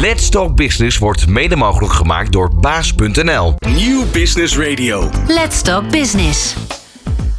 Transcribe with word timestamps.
Let's 0.00 0.28
Talk 0.28 0.56
Business 0.56 0.98
wordt 0.98 1.26
mede 1.26 1.56
mogelijk 1.56 1.92
gemaakt 1.92 2.32
door 2.32 2.54
baas.nl. 2.54 3.54
Nieuw 3.74 4.04
Business 4.12 4.58
Radio. 4.58 5.10
Let's 5.26 5.62
Talk 5.62 5.90
Business. 5.90 6.54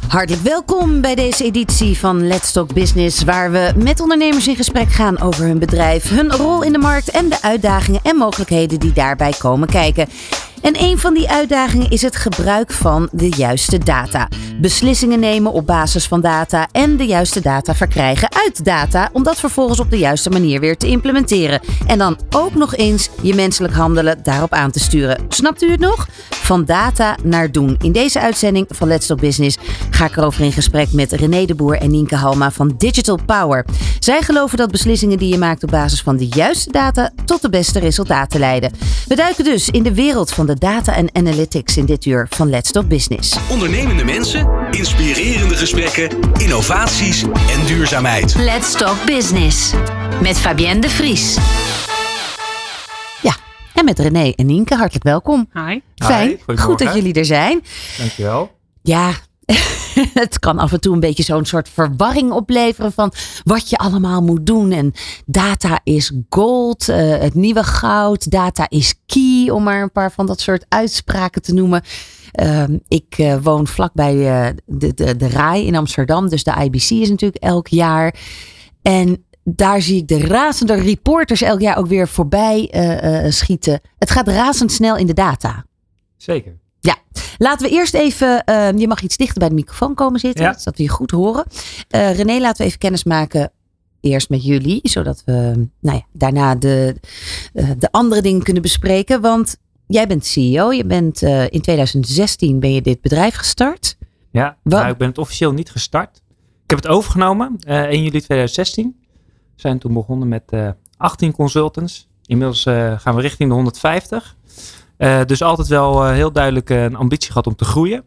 Hartelijk 0.08 0.42
welkom 0.42 1.00
bij 1.00 1.14
deze 1.14 1.44
editie 1.44 1.98
van 1.98 2.26
Let's 2.26 2.52
Talk 2.52 2.74
Business, 2.74 3.24
waar 3.24 3.52
we 3.52 3.72
met 3.76 4.00
ondernemers 4.00 4.48
in 4.48 4.56
gesprek 4.56 4.92
gaan 4.92 5.20
over 5.20 5.44
hun 5.44 5.58
bedrijf, 5.58 6.08
hun 6.08 6.32
rol 6.32 6.62
in 6.62 6.72
de 6.72 6.78
markt 6.78 7.10
en 7.10 7.28
de 7.28 7.42
uitdagingen 7.42 8.00
en 8.02 8.16
mogelijkheden 8.16 8.80
die 8.80 8.92
daarbij 8.92 9.34
komen 9.38 9.68
kijken. 9.68 10.08
En 10.62 10.82
een 10.82 10.98
van 10.98 11.14
die 11.14 11.28
uitdagingen 11.28 11.90
is 11.90 12.02
het 12.02 12.16
gebruik 12.16 12.72
van 12.72 13.08
de 13.12 13.28
juiste 13.28 13.78
data. 13.78 14.28
Beslissingen 14.60 15.20
nemen 15.20 15.52
op 15.52 15.66
basis 15.66 16.06
van 16.06 16.20
data 16.20 16.68
en 16.72 16.96
de 16.96 17.06
juiste 17.06 17.40
data 17.40 17.74
verkrijgen 17.74 18.28
uit 18.32 18.64
data, 18.64 19.08
om 19.12 19.22
dat 19.22 19.40
vervolgens 19.40 19.80
op 19.80 19.90
de 19.90 19.98
juiste 19.98 20.30
manier 20.30 20.60
weer 20.60 20.76
te 20.76 20.88
implementeren. 20.88 21.60
En 21.86 21.98
dan 21.98 22.18
ook 22.30 22.54
nog 22.54 22.76
eens 22.76 23.08
je 23.22 23.34
menselijk 23.34 23.74
handelen 23.74 24.22
daarop 24.22 24.52
aan 24.52 24.70
te 24.70 24.80
sturen. 24.80 25.24
Snapt 25.28 25.62
u 25.62 25.70
het 25.70 25.80
nog? 25.80 26.08
Van 26.30 26.64
data 26.64 27.16
naar 27.22 27.52
doen. 27.52 27.76
In 27.82 27.92
deze 27.92 28.20
uitzending 28.20 28.66
van 28.68 28.88
Let's 28.88 29.06
Talk 29.06 29.20
Business 29.20 29.58
ga 29.90 30.04
ik 30.04 30.16
erover 30.16 30.44
in 30.44 30.52
gesprek 30.52 30.92
met 30.92 31.12
René 31.12 31.44
de 31.44 31.54
Boer 31.54 31.78
en 31.78 31.90
Nienke 31.90 32.16
Halma 32.16 32.50
van 32.50 32.74
Digital 32.78 33.18
Power. 33.26 33.64
Zij 33.98 34.22
geloven 34.22 34.58
dat 34.58 34.70
beslissingen 34.70 35.18
die 35.18 35.28
je 35.28 35.38
maakt 35.38 35.62
op 35.62 35.70
basis 35.70 36.02
van 36.02 36.16
de 36.16 36.26
juiste 36.26 36.72
data 36.72 37.10
tot 37.24 37.42
de 37.42 37.48
beste 37.48 37.78
resultaten 37.78 38.40
leiden. 38.40 38.72
We 39.08 39.14
duiken 39.14 39.44
dus 39.44 39.68
in 39.68 39.82
de 39.82 39.94
wereld 39.94 40.32
van 40.32 40.45
de 40.46 40.58
data 40.58 40.96
en 40.96 41.08
analytics 41.12 41.76
in 41.76 41.84
dit 41.84 42.04
uur 42.04 42.26
van 42.30 42.48
Let's 42.48 42.72
Talk 42.72 42.88
Business. 42.88 43.36
Ondernemende 43.50 44.04
mensen, 44.04 44.48
inspirerende 44.70 45.54
gesprekken, 45.54 46.08
innovaties 46.38 47.22
en 47.22 47.66
duurzaamheid. 47.66 48.34
Let's 48.34 48.72
Talk 48.72 49.04
Business. 49.04 49.72
Met 50.22 50.38
Fabienne 50.38 50.80
de 50.80 50.90
Vries. 50.90 51.38
Ja, 53.22 53.36
en 53.74 53.84
met 53.84 53.98
René 53.98 54.32
en 54.36 54.46
Nienke, 54.46 54.74
hartelijk 54.74 55.04
welkom. 55.04 55.48
Hi. 55.52 55.80
Fijn, 55.94 56.28
goedemorgen. 56.28 56.58
goed 56.58 56.78
dat 56.78 56.94
jullie 56.94 57.14
er 57.14 57.24
zijn. 57.24 57.62
Dankjewel. 57.98 58.50
Ja, 58.82 59.12
het 60.22 60.38
kan 60.38 60.58
af 60.58 60.72
en 60.72 60.80
toe 60.80 60.94
een 60.94 61.00
beetje 61.00 61.22
zo'n 61.22 61.44
soort 61.44 61.68
verwarring 61.68 62.32
opleveren 62.32 62.92
van 62.92 63.12
wat 63.44 63.70
je 63.70 63.76
allemaal 63.76 64.22
moet 64.22 64.46
doen. 64.46 64.72
En 64.72 64.92
data 65.26 65.80
is 65.84 66.12
gold, 66.28 66.88
eh, 66.88 67.18
het 67.18 67.34
nieuwe 67.34 67.64
goud, 67.64 68.30
data 68.30 68.66
is 68.68 68.94
key, 69.06 69.50
om 69.50 69.62
maar 69.62 69.82
een 69.82 69.92
paar 69.92 70.12
van 70.12 70.26
dat 70.26 70.40
soort 70.40 70.66
uitspraken 70.68 71.42
te 71.42 71.54
noemen. 71.54 71.82
Ehm, 72.32 72.78
ik 72.88 73.14
eh, 73.18 73.36
woon 73.42 73.66
vlakbij 73.66 74.14
eh, 74.14 74.54
de, 74.64 74.94
de, 74.94 75.16
de 75.16 75.28
RAI 75.28 75.66
in 75.66 75.76
Amsterdam, 75.76 76.28
dus 76.28 76.44
de 76.44 76.62
IBC 76.62 76.90
is 76.90 77.08
natuurlijk 77.08 77.42
elk 77.42 77.68
jaar. 77.68 78.14
En 78.82 79.24
daar 79.44 79.82
zie 79.82 79.96
ik 79.96 80.08
de 80.08 80.20
razende 80.20 80.74
reporters 80.74 81.42
elk 81.42 81.60
jaar 81.60 81.76
ook 81.76 81.86
weer 81.86 82.08
voorbij 82.08 82.70
schieten. 83.28 83.80
Het 83.98 84.10
gaat 84.10 84.28
razendsnel 84.28 84.96
in 84.96 85.06
de 85.06 85.12
data. 85.12 85.64
Zeker. 86.16 86.58
Ja, 86.86 86.96
laten 87.38 87.66
we 87.68 87.72
eerst 87.74 87.94
even. 87.94 88.44
ehm, 88.44 88.76
je 88.78 88.88
mag 88.88 89.02
iets 89.02 89.16
dichter 89.16 89.38
bij 89.38 89.48
de 89.48 89.54
microfoon 89.54 89.94
komen 89.94 90.20
zitten, 90.20 90.44
Ja. 90.44 90.58
zodat 90.58 90.76
we 90.76 90.82
je 90.82 90.88
goed 90.88 91.10
horen. 91.10 91.44
Eh, 91.88 92.14
René, 92.16 92.38
laten 92.40 92.58
we 92.58 92.64
even 92.64 92.78
kennis 92.78 93.04
maken. 93.04 93.50
Eerst 94.00 94.28
met 94.30 94.44
jullie, 94.44 94.80
zodat 94.82 95.22
we 95.24 95.32
nou 95.80 95.96
ja, 95.96 96.02
daarna 96.12 96.54
de, 96.54 96.96
eh, 97.54 97.70
de 97.78 97.88
andere 97.92 98.22
dingen 98.22 98.42
kunnen 98.42 98.62
bespreken. 98.62 99.20
Want 99.20 99.56
jij 99.86 100.06
bent 100.06 100.26
CEO. 100.26 100.72
Je 100.72 100.84
bent 100.84 101.22
eh, 101.22 101.42
in 101.50 101.60
2016 101.60 102.60
ben 102.60 102.72
je 102.72 102.82
dit 102.82 103.00
bedrijf 103.00 103.34
gestart. 103.34 103.96
Ja, 104.30 104.56
Wat- 104.62 104.80
nou, 104.80 104.92
ik 104.92 104.98
ben 104.98 105.08
het 105.08 105.18
officieel 105.18 105.52
niet 105.52 105.70
gestart. 105.70 106.16
Ik 106.64 106.70
heb 106.70 106.82
het 106.82 106.88
overgenomen 106.88 107.56
eh 107.60 107.82
1 107.82 108.02
juli 108.02 108.20
2016. 108.20 108.96
We 109.54 109.60
zijn 109.62 109.78
toen 109.78 109.92
begonnen 109.92 110.28
met 110.28 110.42
eh 110.46 110.68
18 110.96 111.32
consultants. 111.32 112.08
Inmiddels 112.26 112.62
gaan 112.96 113.14
we 113.14 113.20
richting 113.20 113.48
de 113.48 113.54
150. 113.54 114.36
Eh, 114.96 115.20
dus 115.24 115.42
altijd 115.42 115.68
wel 115.68 116.04
eh, 116.04 116.12
heel 116.12 116.32
duidelijk 116.32 116.70
eh, 116.70 116.82
een 116.82 116.96
ambitie 116.96 117.28
gehad 117.28 117.46
om 117.46 117.56
te 117.56 117.64
groeien. 117.64 118.04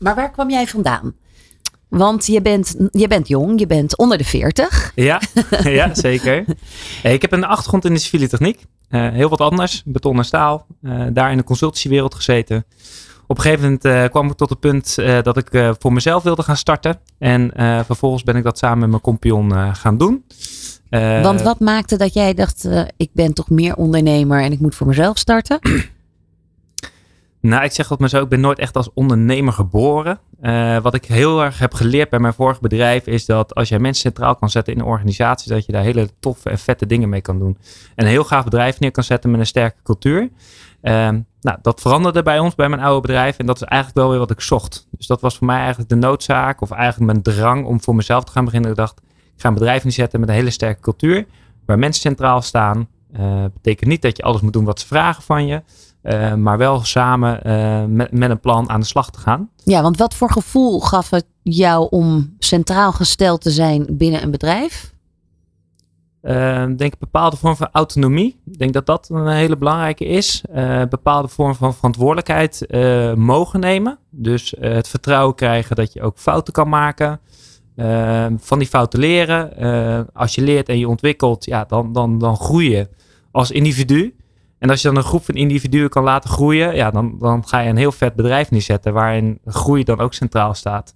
Maar 0.00 0.14
waar 0.14 0.30
kwam 0.30 0.50
jij 0.50 0.66
vandaan? 0.66 1.14
Want 1.88 2.26
je 2.26 2.42
bent, 2.42 2.76
je 2.90 3.08
bent 3.08 3.28
jong, 3.28 3.60
je 3.60 3.66
bent 3.66 3.96
onder 3.96 4.18
de 4.18 4.24
40. 4.24 4.92
Ja, 4.94 5.20
ja 5.64 5.94
zeker. 5.94 6.44
Ik 7.02 7.22
heb 7.22 7.32
een 7.32 7.44
achtergrond 7.44 7.84
in 7.84 7.92
de 7.92 7.98
civiele 7.98 8.28
techniek. 8.28 8.64
Heel 8.88 9.28
wat 9.28 9.40
anders, 9.40 9.82
beton 9.84 10.16
en 10.16 10.24
staal. 10.24 10.66
Daar 11.12 11.30
in 11.30 11.36
de 11.36 11.44
consultancywereld 11.44 12.14
gezeten. 12.14 12.64
Op 13.26 13.36
een 13.36 13.42
gegeven 13.42 13.78
moment 13.82 14.10
kwam 14.10 14.30
ik 14.30 14.36
tot 14.36 14.48
het 14.48 14.60
punt 14.60 14.94
dat 15.22 15.36
ik 15.36 15.74
voor 15.78 15.92
mezelf 15.92 16.22
wilde 16.22 16.42
gaan 16.42 16.56
starten. 16.56 17.00
En 17.18 17.50
vervolgens 17.86 18.22
ben 18.22 18.36
ik 18.36 18.44
dat 18.44 18.58
samen 18.58 18.78
met 18.78 18.88
mijn 18.88 19.02
compagnon 19.02 19.74
gaan 19.74 19.98
doen. 19.98 20.24
Want 21.22 21.42
wat 21.42 21.60
maakte 21.60 21.96
dat 21.96 22.14
jij 22.14 22.34
dacht, 22.34 22.68
ik 22.96 23.10
ben 23.12 23.32
toch 23.32 23.50
meer 23.50 23.76
ondernemer 23.76 24.42
en 24.42 24.52
ik 24.52 24.60
moet 24.60 24.74
voor 24.74 24.86
mezelf 24.86 25.18
starten? 25.18 25.58
Nou, 27.42 27.64
ik 27.64 27.72
zeg 27.72 27.88
dat 27.88 27.98
maar 27.98 28.08
zo. 28.08 28.22
Ik 28.22 28.28
ben 28.28 28.40
nooit 28.40 28.58
echt 28.58 28.76
als 28.76 28.90
ondernemer 28.94 29.52
geboren. 29.52 30.18
Eh, 30.40 30.78
wat 30.78 30.94
ik 30.94 31.04
heel 31.04 31.42
erg 31.42 31.58
heb 31.58 31.74
geleerd 31.74 32.10
bij 32.10 32.18
mijn 32.18 32.34
vorige 32.34 32.60
bedrijf 32.60 33.06
is 33.06 33.26
dat 33.26 33.54
als 33.54 33.68
jij 33.68 33.78
mensen 33.78 34.02
centraal 34.02 34.34
kan 34.34 34.50
zetten 34.50 34.72
in 34.72 34.80
een 34.80 34.86
organisatie, 34.86 35.52
dat 35.52 35.66
je 35.66 35.72
daar 35.72 35.82
hele 35.82 36.08
toffe 36.20 36.50
en 36.50 36.58
vette 36.58 36.86
dingen 36.86 37.08
mee 37.08 37.20
kan 37.20 37.38
doen. 37.38 37.58
En 37.94 38.04
een 38.04 38.10
heel 38.10 38.24
gaaf 38.24 38.44
bedrijf 38.44 38.80
neer 38.80 38.90
kan 38.90 39.04
zetten 39.04 39.30
met 39.30 39.40
een 39.40 39.46
sterke 39.46 39.76
cultuur. 39.82 40.30
Ehm, 40.82 41.20
nou, 41.40 41.58
dat 41.62 41.80
veranderde 41.80 42.22
bij 42.22 42.38
ons, 42.38 42.54
bij 42.54 42.68
mijn 42.68 42.82
oude 42.82 43.00
bedrijf. 43.00 43.38
En 43.38 43.46
dat 43.46 43.56
is 43.56 43.62
eigenlijk 43.62 44.00
wel 44.00 44.10
weer 44.10 44.18
wat 44.18 44.30
ik 44.30 44.40
zocht. 44.40 44.86
Dus 44.90 45.06
dat 45.06 45.20
was 45.20 45.36
voor 45.36 45.46
mij 45.46 45.58
eigenlijk 45.58 45.88
de 45.88 45.96
noodzaak, 45.96 46.60
of 46.60 46.70
eigenlijk 46.70 47.12
mijn 47.12 47.22
drang 47.22 47.66
om 47.66 47.82
voor 47.82 47.94
mezelf 47.94 48.24
te 48.24 48.32
gaan 48.32 48.44
beginnen. 48.44 48.70
Ik 48.70 48.76
dacht, 48.76 49.00
ik 49.34 49.40
ga 49.40 49.48
een 49.48 49.54
bedrijf 49.54 49.84
neerzetten 49.84 50.20
met 50.20 50.28
een 50.28 50.34
hele 50.34 50.50
sterke 50.50 50.80
cultuur, 50.80 51.26
waar 51.66 51.78
mensen 51.78 52.02
centraal 52.02 52.42
staan. 52.42 52.88
Eh 53.12 53.44
betekent 53.54 53.90
niet 53.90 54.02
dat 54.02 54.16
je 54.16 54.22
alles 54.22 54.40
moet 54.40 54.52
doen 54.52 54.64
wat 54.64 54.80
ze 54.80 54.86
vragen 54.86 55.22
van 55.22 55.46
je. 55.46 55.62
Eh, 56.02 56.34
maar 56.34 56.58
wel 56.58 56.84
samen 56.84 57.42
eh, 57.44 57.84
met, 57.84 58.12
met 58.12 58.30
een 58.30 58.40
plan 58.40 58.70
aan 58.70 58.80
de 58.80 58.86
slag 58.86 59.10
te 59.10 59.18
gaan. 59.18 59.50
Ja, 59.64 59.82
want 59.82 59.96
wat 59.96 60.14
voor 60.14 60.30
gevoel 60.30 60.80
gaf 60.80 61.10
het 61.10 61.26
jou 61.42 61.86
om 61.90 62.34
centraal 62.38 62.92
gesteld 62.92 63.40
te 63.40 63.50
zijn 63.50 63.86
binnen 63.90 64.22
een 64.22 64.30
bedrijf? 64.30 64.90
Ik 66.22 66.78
denk 66.78 66.92
een 66.92 66.98
bepaalde 66.98 67.36
vorm 67.36 67.56
van 67.56 67.68
autonomie. 67.72 68.40
Ik 68.46 68.58
denk 68.58 68.72
dat 68.72 68.86
dat 68.86 69.08
een 69.12 69.28
hele 69.28 69.56
belangrijke 69.56 70.04
is. 70.04 70.42
Bepaalde 70.88 71.28
vorm 71.28 71.54
van 71.54 71.74
verantwoordelijkheid 71.74 72.66
mogen 73.16 73.60
nemen. 73.60 73.98
Dus 74.10 74.54
het 74.60 74.88
vertrouwen 74.88 75.34
krijgen 75.34 75.76
dat 75.76 75.92
je 75.92 76.02
ook 76.02 76.18
fouten 76.18 76.52
kan 76.52 76.68
maken. 76.68 77.20
Eh, 77.76 78.26
van 78.38 78.58
die 78.58 78.68
fouten 78.68 78.98
leren. 78.98 79.56
Eh, 79.56 80.00
als 80.12 80.34
je 80.34 80.42
leert 80.42 80.68
en 80.68 80.78
je 80.78 80.88
ontwikkelt, 80.88 81.44
ja, 81.44 81.64
dan, 81.64 81.92
dan, 81.92 82.18
dan 82.18 82.36
groei 82.36 82.70
je 82.70 82.88
als 83.30 83.50
individu. 83.50 84.16
En 84.58 84.70
als 84.70 84.82
je 84.82 84.88
dan 84.88 84.96
een 84.96 85.02
groep 85.02 85.24
van 85.24 85.34
individuen 85.34 85.88
kan 85.88 86.02
laten 86.02 86.30
groeien, 86.30 86.74
ja, 86.74 86.90
dan, 86.90 87.16
dan 87.18 87.46
ga 87.46 87.60
je 87.60 87.68
een 87.68 87.76
heel 87.76 87.92
vet 87.92 88.14
bedrijf 88.14 88.50
neerzetten 88.50 88.92
waarin 88.92 89.38
groei 89.44 89.84
dan 89.84 90.00
ook 90.00 90.14
centraal 90.14 90.54
staat. 90.54 90.94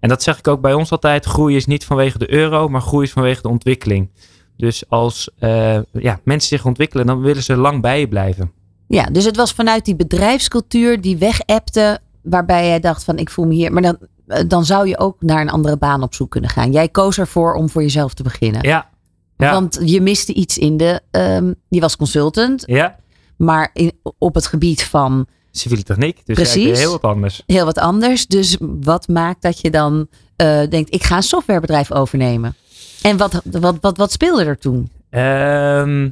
En 0.00 0.08
dat 0.08 0.22
zeg 0.22 0.38
ik 0.38 0.48
ook 0.48 0.60
bij 0.60 0.74
ons 0.74 0.90
altijd. 0.90 1.24
Groei 1.24 1.56
is 1.56 1.66
niet 1.66 1.84
vanwege 1.84 2.18
de 2.18 2.32
euro, 2.32 2.68
maar 2.68 2.80
groei 2.80 3.04
is 3.04 3.12
vanwege 3.12 3.42
de 3.42 3.48
ontwikkeling. 3.48 4.10
Dus 4.56 4.88
als 4.88 5.30
eh, 5.38 5.78
ja, 5.92 6.20
mensen 6.24 6.48
zich 6.48 6.66
ontwikkelen, 6.66 7.06
dan 7.06 7.20
willen 7.20 7.42
ze 7.42 7.56
lang 7.56 7.82
bij 7.82 8.00
je 8.00 8.08
blijven. 8.08 8.52
Ja, 8.88 9.04
dus 9.04 9.24
het 9.24 9.36
was 9.36 9.52
vanuit 9.52 9.84
die 9.84 9.96
bedrijfscultuur 9.96 11.00
die 11.00 11.18
wegappte, 11.18 11.98
waarbij 12.22 12.66
jij 12.66 12.80
dacht 12.80 13.04
van 13.04 13.18
ik 13.18 13.30
voel 13.30 13.46
me 13.46 13.54
hier. 13.54 13.72
Maar 13.72 13.82
dan, 13.82 13.98
dan 14.46 14.64
zou 14.64 14.88
je 14.88 14.98
ook 14.98 15.22
naar 15.22 15.40
een 15.40 15.50
andere 15.50 15.76
baan 15.76 16.02
op 16.02 16.14
zoek 16.14 16.30
kunnen 16.30 16.50
gaan. 16.50 16.72
Jij 16.72 16.88
koos 16.88 17.18
ervoor 17.18 17.54
om 17.54 17.68
voor 17.70 17.82
jezelf 17.82 18.14
te 18.14 18.22
beginnen. 18.22 18.62
Ja, 18.62 18.88
ja, 19.36 19.52
Want 19.52 19.78
je 19.84 20.00
miste 20.00 20.32
iets 20.32 20.58
in 20.58 20.76
de. 20.76 21.00
ehm, 21.10 21.52
je 21.68 21.80
was 21.80 21.96
consultant, 21.96 22.62
ja. 22.66 22.96
maar 23.36 23.70
in, 23.72 23.92
op 24.18 24.34
het 24.34 24.46
gebied 24.46 24.84
van 24.84 25.26
civiele 25.50 25.82
techniek. 25.82 26.20
Dus 26.24 26.36
Precies. 26.36 26.78
heel 26.78 26.90
wat 26.92 27.02
anders. 27.02 27.42
heel 27.46 27.64
wat 27.64 27.78
anders. 27.78 28.26
Dus 28.26 28.56
wat 28.60 29.08
maakt 29.08 29.42
dat 29.42 29.60
je 29.60 29.70
dan 29.70 30.06
eh, 30.36 30.68
denkt: 30.68 30.94
ik 30.94 31.02
ga 31.04 31.16
een 31.16 31.22
softwarebedrijf 31.22 31.92
overnemen? 31.92 32.54
En 33.02 33.16
wat, 33.16 33.40
wat, 33.44 33.76
wat, 33.80 33.96
wat 33.96 34.12
speelde 34.12 34.44
er 34.44 34.58
toen? 34.58 34.90
Ehm, 35.10 36.10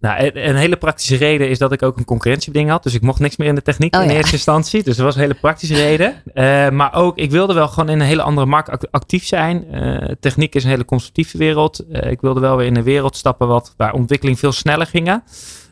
nou, 0.00 0.30
een, 0.34 0.56
hele 0.56 0.76
praktische 0.76 1.16
reden 1.16 1.48
is 1.48 1.58
dat 1.58 1.72
ik 1.72 1.82
ook 1.82 1.96
een 1.96 2.04
concurrentiebeding 2.04 2.70
had. 2.70 2.82
Dus 2.82 2.94
ik 2.94 3.02
mocht 3.02 3.20
niks 3.20 3.36
meer 3.36 3.48
in 3.48 3.54
de 3.54 3.62
techniek 3.62 3.94
Oh 3.96 4.02
in 4.02 4.08
ja. 4.08 4.14
eerste 4.14 4.32
instantie. 4.32 4.82
Dus 4.82 4.96
dat 4.96 5.04
was 5.04 5.14
een 5.14 5.20
hele 5.20 5.34
praktische 5.34 5.74
reden. 5.74 6.14
Eh, 6.34 6.70
maar 6.70 6.94
ook, 6.94 7.18
ik 7.18 7.30
wilde 7.30 7.54
wel 7.54 7.68
gewoon 7.68 7.88
in 7.88 8.00
een 8.00 8.06
hele 8.06 8.22
andere 8.22 8.46
markt 8.46 8.70
act- 8.70 8.90
actief 8.92 9.26
zijn. 9.26 9.70
Eh, 9.72 10.14
techniek 10.20 10.54
is 10.54 10.64
een 10.64 10.70
hele 10.70 10.84
constructieve 10.84 11.38
wereld. 11.38 11.78
Eh, 11.78 12.10
ik 12.10 12.20
wilde 12.20 12.40
wel 12.40 12.56
weer 12.56 12.66
in 12.66 12.76
een 12.76 12.82
wereld 12.82 13.16
stappen 13.16 13.48
wat, 13.48 13.74
waar 13.76 13.92
ontwikkeling 13.92 14.38
veel 14.38 14.52
sneller 14.52 14.86
ging. 14.86 15.22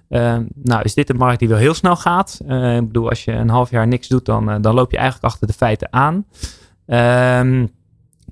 Ehm, 0.08 0.42
nou, 0.54 0.82
is 0.82 0.94
dit 0.94 1.10
een 1.10 1.16
markt 1.16 1.38
die 1.38 1.48
wel 1.48 1.58
heel 1.58 1.74
snel 1.74 1.96
gaat? 1.96 2.38
Ik 2.42 2.86
bedoel, 2.86 3.08
als 3.08 3.24
je 3.24 3.32
een 3.32 3.48
half 3.50 3.70
jaar 3.70 3.86
niks 3.86 4.08
doet, 4.08 4.24
dan, 4.24 4.62
dan 4.62 4.74
loop 4.74 4.90
je 4.90 4.96
eigenlijk 4.96 5.32
achter 5.32 5.46
de 5.46 5.52
feiten 5.52 5.88
aan. 5.92 6.26
Ehm, 6.86 7.66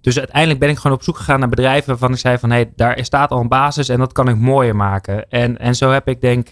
dus 0.07 0.19
uiteindelijk 0.19 0.61
ben 0.61 0.69
ik 0.69 0.77
gewoon 0.77 0.97
op 0.97 1.03
zoek 1.03 1.17
gegaan 1.17 1.39
naar 1.39 1.49
bedrijven 1.49 1.89
waarvan 1.89 2.13
ik 2.13 2.19
zei 2.19 2.39
van 2.39 2.51
hé, 2.51 2.57
hey, 2.57 2.73
daar 2.77 3.05
staat 3.05 3.31
al 3.31 3.41
een 3.41 3.49
basis 3.49 3.89
en 3.89 3.99
dat 3.99 4.13
kan 4.13 4.29
ik 4.29 4.37
mooier 4.37 4.77
maken. 4.77 5.31
En, 5.31 5.59
en 5.59 5.75
zo 5.75 5.91
heb 5.91 6.09
ik 6.09 6.21
denk 6.21 6.49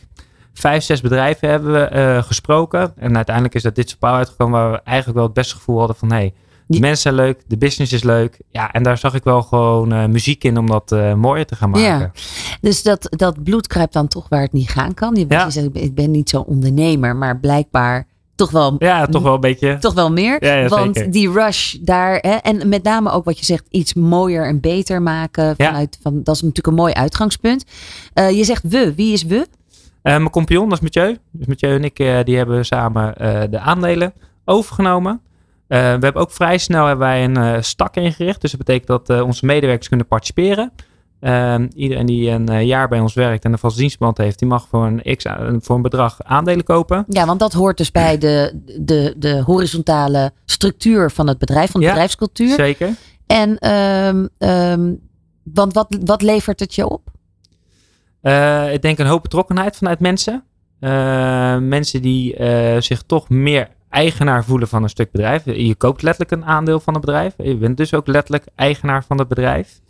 vijf, 0.54 0.84
zes 0.84 1.00
bedrijven 1.00 1.48
hebben 1.48 1.72
we 1.72 1.80
eh, 1.80 2.22
gesproken. 2.22 2.92
En 2.96 3.16
uiteindelijk 3.16 3.54
is 3.54 3.62
dat 3.62 3.74
dit 3.74 3.96
Power 3.98 4.16
uitgekomen 4.16 4.60
waar 4.60 4.70
we 4.70 4.80
eigenlijk 4.84 5.16
wel 5.16 5.26
het 5.26 5.34
beste 5.34 5.54
gevoel 5.54 5.78
hadden 5.78 5.96
van 5.96 6.10
hé, 6.10 6.16
hey, 6.16 6.34
De 6.66 6.80
mensen 6.80 7.02
zijn 7.02 7.14
leuk, 7.14 7.42
de 7.46 7.56
business 7.56 7.92
is 7.92 8.02
leuk. 8.02 8.40
Ja, 8.50 8.72
en 8.72 8.82
daar 8.82 8.98
zag 8.98 9.14
ik 9.14 9.24
wel 9.24 9.42
gewoon 9.42 9.92
eh, 9.92 10.06
muziek 10.06 10.44
in 10.44 10.58
om 10.58 10.66
dat 10.66 10.92
eh, 10.92 11.14
mooier 11.14 11.46
te 11.46 11.56
gaan 11.56 11.70
maken. 11.70 11.84
Ja. 11.98 12.10
Dus 12.60 12.82
dat, 12.82 13.06
dat 13.10 13.42
bloed 13.42 13.66
kruipt 13.66 13.92
dan 13.92 14.08
toch 14.08 14.28
waar 14.28 14.42
het 14.42 14.52
niet 14.52 14.70
gaan 14.70 14.94
kan. 14.94 15.14
Je, 15.14 15.24
Ja. 15.28 15.44
je 15.44 15.50
zegt, 15.50 15.68
ik 15.72 15.94
ben 15.94 16.10
niet 16.10 16.30
zo 16.30 16.40
ondernemer, 16.40 17.16
maar 17.16 17.38
blijkbaar 17.38 18.06
toch 18.34 18.50
wel, 18.50 18.74
Ja, 18.78 19.06
toch 19.06 19.22
wel 19.22 19.34
een 19.34 19.40
beetje. 19.40 19.78
toch 19.78 19.94
wel 19.94 20.12
meer. 20.12 20.44
Ja, 20.44 20.54
ja, 20.54 20.68
Want 20.68 20.96
zeker. 20.96 21.12
die 21.12 21.30
rush 21.32 21.74
daar, 21.80 22.18
hè, 22.20 22.34
en 22.34 22.68
met 22.68 22.82
name 22.82 23.10
ook 23.10 23.24
wat 23.24 23.38
je 23.38 23.44
zegt, 23.44 23.64
iets 23.70 23.94
mooier 23.94 24.46
en 24.46 24.60
beter 24.60 25.02
maken. 25.02 25.54
Ja. 25.56 25.66
Vanuit, 25.66 25.98
van, 26.02 26.22
dat 26.22 26.34
is 26.34 26.40
natuurlijk 26.40 26.66
een 26.66 26.74
mooi 26.82 26.92
uitgangspunt. 26.92 27.64
Eh, 28.14 28.30
je 28.30 28.44
zegt 28.44 28.62
we, 28.68 28.94
wie 28.94 29.12
is 29.12 29.22
we? 29.22 29.46
Eh, 30.02 30.16
mijn 30.16 30.30
compagnon, 30.30 30.68
dat 30.68 30.82
is 30.82 30.84
Mathieu. 30.84 31.18
Dus 31.30 31.46
Mathieu 31.46 31.74
en 31.74 31.84
ik, 31.84 31.98
eh, 31.98 32.18
die 32.24 32.36
hebben 32.36 32.64
samen 32.64 33.14
de 33.50 33.58
aandelen 33.58 34.12
overgenomen. 34.44 35.20
We 35.66 35.76
hebben 35.76 36.14
ook 36.14 36.30
vrij 36.32 36.58
snel 36.58 36.86
hebben 36.86 37.06
wij 37.06 37.24
een 37.24 37.64
stak 37.64 37.96
ingericht. 37.96 38.40
Dus 38.40 38.50
dat 38.50 38.64
betekent 38.64 39.06
dat 39.06 39.22
onze 39.22 39.46
medewerkers 39.46 39.88
kunnen 39.88 40.06
participeren. 40.06 40.72
Ehm, 41.24 41.68
iedereen 41.74 42.06
die 42.06 42.30
een 42.30 42.48
eh, 42.48 42.62
jaar 42.62 42.88
bij 42.88 43.00
ons 43.00 43.14
werkt 43.14 43.44
en 43.44 43.52
een 43.52 43.58
vast 43.58 43.76
dienstband 43.76 44.18
heeft, 44.18 44.38
die 44.38 44.48
mag 44.48 44.66
voor 44.68 44.86
een, 44.86 45.16
x, 45.16 45.24
voor 45.60 45.76
een 45.76 45.82
bedrag 45.82 46.16
aandelen 46.22 46.64
kopen. 46.64 47.04
Ja, 47.08 47.26
want 47.26 47.40
dat 47.40 47.52
hoort 47.52 47.76
dus 47.76 47.90
bij 47.90 48.18
de, 48.18 48.62
de, 48.80 49.14
de 49.16 49.40
horizontale 49.40 50.32
structuur 50.44 51.10
van 51.10 51.28
het 51.28 51.38
bedrijf, 51.38 51.70
van 51.70 51.80
de 51.80 51.86
Ja, 51.86 51.92
bedrijfscultuur. 51.92 52.54
Zeker. 52.54 52.94
En 53.26 53.58
ehm, 53.58 54.26
ehm, 54.38 54.92
want 55.42 55.72
wat, 55.72 55.96
wat 56.04 56.22
levert 56.22 56.60
het 56.60 56.74
je 56.74 56.88
op? 56.88 57.02
Eh, 58.20 58.72
ik 58.72 58.82
denk 58.82 58.98
een 58.98 59.06
hoop 59.06 59.22
betrokkenheid 59.22 59.76
vanuit 59.76 60.00
mensen. 60.00 60.44
Eh, 60.80 61.58
mensen 61.58 62.02
die 62.02 62.36
zich 62.78 63.02
toch 63.02 63.28
meer 63.28 63.68
eigenaar 63.88 64.44
voelen 64.44 64.68
van 64.68 64.82
een 64.82 64.88
stuk 64.88 65.10
bedrijf. 65.10 65.44
Je 65.44 65.74
koopt 65.74 66.02
letterlijk 66.02 66.42
een 66.42 66.48
aandeel 66.48 66.80
van 66.80 66.94
het 66.94 67.04
bedrijf. 67.04 67.34
Je 67.36 67.56
bent 67.56 67.76
dus 67.76 67.94
ook 67.94 68.06
letterlijk 68.06 68.46
eigenaar 68.54 69.04
van 69.04 69.18
het 69.18 69.28
bedrijf. 69.28 69.80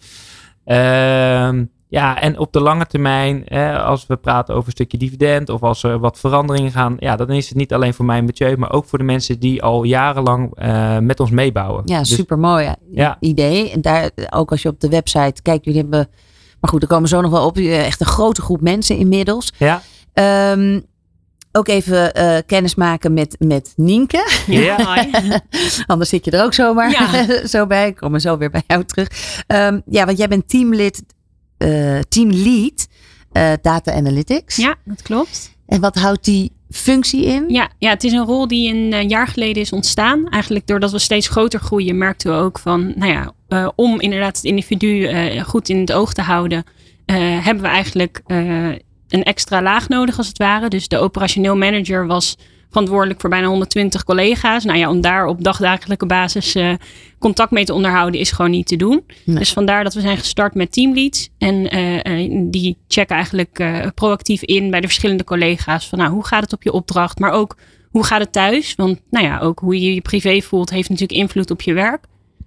Ehm, 0.65 1.65
ja, 1.89 2.21
en 2.21 2.39
op 2.39 2.53
de 2.53 2.61
lange 2.61 2.87
termijn, 2.87 3.47
eh, 3.47 3.85
als 3.85 4.07
we 4.07 4.17
praten 4.17 4.55
over 4.55 4.67
een 4.67 4.73
stukje 4.73 4.99
dividend 4.99 5.49
of 5.49 5.63
als 5.63 5.83
er 5.83 5.99
wat 5.99 6.19
veranderingen 6.19 6.71
gaan, 6.73 6.97
ja, 6.99 7.17
dan 7.17 7.31
is 7.31 7.49
het 7.49 7.57
niet 7.57 7.73
alleen 7.73 7.95
voor 7.95 8.05
mij 8.05 8.19
en 8.19 8.25
Mathieu, 8.25 8.57
maar 8.57 8.73
ook 8.73 8.85
voor 8.85 8.99
de 8.99 9.05
mensen 9.05 9.39
die 9.39 9.63
al 9.63 9.83
jarenlang 9.83 10.55
eh, 10.55 10.99
met 10.99 11.21
ons 11.21 11.31
meebouwen. 11.31 11.83
Ja, 11.85 11.99
Dus- 11.99 12.15
super 12.15 12.39
mooi 12.39 12.75
Ja. 12.93 13.17
idee. 13.21 13.71
En 13.71 13.81
daar, 13.81 14.11
ook 14.31 14.51
als 14.51 14.63
je 14.63 14.69
op 14.69 14.81
de 14.81 14.89
website 14.89 15.43
kijkt, 15.43 15.65
jullie 15.65 15.81
hebben. 15.81 16.09
Maar 16.61 16.71
goed, 16.71 16.83
er 16.83 16.89
komen 16.89 17.09
zo 17.09 17.21
nog 17.21 17.31
wel 17.31 17.47
op. 17.47 17.57
Echt 17.59 18.01
een 18.01 18.07
grote 18.07 18.43
groep 18.43 18.61
mensen 18.61 18.97
inmiddels. 18.97 19.53
Ja, 19.59 19.83
Ehm, 20.13 20.81
ook 21.57 21.69
even 21.69 22.15
eh 22.15 22.39
kennis 22.47 22.75
maken 22.75 23.13
met, 23.15 23.37
met 23.39 23.73
Nienke. 23.77 24.31
ja. 24.47 25.07
Anders 25.87 26.11
zit 26.11 26.25
je 26.25 26.31
er 26.31 26.45
ook 26.45 26.55
zomaar 26.55 26.91
Ja. 26.91 27.27
zo 27.47 27.67
bij. 27.67 27.89
Ik 27.89 27.97
kom 27.97 28.15
er 28.15 28.21
zo 28.21 28.39
weer 28.39 28.51
bij 28.51 28.63
jou 28.67 28.85
terug. 28.85 29.09
Ehm, 29.47 29.81
ja, 29.87 30.05
want 30.05 30.19
jij 30.19 30.29
bent 30.29 30.49
teamlid, 30.49 31.03
eh 31.57 31.99
teamlead 32.09 32.87
eh, 33.33 33.53
Data 33.63 33.93
Analytics. 33.93 34.57
Ja, 34.57 34.75
dat 34.85 35.03
klopt. 35.03 35.53
En 35.67 35.81
wat 35.81 35.97
houdt 35.97 36.25
die 36.25 36.53
functie 36.71 37.25
in? 37.25 37.45
Ja, 37.49 37.71
ja, 37.79 37.91
het 37.91 38.05
is 38.05 38.13
een 38.13 38.25
rol 38.25 38.49
die 38.49 38.75
een 38.75 39.09
jaar 39.09 39.27
geleden 39.29 39.63
is 39.63 39.73
ontstaan. 39.73 40.29
Eigenlijk 40.29 40.67
doordat 40.67 40.91
we 40.91 40.99
steeds 40.99 41.29
groter 41.29 41.61
groeien, 41.61 41.99
merkten 41.99 42.31
we 42.33 42.37
ook 42.39 42.59
van, 42.59 42.93
nou 42.97 43.13
ja, 43.13 43.33
om 43.77 44.01
inderdaad 44.01 44.37
het 44.37 44.45
individu 44.45 45.09
goed 45.41 45.69
in 45.69 45.81
het 45.81 45.93
oog 45.93 46.13
te 46.13 46.23
houden, 46.23 46.65
hebben 47.43 47.63
we 47.63 47.69
eigenlijk 47.69 48.23
een 49.15 49.23
extra 49.23 49.63
laag 49.63 49.89
nodig 49.89 50.19
als 50.19 50.29
het 50.29 50.39
ware. 50.39 50.69
Dus 50.69 50.89
de 50.89 50.99
operationeel 50.99 51.57
manager 51.57 52.07
was 52.07 52.37
verantwoordelijk 52.69 53.21
voor 53.21 53.31
bijna 53.31 53.47
120 53.47 54.05
collega's. 54.05 54.65
Nou 54.65 54.79
ja, 54.79 54.91
om 54.91 55.01
daar 55.01 55.27
op 55.27 55.45
dagdagelijke 55.45 56.07
basis 56.07 56.55
eh, 56.55 56.73
contact 57.19 57.51
mee 57.51 57.65
te 57.65 57.75
onderhouden 57.75 58.21
is 58.21 58.31
gewoon 58.31 58.51
niet 58.51 58.67
te 58.67 58.77
doen. 58.77 59.05
Nee. 59.25 59.37
Dus 59.37 59.53
vandaar 59.53 59.85
dat 59.85 59.95
we 59.95 60.01
zijn 60.01 60.17
gestart 60.17 60.55
met 60.55 60.73
teamleads. 60.73 61.29
En 61.39 61.71
eh, 61.71 62.05
eh, 62.05 62.31
die 62.51 62.79
checken 62.89 63.15
eigenlijk 63.15 63.65
proactief 63.95 64.43
in 64.43 64.71
bij 64.71 64.81
de 64.81 64.87
verschillende 64.87 65.25
collega's. 65.25 65.89
Van 65.89 65.99
nou, 65.99 66.11
hoe 66.11 66.27
gaat 66.27 66.43
het 66.43 66.53
op 66.53 66.63
je 66.63 66.73
opdracht? 66.73 67.19
Maar 67.19 67.31
ook 67.31 67.57
hoe 67.91 68.05
gaat 68.05 68.21
het 68.21 68.33
thuis? 68.33 68.75
Want 68.75 69.01
nou 69.11 69.25
ja, 69.25 69.39
ook 69.39 69.59
hoe 69.59 69.81
je 69.81 69.95
je 69.95 70.01
privé 70.01 70.41
voelt 70.41 70.71
heeft 70.71 70.89
natuurlijk 70.89 71.21
invloed 71.21 71.51
op 71.51 71.61
je 71.61 71.73
werk. 71.73 72.05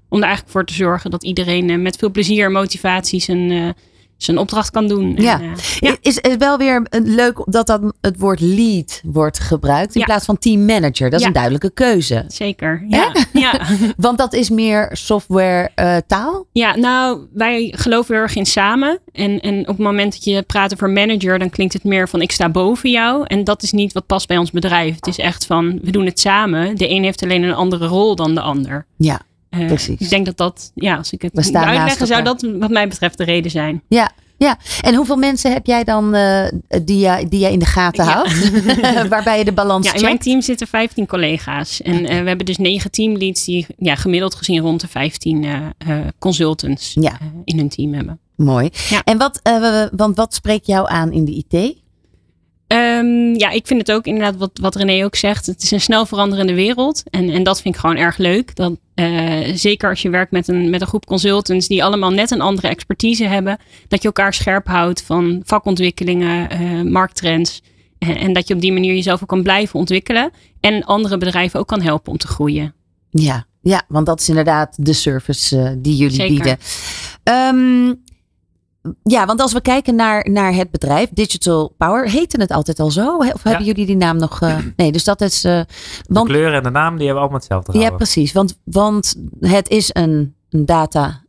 Om 0.09 0.17
er 0.17 0.23
eigenlijk 0.23 0.53
voor 0.53 0.65
te 0.65 0.73
zorgen 0.73 1.11
dat 1.11 1.23
iedereen 1.23 1.81
met 1.81 1.97
veel 1.97 2.11
plezier 2.11 2.45
en 2.45 2.51
motivatie 2.51 3.19
zijn, 3.19 3.75
zijn 4.17 4.37
opdracht 4.37 4.71
kan 4.71 4.87
doen. 4.87 5.15
Ja. 5.15 5.41
En, 5.41 5.51
eh, 5.51 5.57
ja. 5.79 5.95
Is 6.01 6.15
het 6.21 6.37
wel 6.37 6.57
weer 6.57 6.85
een 6.89 7.15
leuk 7.15 7.41
dat 7.45 7.67
dan 7.67 7.93
het 8.01 8.19
woord 8.19 8.39
lead 8.39 9.01
wordt 9.05 9.39
gebruikt 9.39 9.93
in 9.95 9.99
Ja. 9.99 10.05
plaats 10.05 10.25
van 10.25 10.37
team 10.37 10.65
manager? 10.65 11.09
Dat 11.09 11.13
is 11.13 11.21
Ja. 11.21 11.27
een 11.27 11.33
duidelijke 11.33 11.69
keuze. 11.71 12.23
Zeker. 12.27 12.85
Ja. 12.87 13.11
ja. 13.33 13.61
Want 13.97 14.17
dat 14.17 14.33
is 14.33 14.49
meer 14.49 14.89
software 14.93 15.71
eh, 15.75 15.97
taal. 16.07 16.45
Ja, 16.51 16.75
nou, 16.75 17.27
wij 17.33 17.73
geloven 17.75 18.13
heel 18.13 18.23
erg 18.23 18.35
in 18.35 18.45
samen. 18.45 18.99
En, 19.11 19.39
en 19.39 19.59
op 19.59 19.67
het 19.67 19.77
moment 19.77 20.11
dat 20.11 20.23
je 20.23 20.41
praat 20.41 20.73
over 20.73 20.89
manager, 20.89 21.39
dan 21.39 21.49
klinkt 21.49 21.73
het 21.73 21.83
meer 21.83 22.09
van 22.09 22.21
ik 22.21 22.31
sta 22.31 22.49
boven 22.49 22.89
jou. 22.91 23.23
En 23.27 23.43
dat 23.43 23.63
is 23.63 23.71
niet 23.71 23.93
wat 23.93 24.05
past 24.05 24.27
bij 24.27 24.37
ons 24.37 24.51
bedrijf. 24.51 24.95
Het 24.95 25.07
is 25.07 25.17
echt 25.17 25.45
van 25.45 25.79
we 25.83 25.91
doen 25.91 26.05
het 26.05 26.19
samen. 26.19 26.75
De 26.75 26.89
een 26.89 27.03
heeft 27.03 27.23
alleen 27.23 27.43
een 27.43 27.53
andere 27.53 27.87
rol 27.87 28.15
dan 28.15 28.35
de 28.35 28.41
ander. 28.41 28.85
Ja, 28.97 29.21
Eh, 29.49 29.65
Precies. 29.67 29.99
Ik 29.99 30.09
denk 30.09 30.25
dat 30.25 30.37
dat, 30.37 30.71
ja, 30.75 30.95
als 30.97 31.11
ik 31.11 31.21
het 31.21 31.33
moet 31.33 31.55
uitleggen, 31.55 32.07
zou 32.07 32.23
dat 32.23 32.47
wat 32.59 32.69
mij 32.69 32.87
betreft 32.87 33.17
de 33.17 33.23
reden 33.23 33.51
zijn. 33.51 33.81
ja. 33.87 34.11
Ja, 34.39 34.57
en 34.81 34.95
hoeveel 34.95 35.15
mensen 35.15 35.53
heb 35.53 35.65
jij 35.65 35.83
dan 35.83 36.13
eh, 36.15 36.47
die, 36.83 36.97
je, 36.99 37.25
die 37.29 37.51
in 37.51 37.59
de 37.59 37.65
gaten 37.65 38.05
Ja. 38.05 38.11
houdt? 38.11 39.09
Waarbij 39.09 39.37
je 39.37 39.45
de 39.45 39.51
balans 39.51 39.85
Ja, 39.85 39.91
in 39.93 39.99
checkt? 39.99 40.11
mijn 40.11 40.23
team 40.23 40.41
zitten 40.41 40.67
15 40.67 41.05
collega's. 41.07 41.81
En 41.81 42.05
eh, 42.05 42.21
we 42.21 42.27
hebben 42.27 42.45
dus 42.45 42.57
negen 42.57 42.91
teamleads 42.91 43.45
die 43.45 43.65
ja, 43.77 43.95
gemiddeld 43.95 44.35
gezien 44.35 44.59
rond 44.61 44.81
de 44.81 44.87
15 44.87 45.43
eh, 45.43 45.55
eh, 45.77 46.05
consultants 46.19 46.93
Ja. 46.99 47.17
in 47.43 47.57
hun 47.57 47.69
team 47.69 47.93
hebben. 47.93 48.19
Mooi. 48.35 48.69
Ja. 48.89 49.01
En 49.03 49.17
wat, 49.17 49.39
want 49.95 50.15
wat 50.15 50.33
spreekt 50.33 50.67
jou 50.67 50.89
aan 50.89 51.11
in 51.11 51.25
de 51.25 51.31
IT? 51.47 51.75
Ehm, 52.67 53.33
ja, 53.33 53.49
ik 53.49 53.67
vind 53.67 53.79
het 53.79 53.91
ook 53.91 54.05
inderdaad 54.05 54.35
wat, 54.35 54.51
wat 54.61 54.75
René 54.75 55.05
ook 55.05 55.15
zegt. 55.15 55.45
Het 55.45 55.63
is 55.63 55.71
een 55.71 55.81
snel 55.81 56.05
veranderende 56.05 56.53
wereld. 56.53 57.03
En, 57.09 57.29
en 57.29 57.43
dat 57.43 57.61
vind 57.61 57.75
ik 57.75 57.79
gewoon 57.79 57.95
erg 57.95 58.17
leuk. 58.17 58.55
Dat, 58.55 58.73
eh, 58.93 59.53
zeker 59.53 59.89
als 59.89 60.01
je 60.01 60.09
werkt 60.09 60.31
met 60.31 60.47
een, 60.47 60.69
met 60.69 60.81
een 60.81 60.87
groep 60.87 61.05
consultants 61.05 61.67
die 61.67 61.83
allemaal 61.83 62.11
net 62.11 62.31
een 62.31 62.41
andere 62.41 62.67
expertise 62.67 63.25
hebben. 63.25 63.57
Dat 63.87 64.01
je 64.01 64.07
elkaar 64.07 64.33
scherp 64.33 64.67
houdt 64.67 65.03
van 65.03 65.41
vakontwikkelingen, 65.45 66.49
eh, 66.49 66.81
markttrends. 66.81 67.61
En 67.99 68.33
dat 68.33 68.47
je 68.47 68.53
op 68.53 68.61
die 68.61 68.73
manier 68.73 68.93
jezelf 68.93 69.21
ook 69.21 69.27
kan 69.27 69.43
blijven 69.43 69.79
ontwikkelen. 69.79 70.31
En 70.59 70.83
andere 70.83 71.17
bedrijven 71.17 71.59
ook 71.59 71.67
kan 71.67 71.81
helpen 71.81 72.11
om 72.11 72.17
te 72.17 72.27
groeien. 72.27 72.73
Ja, 73.09 73.45
ja 73.61 73.83
want 73.87 74.05
dat 74.05 74.21
is 74.21 74.29
inderdaad 74.29 74.85
de 74.85 74.93
service 74.93 75.59
eh, 75.59 75.71
die 75.77 75.95
jullie 75.95 76.15
Zeker. 76.15 76.33
bieden. 76.33 76.57
Ehm, 77.23 77.93
ja, 79.03 79.25
want 79.25 79.39
als 79.41 79.53
we 79.53 79.61
kijken 79.61 79.95
naar, 79.95 80.29
naar 80.31 80.53
het 80.53 80.71
bedrijf, 80.71 81.09
Digital 81.13 81.73
Power, 81.77 82.09
heette 82.09 82.39
het 82.41 82.51
altijd 82.51 82.79
al 82.79 82.91
zo? 82.91 83.17
Of 83.17 83.43
hebben 83.43 83.65
jullie 83.65 83.85
die 83.85 83.95
naam 83.97 84.17
nog? 84.17 84.41
eh, 84.41 84.57
nee, 84.77 84.91
dus 84.91 85.03
dat 85.03 85.21
is. 85.21 85.43
eh, 85.43 85.61
De 86.03 86.23
kleur 86.23 86.53
en 86.53 86.63
de 86.63 86.69
naam, 86.69 86.97
die 86.97 87.05
hebben 87.05 87.13
we 87.23 87.29
allemaal 87.29 87.37
hetzelfde 87.39 87.79
ja, 87.79 87.89
precies. 87.91 88.31
Want, 88.31 88.59
want 88.63 89.15
het 89.39 89.69
is 89.69 89.89
een, 89.93 90.35
een 90.49 90.65
data 90.65 91.23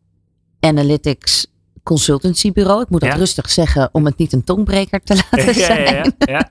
analytics 0.61 1.47
consultancybureau. 1.83 2.83
Ik 2.83 2.89
moet 2.89 3.01
dat 3.01 3.11
Ja. 3.13 3.17
rustig 3.17 3.51
zeggen 3.51 3.89
om 3.93 4.05
het 4.05 4.17
niet 4.19 4.33
een 4.33 4.45
tongbreker 4.45 5.01
te 5.03 5.15
laten 5.31 5.55
zijn. 5.55 6.13
ja. 6.19 6.51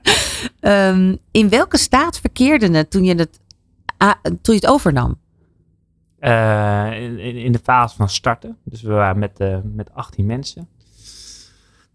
Ehm, 0.60 1.16
in 1.30 1.48
welke 1.48 1.78
staat 1.78 2.18
verkeerde 2.20 2.70
het 2.70 2.90
toen 2.90 3.04
je 3.04 3.14
het, 3.14 3.40
toen 4.42 4.54
je 4.54 4.60
het 4.60 4.66
overnam? 4.66 5.18
Eh, 6.18 7.02
in, 7.02 7.18
in 7.18 7.52
de 7.52 7.60
fase 7.62 7.96
van 7.96 8.08
starten. 8.08 8.56
Dus 8.64 8.82
we 8.82 8.92
waren 8.92 9.18
met, 9.18 9.38
met 9.74 9.94
18 9.94 10.26
mensen. 10.26 10.68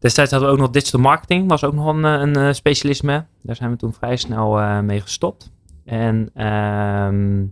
Destijds 0.04 0.32
hadden 0.32 0.50
we 0.50 0.56
ook 0.56 0.62
nog 0.62 0.72
digital 0.72 1.00
marketing, 1.00 1.50
was 1.50 1.64
ook 1.64 1.74
nog 1.74 1.86
een, 1.86 2.06
eh, 2.06 2.12
een 2.12 2.36
eh, 2.36 2.54
specialisme. 2.54 3.26
Daar 3.42 3.56
zijn 3.56 3.70
we 3.70 3.76
toen 3.76 3.94
vrij 3.94 4.16
snel 4.16 4.60
eh, 4.60 4.80
mee 4.80 5.02
gestopt. 5.02 5.52
En 5.86 6.30
ehm, 6.34 7.46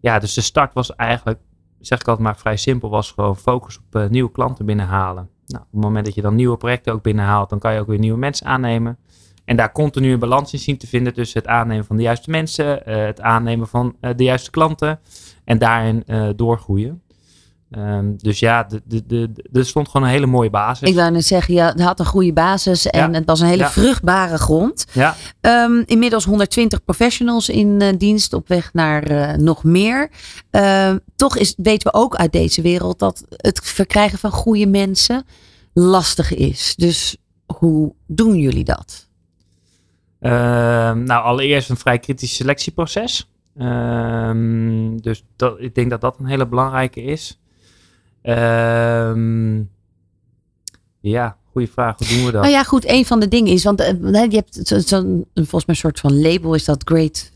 ja, 0.00 0.18
dus 0.18 0.34
de 0.34 0.40
start 0.40 0.74
was 0.74 0.94
eigenlijk, 0.94 1.38
zeg 1.80 2.00
ik 2.00 2.08
altijd 2.08 2.26
maar 2.26 2.36
vrij 2.36 2.56
simpel, 2.56 2.90
was 2.90 3.10
gewoon 3.10 3.36
focus 3.36 3.78
op 3.78 4.08
nieuwe 4.10 4.30
klanten 4.30 4.66
binnenhalen. 4.66 5.28
Nou, 5.46 5.62
op 5.62 5.72
het 5.72 5.80
moment 5.80 6.04
dat 6.04 6.14
je 6.14 6.22
dan 6.22 6.34
nieuwe 6.34 6.56
projecten 6.56 6.92
ook 6.92 7.02
binnenhaalt, 7.02 7.48
dan 7.48 7.58
kan 7.58 7.74
je 7.74 7.80
ook 7.80 7.86
weer 7.86 7.98
nieuwe 7.98 8.18
mensen 8.18 8.46
aannemen. 8.46 8.98
En 9.44 9.56
daar 9.56 9.72
continu 9.72 10.12
een 10.12 10.18
balans 10.18 10.52
in 10.52 10.58
zien 10.58 10.78
te 10.78 10.86
vinden 10.86 11.14
tussen 11.14 11.40
het 11.40 11.48
aannemen 11.48 11.84
van 11.84 11.96
de 11.96 12.02
juiste 12.02 12.30
mensen, 12.30 12.82
het 12.84 13.20
aannemen 13.20 13.68
van 13.68 13.96
de 14.00 14.24
juiste 14.24 14.50
klanten 14.50 15.00
en 15.44 15.58
daarin 15.58 16.04
doorgroeien. 16.36 17.02
Ehm, 17.70 18.12
dus 18.16 18.38
ja, 18.38 18.62
de, 18.64 18.82
de, 18.84 19.06
de, 19.06 19.32
de- 19.32 19.48
er 19.58 19.66
stond 19.66 19.88
gewoon 19.88 20.06
een 20.06 20.12
hele 20.12 20.26
mooie 20.26 20.50
basis. 20.50 20.88
Ik 20.88 20.94
wou 20.94 21.10
net 21.10 21.26
zeggen, 21.26 21.54
je 21.54 21.82
had 21.82 22.00
een 22.00 22.06
goede 22.06 22.32
basis 22.32 22.86
en 22.86 23.00
Ja. 23.12 23.18
het 23.18 23.26
was 23.26 23.40
een 23.40 23.46
hele 23.46 23.62
Ja. 23.62 23.70
vruchtbare 23.70 24.38
grond. 24.38 24.86
Ja, 24.92 25.14
Ehm, 25.40 25.82
inmiddels 25.86 26.24
120 26.24 26.84
professionals 26.84 27.48
in 27.48 27.80
eh, 27.80 27.88
dienst 27.98 28.32
op 28.32 28.48
weg 28.48 28.72
naar 28.72 29.02
eh, 29.02 29.34
nog 29.38 29.64
meer. 29.64 30.10
Ehm, 30.50 30.98
toch 31.16 31.36
is, 31.36 31.54
weten 31.56 31.92
we 31.92 31.98
ook 31.98 32.16
uit 32.16 32.32
deze 32.32 32.62
wereld 32.62 32.98
dat 32.98 33.24
het 33.30 33.60
verkrijgen 33.62 34.18
van 34.18 34.30
goede 34.30 34.66
mensen 34.66 35.24
lastig 35.72 36.34
is. 36.34 36.74
Dus 36.76 37.16
hoe 37.46 37.94
doen 38.06 38.36
jullie 38.38 38.64
dat? 38.64 39.08
Nou, 40.20 41.08
allereerst 41.10 41.70
een 41.70 41.76
vrij 41.76 41.98
kritisch 41.98 42.34
selectieproces. 42.36 43.30
Dus 45.02 45.24
dat, 45.36 45.56
ik 45.60 45.74
denk 45.74 45.90
dat 45.90 46.00
dat 46.00 46.18
een 46.18 46.26
hele 46.26 46.46
belangrijke 46.46 47.02
is. 47.02 47.40
Ehm, 48.26 49.62
ja, 51.00 51.36
goede 51.52 51.68
vraag. 51.68 51.98
Hoe 51.98 52.06
doen 52.08 52.24
we 52.24 52.32
dat? 52.32 52.40
Nou 52.42 52.54
ja, 52.54 52.62
goed. 52.62 52.88
Een 52.88 53.04
van 53.04 53.20
de 53.20 53.28
dingen 53.28 53.52
is, 53.52 53.64
want 53.64 53.80
uh, 53.80 53.86
je 54.28 54.36
hebt 54.36 54.58
zo'n, 54.62 54.80
zo 54.80 54.98
volgens 55.34 55.52
mij 55.52 55.62
een 55.66 55.76
soort 55.76 56.00
van 56.00 56.20
label, 56.20 56.54
is 56.54 56.64
dat 56.64 56.82
Great 56.84 57.30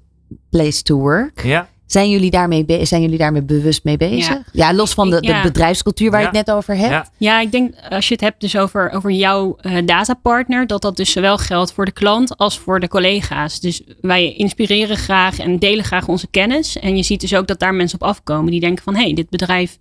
Place 0.50 0.82
to 0.82 0.96
Work. 0.98 1.42
Ja. 1.42 1.68
Zijn 1.86 2.10
jullie 2.10 2.30
daarmee, 2.30 2.64
zijn 2.82 3.02
jullie 3.02 3.18
daarmee 3.18 3.42
bewust 3.42 3.84
mee 3.84 3.96
bezig? 3.96 4.28
Ja, 4.28 4.42
ja 4.52 4.74
los 4.74 4.94
van 4.94 5.10
de, 5.10 5.20
de 5.20 5.26
Ja. 5.26 5.42
bedrijfscultuur 5.42 6.10
waar 6.10 6.20
Ja. 6.20 6.30
je 6.30 6.36
het 6.36 6.46
net 6.46 6.56
over 6.56 6.76
hebt. 6.76 6.90
Ja. 6.90 7.06
Ja, 7.16 7.40
ik 7.40 7.52
denk 7.52 7.74
als 7.88 8.08
je 8.08 8.12
het 8.14 8.22
hebt 8.22 8.40
dus 8.40 8.56
over, 8.56 8.90
over 8.90 9.10
jouw 9.10 9.56
eh, 9.56 9.86
datapartner, 9.86 10.66
dat 10.66 10.82
dat 10.82 10.96
dus 10.96 11.12
zowel 11.12 11.38
geldt 11.38 11.72
voor 11.72 11.84
de 11.84 11.90
klant 11.92 12.36
als 12.36 12.58
voor 12.58 12.80
de 12.80 12.88
collega's. 12.88 13.60
Dus 13.60 13.82
wij 14.00 14.34
inspireren 14.34 14.96
graag 14.96 15.38
en 15.38 15.58
delen 15.58 15.84
graag 15.84 16.08
onze 16.08 16.26
kennis. 16.26 16.78
En 16.78 16.96
je 16.96 17.02
ziet 17.02 17.20
dus 17.20 17.34
ook 17.34 17.46
dat 17.46 17.58
daar 17.58 17.74
mensen 17.74 18.00
op 18.00 18.08
afkomen 18.08 18.50
die 18.50 18.60
denken 18.60 18.84
van 18.84 18.94
hé, 18.94 19.02
hey, 19.02 19.14
dit 19.14 19.28
bedrijf 19.30 19.78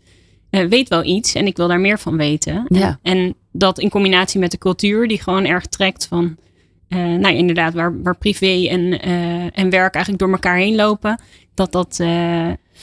eh, 0.49 0.65
weet 0.65 0.87
wel 0.87 1.03
iets 1.03 1.33
en 1.35 1.47
ik 1.47 1.57
wil 1.57 1.67
daar 1.67 1.79
meer 1.79 1.99
van 1.99 2.17
weten. 2.17 2.65
Ja. 2.67 2.99
En, 3.01 3.17
en 3.17 3.35
dat 3.51 3.79
in 3.79 3.89
combinatie 3.89 4.39
met 4.39 4.51
de 4.51 4.57
cultuur 4.57 5.07
die 5.07 5.21
gewoon 5.21 5.45
erg 5.45 5.65
trekt 5.65 6.07
van, 6.07 6.37
eh, 6.87 6.99
nou 6.99 7.21
ja, 7.21 7.29
inderdaad, 7.29 7.73
waar, 7.73 8.01
waar 8.01 8.17
privé 8.17 8.67
en, 8.67 9.01
eh, 9.01 9.59
en 9.59 9.69
werk 9.69 9.93
eigenlijk 9.93 10.23
door 10.23 10.31
elkaar 10.31 10.57
heen 10.57 10.75
lopen, 10.75 11.21
dat 11.53 11.71
dat, 11.71 11.97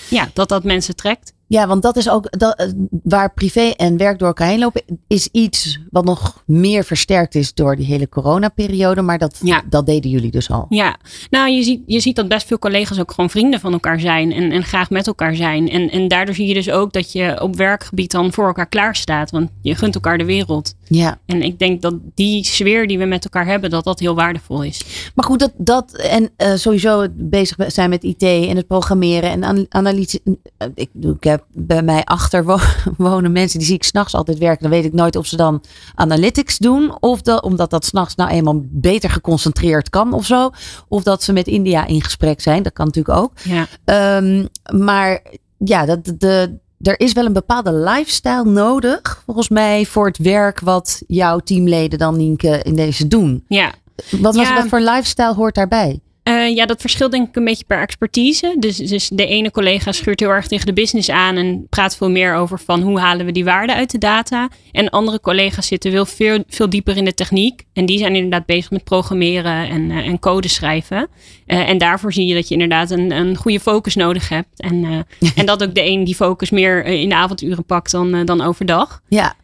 ja, 0.09 0.29
dat, 0.33 0.49
dat 0.49 0.65
mensen 0.65 0.97
trekt. 0.97 1.35
Ja, 1.49 1.67
want 1.67 1.83
dat 1.83 1.97
is 1.97 2.11
ook 2.11 2.39
dat, 2.39 2.55
eh, 2.59 2.67
waar 3.03 3.33
privé 3.33 3.61
en 3.61 3.97
werk 3.97 4.19
door 4.19 4.29
elkaar 4.29 4.49
heen 4.49 4.59
lopen, 4.59 4.83
is 5.07 5.29
iets 5.33 5.79
wat 5.91 6.05
nog 6.05 6.43
meer 6.47 6.85
versterkt 6.85 7.35
is 7.35 7.55
door 7.55 7.77
die 7.77 7.87
hele 7.87 8.09
coronaperiode. 8.09 9.03
Maar 9.03 9.19
dat, 9.19 9.39
Ja. 9.43 9.63
dat 9.71 9.87
deden 9.87 10.11
jullie 10.11 10.31
dus 10.31 10.51
al. 10.51 10.67
Ja, 10.69 10.97
nou 11.31 11.51
je 11.51 11.63
ziet, 11.63 11.83
je 11.87 12.01
ziet 12.01 12.17
dat 12.17 12.29
best 12.29 12.47
veel 12.47 12.59
collega's 12.59 12.99
ook 13.01 13.11
gewoon 13.11 13.31
vrienden 13.31 13.61
van 13.61 13.73
elkaar 13.73 14.01
zijn 14.01 14.33
en, 14.33 14.53
en 14.53 14.63
graag 14.63 14.91
met 14.91 15.07
elkaar 15.07 15.35
zijn. 15.35 15.69
En, 15.71 15.91
en 15.91 16.09
daardoor 16.09 16.35
zie 16.35 16.47
je 16.47 16.55
dus 16.55 16.71
ook 16.71 16.93
dat 16.93 17.13
je 17.13 17.43
op 17.43 17.57
werkgebied 17.57 18.11
dan 18.11 18.33
voor 18.33 18.47
elkaar 18.47 18.69
klaar 18.69 18.97
staat, 18.97 19.31
want 19.31 19.51
je 19.63 19.75
gunt 19.75 19.95
elkaar 19.95 20.19
de 20.19 20.25
wereld. 20.25 20.75
Ja. 20.89 21.19
En 21.27 21.43
ik 21.43 21.59
denk 21.59 21.83
dat 21.83 21.95
die 22.15 22.45
sfeer 22.45 22.87
die 22.87 22.99
we 22.99 23.05
met 23.05 23.25
elkaar 23.25 23.47
hebben, 23.47 23.71
dat 23.71 23.85
dat 23.85 24.01
heel 24.01 24.15
waardevol 24.15 24.63
is. 24.63 25.11
Maar 25.15 25.25
goed, 25.25 25.39
dat, 25.39 25.53
dat 25.57 25.93
en 25.97 26.31
eh, 26.37 26.55
sowieso 26.55 27.01
het 27.01 27.31
bezig 27.31 27.57
zijn 27.73 27.91
met 27.91 28.03
IT 28.03 28.23
en 28.23 28.57
het 28.57 28.67
programmeren 28.67 29.31
en 29.31 29.43
an- 29.45 29.67
analyse. 29.69 30.21
eh, 30.59 30.69
Ik, 30.75 30.91
ik 31.01 31.25
heb 31.25 31.45
bij 31.53 31.83
mij 31.83 32.05
achter 32.05 32.45
wo- 32.45 32.59
wonen 32.97 33.33
mensen 33.33 33.59
die 33.59 33.67
zie 33.69 33.77
ik 33.77 33.85
s'nachts 33.85 34.15
altijd 34.15 34.39
werken. 34.39 34.63
Dan 34.63 34.71
weet 34.71 34.85
ik 34.85 34.93
nooit 34.93 35.17
of 35.17 35.27
ze 35.27 35.37
dan 35.37 35.63
analytics 35.95 36.59
doen. 36.59 36.97
Of 37.01 37.23
dat, 37.23 37.43
omdat 37.43 37.71
dat 37.71 37.85
s'nachts 37.85 38.15
nou 38.15 38.31
eenmaal 38.31 38.61
beter 38.65 39.11
geconcentreerd 39.11 39.91
kan 39.91 40.13
of 40.13 40.27
zo. 40.27 40.51
Of 40.89 41.03
dat 41.03 41.23
ze 41.23 41.33
met 41.33 41.47
India 41.47 41.87
in 41.87 42.03
gesprek 42.03 42.41
zijn. 42.41 42.63
Dat 42.63 42.73
kan 42.73 42.87
natuurlijk 42.87 43.19
ook. 43.19 43.33
Ja, 43.45 43.67
Ehm, 43.85 44.47
maar 44.81 45.23
ja, 45.59 45.85
dat, 45.87 46.05
de, 46.19 46.59
er 46.83 47.01
is 47.01 47.13
wel 47.13 47.25
een 47.25 47.33
bepaalde 47.33 47.73
lifestyle 47.73 48.45
nodig. 48.45 49.23
Volgens 49.25 49.49
mij 49.49 49.85
voor 49.87 50.07
het 50.07 50.19
werk 50.19 50.61
wat 50.61 51.03
jouw 51.07 51.39
teamleden 51.39 51.99
dan 51.99 52.17
Nienke 52.17 52.61
in 52.63 52.75
deze 52.77 53.09
doen. 53.09 53.45
ja. 53.49 53.73
Wat, 54.11 54.35
was, 54.35 54.49
Ja. 54.49 54.55
wat 54.55 54.67
voor 54.69 54.81
lifestyle 54.81 55.35
hoort 55.35 55.55
daarbij? 55.55 56.01
Eh, 56.27 56.55
ja, 56.55 56.67
dat 56.67 56.81
verschilt 56.81 57.11
denk 57.11 57.29
ik 57.29 57.37
een 57.37 57.45
beetje 57.45 57.65
per 57.65 57.81
expertise. 57.81 58.57
Dus, 58.59 58.77
dus 58.77 59.09
de 59.09 59.27
ene 59.27 59.51
collega 59.51 59.93
schuurt 59.93 60.21
heel 60.21 60.29
erg 60.29 60.47
tegen 60.47 60.67
de 60.67 60.73
business 60.73 61.11
aan 61.11 61.37
en 61.37 61.67
praat 61.69 61.97
veel 61.97 62.11
meer 62.11 62.35
over 62.35 62.59
van 62.59 62.83
hoe 62.83 63.01
halen 63.01 63.27
we 63.27 63.33
die 63.33 63.45
waarde 63.45 63.75
uit 63.75 63.91
de 63.91 63.99
data. 63.99 64.49
En 64.73 64.91
andere 64.91 65.21
collega's 65.21 65.67
zitten 65.67 65.91
veel, 65.91 66.07
veel, 66.07 66.45
veel 66.49 66.71
dieper 66.71 66.97
in 66.97 67.05
de 67.05 67.15
techniek. 67.15 67.65
En 67.73 67.87
die 67.87 67.99
zijn 67.99 68.15
inderdaad 68.15 68.47
bezig 68.47 68.71
met 68.71 68.85
programmeren 68.85 69.69
en, 69.69 69.91
eh, 69.91 69.97
en 69.97 70.19
code 70.19 70.49
schrijven. 70.49 71.09
Eh, 71.47 71.69
en 71.69 71.79
daarvoor 71.79 72.13
zie 72.13 72.27
je 72.27 72.35
dat 72.35 72.49
je 72.49 72.55
inderdaad 72.55 72.91
een, 72.91 73.11
een 73.11 73.37
goede 73.37 73.61
focus 73.61 73.95
nodig 73.95 74.29
hebt. 74.29 74.61
En, 74.61 75.07
en 75.37 75.47
dat 75.47 75.63
ook 75.63 75.75
de 75.75 75.85
een 75.85 76.05
die 76.05 76.15
focus 76.15 76.51
meer 76.51 76.85
in 76.85 77.09
de 77.09 77.15
avonduren 77.15 77.65
pakt 77.65 77.91
dan, 77.91 78.25
dan 78.25 78.41
overdag. 78.41 79.01
Ja. 79.09 79.35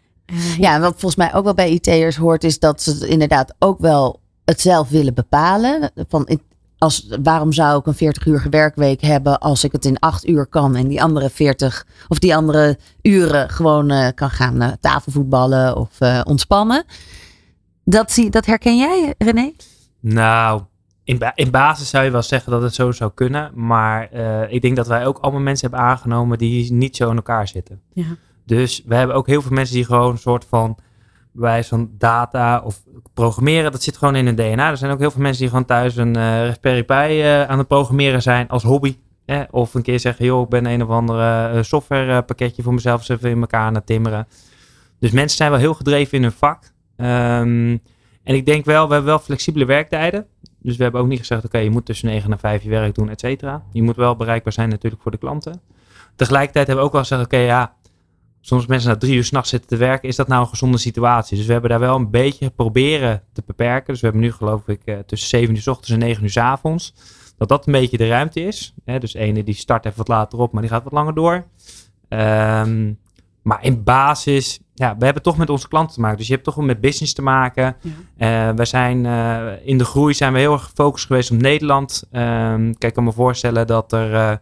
Ja, 0.58 0.80
wat 0.80 0.92
volgens 0.92 1.16
mij 1.16 1.34
ook 1.34 1.44
wel 1.44 1.54
bij 1.54 1.70
IT'ers 1.70 2.16
hoort, 2.16 2.44
is 2.44 2.58
dat 2.58 2.82
ze 2.82 3.08
inderdaad 3.08 3.54
ook 3.58 3.78
wel 3.78 4.20
het 4.44 4.60
zelf 4.60 4.88
willen 4.88 5.14
bepalen. 5.14 5.90
Van, 6.08 6.38
als, 6.82 7.06
waarom 7.22 7.52
zou 7.52 7.78
ik 7.78 7.86
een 7.86 7.94
40 7.94 8.26
uur 8.26 8.46
werkweek 8.50 9.00
hebben 9.00 9.38
als 9.38 9.64
ik 9.64 9.72
het 9.72 9.84
in 9.84 9.98
8 9.98 10.28
uur 10.28 10.46
kan 10.46 10.76
en 10.76 10.88
die 10.88 11.02
andere 11.02 11.30
40 11.30 11.86
of 12.08 12.18
die 12.18 12.36
andere 12.36 12.78
uren 13.02 13.50
gewoon 13.50 13.90
eh, 13.90 14.08
kan 14.14 14.30
gaan 14.30 14.60
eh, 14.60 14.72
tafelvoetballen 14.80 15.76
of 15.76 16.00
eh, 16.00 16.20
ontspannen? 16.24 16.84
Dat, 17.84 18.12
zie, 18.12 18.30
dat 18.30 18.46
herken 18.46 18.76
jij, 18.76 19.14
René? 19.18 19.52
Nou, 20.00 20.62
in, 21.04 21.18
ba- 21.18 21.32
in 21.34 21.50
basis 21.50 21.88
zou 21.90 22.04
je 22.04 22.10
wel 22.10 22.22
zeggen 22.22 22.52
dat 22.52 22.62
het 22.62 22.74
zo 22.74 22.92
zou 22.92 23.10
kunnen. 23.14 23.50
Maar 23.54 24.08
eh, 24.10 24.52
ik 24.52 24.62
denk 24.62 24.76
dat 24.76 24.86
wij 24.86 25.06
ook 25.06 25.18
allemaal 25.18 25.40
mensen 25.40 25.70
hebben 25.70 25.86
aangenomen 25.88 26.38
die 26.38 26.72
niet 26.72 26.96
zo 26.96 27.10
in 27.10 27.16
elkaar 27.16 27.48
zitten. 27.48 27.80
Ja. 27.92 28.16
Dus 28.46 28.82
we 28.86 28.94
hebben 28.94 29.16
ook 29.16 29.26
heel 29.26 29.42
veel 29.42 29.52
mensen 29.52 29.74
die 29.74 29.84
gewoon 29.84 30.10
een 30.10 30.18
soort 30.18 30.44
van 30.48 30.76
bij 31.32 31.62
zo'n 31.62 31.94
data 31.98 32.60
of 32.64 32.82
programmeren, 33.14 33.72
dat 33.72 33.82
zit 33.82 33.96
gewoon 33.96 34.16
in 34.16 34.26
hun 34.26 34.34
DNA. 34.34 34.70
Er 34.70 34.76
zijn 34.76 34.92
ook 34.92 34.98
heel 34.98 35.10
veel 35.10 35.22
mensen 35.22 35.40
die 35.40 35.48
gewoon 35.50 35.64
thuis 35.64 35.96
een 35.96 36.16
eh 36.16 36.46
Raspberry 36.46 36.84
Pi 36.84 37.20
eh, 37.20 37.42
aan 37.42 37.58
het 37.58 37.68
programmeren 37.68 38.22
zijn 38.22 38.48
als 38.48 38.62
hobby. 38.62 38.96
Eh, 39.24 39.40
of 39.50 39.74
een 39.74 39.82
keer 39.82 40.00
zeggen, 40.00 40.24
joh, 40.24 40.42
ik 40.42 40.48
ben 40.48 40.66
een 40.66 40.82
of 40.82 40.88
andere 40.88 41.48
eh, 41.48 41.62
softwarepakketje 41.62 42.62
voor 42.62 42.74
mezelf 42.74 43.08
even 43.08 43.30
in 43.30 43.40
elkaar 43.40 43.66
aan 43.66 43.74
het 43.74 43.86
timmeren. 43.86 44.28
Dus 44.98 45.10
mensen 45.10 45.36
zijn 45.36 45.50
wel 45.50 45.58
heel 45.58 45.74
gedreven 45.74 46.16
in 46.16 46.22
hun 46.22 46.32
vak. 46.32 46.72
Ehm, 46.96 47.76
en 48.22 48.34
ik 48.34 48.46
denk 48.46 48.64
wel, 48.64 48.86
we 48.86 48.92
hebben 48.92 49.10
wel 49.10 49.18
flexibele 49.18 49.64
werktijden. 49.64 50.26
Dus 50.58 50.76
we 50.76 50.82
hebben 50.82 51.00
ook 51.00 51.06
niet 51.06 51.18
gezegd, 51.18 51.44
oké, 51.44 51.58
je 51.58 51.70
moet 51.70 51.86
tussen 51.86 52.08
9 52.08 52.32
en 52.32 52.38
5 52.38 52.62
je 52.62 52.68
werk 52.68 52.94
doen, 52.94 53.08
et 53.08 53.20
cetera. 53.20 53.62
Je 53.72 53.82
moet 53.82 53.96
wel 53.96 54.16
bereikbaar 54.16 54.52
zijn 54.52 54.68
natuurlijk 54.68 55.02
voor 55.02 55.10
de 55.10 55.18
klanten. 55.18 55.60
Tegelijkertijd 56.16 56.66
hebben 56.66 56.84
we 56.84 56.90
ook 56.90 56.96
wel 56.96 57.06
gezegd, 57.06 57.24
oké, 57.24 57.36
ja, 57.36 57.74
soms 58.44 58.66
mensen 58.66 58.90
na 58.90 58.96
drie 58.96 59.16
uur 59.16 59.24
s'nachts 59.24 59.50
zitten 59.50 59.68
te 59.68 59.76
werken. 59.76 60.08
Is 60.08 60.16
dat 60.16 60.28
nou 60.28 60.42
een 60.42 60.48
gezonde 60.48 60.78
situatie? 60.78 61.36
Dus 61.36 61.46
we 61.46 61.52
hebben 61.52 61.70
daar 61.70 61.80
wel 61.80 61.96
een 61.96 62.10
beetje 62.10 62.50
proberen 62.50 63.22
te 63.32 63.42
beperken. 63.46 63.92
Dus 63.92 64.00
we 64.00 64.06
hebben 64.06 64.24
nu 64.24 64.32
geloof 64.32 64.68
ik 64.68 64.82
eh, 64.84 64.98
tussen 64.98 65.28
7 65.28 65.54
uur 65.54 65.60
s 65.60 65.66
ochtends 65.66 65.90
en 65.90 65.98
9 65.98 66.22
uur 66.22 66.30
s 66.30 66.36
avonds. 66.36 66.94
Dat 67.38 67.48
dat 67.48 67.66
een 67.66 67.72
beetje 67.72 67.96
de 67.96 68.08
ruimte 68.08 68.40
is. 68.40 68.74
Hè? 68.84 68.98
Dus 68.98 69.14
ene 69.14 69.44
die 69.44 69.54
start 69.54 69.84
even 69.84 69.98
wat 69.98 70.08
later 70.08 70.38
op, 70.38 70.52
maar 70.52 70.62
die 70.62 70.70
gaat 70.70 70.84
wat 70.84 70.92
langer 70.92 71.14
door. 71.14 71.44
Ehm, 72.08 72.92
maar 73.42 73.64
in 73.64 73.82
basis, 73.82 74.60
ja, 74.74 74.96
we 74.98 75.04
hebben 75.04 75.22
toch 75.22 75.36
met 75.36 75.50
onze 75.50 75.68
klanten 75.68 75.94
te 75.94 76.00
maken. 76.00 76.18
Dus 76.18 76.26
je 76.26 76.32
hebt 76.32 76.44
toch 76.44 76.54
wel 76.54 76.64
met 76.64 76.80
business 76.80 77.12
te 77.12 77.22
maken. 77.22 77.76
Eh, 78.16 78.50
we 78.50 78.64
zijn 78.64 79.06
eh, 79.06 79.66
in 79.66 79.78
de 79.78 79.84
groei 79.84 80.14
zijn 80.14 80.32
we 80.32 80.38
heel 80.38 80.52
erg 80.52 80.64
gefocust 80.64 81.06
geweest 81.06 81.30
op 81.30 81.38
Nederland. 81.40 82.04
Ehm, 82.10 82.62
kijk, 82.62 82.84
ik 82.84 82.94
kan 82.94 83.04
me 83.04 83.12
voorstellen 83.12 83.66
dat 83.66 83.92
er 83.92 84.40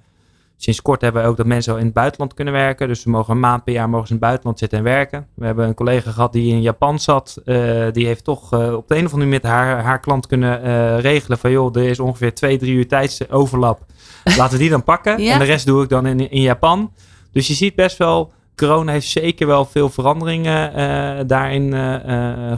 sinds 0.63 0.83
kort 0.83 1.01
hebben 1.01 1.23
we 1.23 1.29
ook 1.29 1.37
dat 1.37 1.47
mensen 1.47 1.79
in 1.79 1.85
het 1.85 1.93
buitenland 1.93 2.35
kunnen 2.35 2.55
werken. 2.55 2.89
Dus 2.89 3.01
ze 3.01 3.11
mogen 3.11 3.35
een 3.35 3.41
maand 3.41 3.65
per 3.65 3.73
jaar 3.73 3.89
mogen 3.89 4.07
ze 4.07 4.13
in 4.13 4.19
het 4.19 4.27
buitenland 4.27 4.59
zitten 4.59 4.79
en 4.79 4.85
werken. 4.85 5.27
We 5.35 5.47
hebben 5.47 5.67
een 5.67 5.75
collega 5.75 6.11
gehad 6.11 6.33
die 6.33 6.53
in 6.53 6.63
Japan 6.63 6.99
zat. 6.99 7.41
Eh, 7.45 7.57
die 7.93 8.07
heeft 8.07 8.25
toch 8.25 8.53
eh, 8.53 8.75
op 8.75 8.89
de 8.89 8.97
een 8.97 9.05
of 9.07 9.13
andere 9.13 9.31
manier 9.31 9.41
met 9.43 9.43
haar, 9.43 9.83
haar 9.83 10.01
klant 10.01 10.27
kunnen 10.27 10.63
eh, 10.63 11.01
regelen 11.01 11.39
van 11.39 11.51
joh, 11.51 11.77
er 11.77 11.83
is 11.83 12.01
ongeveer 12.01 12.35
twee, 12.35 12.59
drie 12.59 12.75
uur 12.75 12.89
tijdsoverlap. 12.89 13.85
Laten 14.37 14.53
we 14.53 14.59
die 14.59 14.71
dan 14.71 14.85
pakken. 14.85 15.23
Ja. 15.23 15.33
En 15.33 15.39
de 15.39 15.45
rest 15.45 15.67
doe 15.67 15.83
ik 15.83 15.89
dan 15.89 16.07
in, 16.07 16.31
in 16.31 16.43
Japan. 16.43 16.93
Dus 17.33 17.47
je 17.47 17.55
ziet 17.55 17.75
best 17.75 17.97
wel, 17.97 18.33
corona 18.57 18.93
heeft 18.93 19.09
zeker 19.09 19.47
wel 19.47 19.65
veel 19.65 19.91
veranderingen 19.91 21.27
daarin 21.27 21.73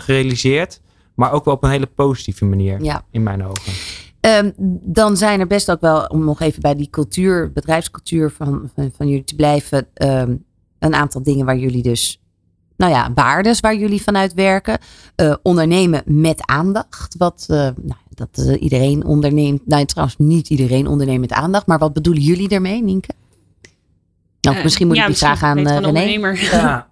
gerealiseerd. 0.01 0.81
Maar 1.15 1.33
ook 1.33 1.45
wel 1.45 1.55
op 1.55 1.65
een 1.65 1.71
hele 1.71 1.87
positieve 1.87 2.45
manier, 2.45 2.83
Ja. 2.83 3.05
in 3.11 3.23
mijn 3.23 3.47
ogen. 3.47 3.73
Ehm, 4.23 4.51
dan 4.83 5.17
zijn 5.17 5.41
er 5.41 5.47
best 5.47 5.71
ook 5.71 5.81
wel, 5.81 6.05
om 6.05 6.25
nog 6.25 6.41
even 6.41 6.63
bij 6.63 6.75
die 6.75 6.91
cultuur, 6.91 7.53
bedrijfscultuur 7.53 8.31
van, 8.31 8.71
van, 8.75 8.91
van 8.97 9.09
jullie 9.09 9.25
te 9.25 9.35
blijven, 9.35 9.87
ehm, 9.95 10.35
een 10.79 10.95
aantal 10.95 11.23
dingen 11.23 11.47
waar 11.47 11.57
jullie 11.57 11.83
dus, 11.83 12.21
nou 12.77 12.93
ja, 12.93 13.13
waardes 13.15 13.61
waar 13.61 13.77
jullie 13.77 14.03
vanuit 14.03 14.35
werken. 14.35 14.79
Eh, 15.15 15.35
ondernemen 15.43 16.03
met 16.05 16.47
aandacht. 16.47 17.17
Wat, 17.17 17.47
eh, 17.49 17.57
nou, 17.57 18.01
dat 18.09 18.47
eh, 18.47 18.63
iedereen 18.63 19.05
onderneemt, 19.05 19.67
nou 19.67 19.85
trouwens 19.85 20.19
niet 20.19 20.51
iedereen 20.51 20.87
onderneemt 20.87 21.21
met 21.21 21.33
aandacht, 21.33 21.67
maar 21.67 21.79
wat 21.79 21.93
bedoelen 21.93 22.23
jullie 22.23 22.49
daarmee, 22.49 22.83
Nienke? 22.83 23.13
Nou, 24.41 24.63
misschien 24.63 24.87
moet 24.87 24.97
ik 24.97 25.07
die 25.07 25.17
vraag 25.17 25.43
aan 25.43 25.59
eh, 25.59 25.65
de 25.65 25.71
René. 25.73 25.87
ondernemer. 25.87 26.43
Ja. 26.43 26.87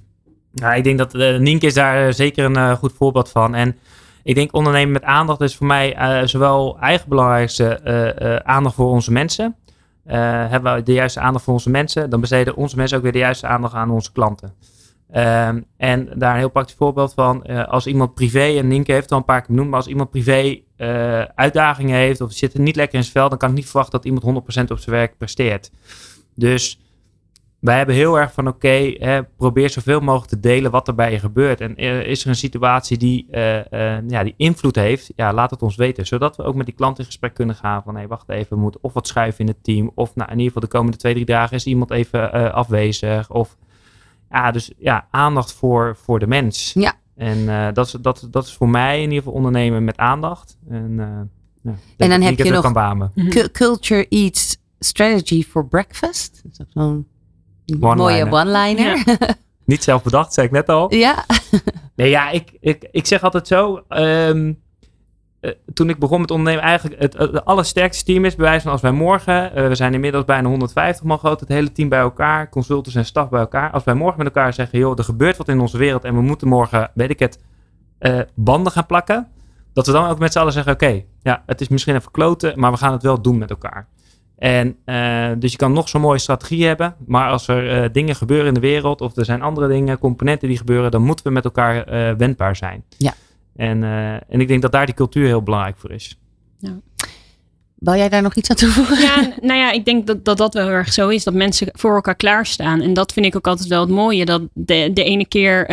nou, 0.62 0.76
ik 0.76 0.84
denk 0.84 0.98
dat 0.98 1.12
Nienke 1.40 1.66
is 1.66 1.74
daar 1.74 2.14
zeker 2.14 2.44
een 2.44 2.76
goed 2.76 2.92
voorbeeld 2.92 3.28
van. 3.28 3.54
En 3.54 3.76
ik 4.22 4.34
denk 4.34 4.54
ondernemen 4.54 4.92
met 4.92 5.02
aandacht 5.02 5.40
is 5.40 5.56
voor 5.56 5.66
mij 5.66 5.94
eh, 5.94 6.26
zowel 6.26 6.78
eigen 6.80 7.08
belangrijkste 7.08 7.64
eh, 7.64 8.34
eh, 8.34 8.40
aandacht 8.44 8.74
voor 8.74 8.90
onze 8.90 9.12
mensen. 9.12 9.56
Hebben 10.04 10.74
we 10.74 10.82
de 10.82 10.92
juiste 10.92 11.20
aandacht 11.20 11.44
voor 11.44 11.54
onze 11.54 11.70
mensen, 11.70 12.10
dan 12.10 12.20
besteden 12.20 12.56
onze 12.56 12.76
mensen 12.76 12.96
ook 12.96 13.02
weer 13.02 13.12
de 13.12 13.18
juiste 13.18 13.46
aandacht 13.46 13.74
aan 13.74 13.90
onze 13.90 14.12
klanten. 14.12 14.54
Ehm, 15.10 15.60
en 15.76 16.08
daar 16.14 16.32
een 16.32 16.38
heel 16.38 16.50
praktisch 16.50 16.74
voorbeeld 16.74 17.14
van. 17.14 17.66
als 17.66 17.86
iemand 17.86 18.14
privé, 18.14 18.58
en 18.58 18.68
Nienke 18.68 18.92
heeft 18.92 19.12
al 19.12 19.18
een 19.18 19.24
paar 19.24 19.40
keer 19.40 19.48
benoemd, 19.48 19.68
maar 19.68 19.78
als 19.78 19.88
iemand 19.88 20.10
privé 20.10 20.60
uitdagingen 21.34 21.96
heeft 21.96 22.20
of 22.20 22.32
zit 22.32 22.54
er 22.54 22.60
niet 22.60 22.76
lekker 22.76 22.94
in 22.94 23.02
zijn 23.04 23.16
vel, 23.16 23.28
dan 23.28 23.38
kan 23.38 23.48
ik 23.48 23.54
niet 23.54 23.64
verwachten 23.64 23.92
dat 23.92 24.04
iemand 24.04 24.24
100% 24.24 24.70
op 24.70 24.78
zijn 24.78 24.96
werk 24.96 25.18
presteert. 25.18 25.70
Dus 26.34 26.81
wij 27.62 27.76
hebben 27.76 27.94
heel 27.94 28.18
erg 28.18 28.32
van 28.32 28.48
oké, 28.48 28.94
probeer 29.36 29.70
zoveel 29.70 30.00
mogelijk 30.00 30.30
te 30.30 30.40
delen 30.40 30.70
wat 30.70 30.88
er 30.88 30.94
bij 30.94 31.12
je 31.12 31.18
gebeurt. 31.18 31.60
En 31.60 31.76
eh, 31.76 32.06
is 32.06 32.22
er 32.22 32.28
een 32.28 32.34
situatie 32.34 32.98
die, 32.98 33.26
uh, 33.30 34.08
ja, 34.08 34.22
die 34.22 34.34
invloed 34.36 34.74
heeft, 34.74 35.12
ja, 35.16 35.32
laat 35.32 35.50
het 35.50 35.62
ons 35.62 35.76
weten. 35.76 36.06
Zodat 36.06 36.36
we 36.36 36.42
ook 36.42 36.54
met 36.54 36.66
die 36.66 36.74
klant 36.74 36.98
in 36.98 37.04
gesprek 37.04 37.34
kunnen 37.34 37.54
gaan 37.54 37.82
van 37.82 37.92
hé, 37.92 37.98
hey, 37.98 38.08
wacht 38.08 38.28
even, 38.28 38.56
we 38.56 38.62
moeten 38.62 38.82
of 38.82 38.92
wat 38.92 39.06
schuiven 39.06 39.40
in 39.40 39.46
het 39.46 39.64
team. 39.64 39.90
Of 39.94 40.14
nou, 40.14 40.30
in 40.30 40.38
ieder 40.38 40.52
geval 40.52 40.68
de 40.68 40.76
komende 40.76 40.96
twee, 40.96 41.12
drie 41.12 41.24
dagen 41.24 41.56
is 41.56 41.66
iemand 41.66 41.90
even 41.90 42.52
afwezig. 42.52 43.30
Of 43.30 43.56
ja, 44.30 44.50
dus 44.50 44.72
ja, 44.78 45.06
aandacht 45.10 45.52
voor, 45.52 45.96
voor 45.96 46.18
de 46.18 46.26
mens. 46.26 46.72
Ja. 46.72 46.94
En 47.16 47.74
dat, 47.74 47.86
is, 47.86 47.92
dat, 47.92 48.28
dat 48.30 48.44
is 48.44 48.52
voor 48.52 48.68
mij 48.68 48.96
in 48.96 49.02
ieder 49.02 49.18
geval 49.18 49.32
ondernemen 49.32 49.84
met 49.84 49.96
aandacht. 49.96 50.58
En, 50.68 50.96
ja, 51.62 51.74
en 51.96 52.08
dan 52.10 52.20
heb 52.20 52.38
je 52.38 52.50
nog 52.50 52.72
mhm. 53.14 53.46
Culture 53.52 54.08
Eats 54.08 54.56
Strategy 54.78 55.42
for 55.42 55.66
Breakfast. 55.66 56.42
Zo'n 56.68 57.06
mooie 57.64 58.30
one-liner. 58.30 59.04
Niet 59.64 59.82
zelf 59.82 60.02
bedacht, 60.02 60.32
zei 60.32 60.46
ik 60.46 60.52
net 60.52 60.68
al. 60.68 60.94
Ja. 60.94 61.24
nee, 61.96 62.10
ja, 62.10 62.30
ik, 62.30 62.56
ik, 62.60 62.88
ik 62.90 63.06
zeg 63.06 63.22
altijd 63.22 63.46
zo. 63.46 63.82
Um, 63.88 64.60
toen 65.74 65.88
ik 65.88 65.98
begon 65.98 66.20
met 66.20 66.30
ondernemen, 66.30 66.64
eigenlijk 66.64 67.00
het, 67.00 67.12
het, 67.18 67.44
allersterkste 67.44 68.04
team 68.04 68.24
is 68.24 68.36
bewijs 68.36 68.62
van 68.62 68.72
als 68.72 68.80
wij 68.80 68.92
morgen, 68.92 69.58
uh, 69.58 69.68
we 69.68 69.74
zijn 69.74 69.94
inmiddels 69.94 70.24
bijna 70.24 70.48
150 70.48 71.04
man 71.04 71.18
groot, 71.18 71.40
het 71.40 71.48
hele 71.48 71.72
team 71.72 71.88
bij 71.88 71.98
elkaar, 71.98 72.48
consultants 72.48 72.94
en 72.94 73.04
staf 73.04 73.28
bij 73.28 73.40
elkaar. 73.40 73.70
Als 73.70 73.84
wij 73.84 73.94
morgen 73.94 74.18
met 74.18 74.26
elkaar 74.26 74.52
zeggen, 74.52 74.78
joh, 74.78 74.98
er 74.98 75.04
gebeurt 75.04 75.36
wat 75.36 75.48
in 75.48 75.60
onze 75.60 75.78
wereld 75.78 76.04
en 76.04 76.14
we 76.14 76.20
moeten 76.20 76.48
morgen, 76.48 76.90
weet 76.94 77.10
ik 77.10 77.18
het, 77.18 77.38
uh, 78.00 78.20
banden 78.34 78.72
gaan 78.72 78.86
plakken. 78.86 79.28
Dat 79.72 79.86
we 79.86 79.92
dan 79.92 80.08
ook 80.08 80.18
met 80.18 80.32
z'n 80.32 80.38
allen 80.38 80.52
zeggen, 80.52 80.72
oké, 80.72 81.02
ja, 81.22 81.42
het 81.46 81.60
is 81.60 81.68
misschien 81.68 81.94
even 81.94 82.10
kloten, 82.10 82.60
maar 82.60 82.70
we 82.70 82.76
gaan 82.76 82.92
het 82.92 83.02
wel 83.02 83.22
doen 83.22 83.38
met 83.38 83.50
elkaar. 83.50 83.88
En 84.42 84.76
uh, 84.86 85.30
dus 85.38 85.50
je 85.50 85.56
kan 85.56 85.72
nog 85.72 85.88
zo'n 85.88 86.00
mooie 86.00 86.18
strategie 86.18 86.66
hebben, 86.66 86.94
maar 87.06 87.30
als 87.30 87.48
er 87.48 87.82
uh, 87.82 87.88
dingen 87.92 88.16
gebeuren 88.16 88.46
in 88.46 88.54
de 88.54 88.60
wereld 88.60 89.00
of 89.00 89.16
er 89.16 89.24
zijn 89.24 89.42
andere 89.42 89.68
dingen, 89.68 89.98
componenten 89.98 90.48
die 90.48 90.56
gebeuren, 90.56 90.90
dan 90.90 91.02
moeten 91.02 91.24
we 91.24 91.30
met 91.30 91.44
elkaar 91.44 91.76
uh, 91.76 92.16
wendbaar 92.16 92.56
zijn. 92.56 92.84
Ja. 92.98 93.14
En, 93.56 93.82
en 94.28 94.40
ik 94.40 94.48
denk 94.48 94.62
dat 94.62 94.72
daar 94.72 94.86
die 94.86 94.94
cultuur 94.94 95.26
heel 95.26 95.42
belangrijk 95.42 95.78
voor 95.78 95.90
is. 95.90 96.18
Ja. 96.58 96.80
Wil 97.74 97.94
jij 97.94 98.08
daar 98.08 98.22
nog 98.22 98.34
iets 98.34 98.50
aan 98.50 98.56
toevoegen? 98.56 99.00
Ja, 99.00 99.32
nou 99.40 99.58
ja, 99.58 99.72
ik 99.72 99.84
denk 99.84 100.06
dat, 100.06 100.24
dat 100.24 100.36
dat 100.36 100.54
wel 100.54 100.66
heel 100.66 100.74
erg 100.74 100.92
zo 100.92 101.08
is. 101.08 101.24
Dat 101.24 101.34
mensen 101.34 101.68
voor 101.72 101.94
elkaar 101.94 102.14
klaarstaan. 102.16 102.80
En 102.80 102.94
dat 102.94 103.12
vind 103.12 103.26
ik 103.26 103.36
ook 103.36 103.46
altijd 103.46 103.68
wel 103.68 103.80
het 103.80 103.90
mooie. 103.90 104.24
Dat 104.24 104.42
de, 104.52 104.90
de 104.92 105.04
ene 105.04 105.26
keer 105.26 105.64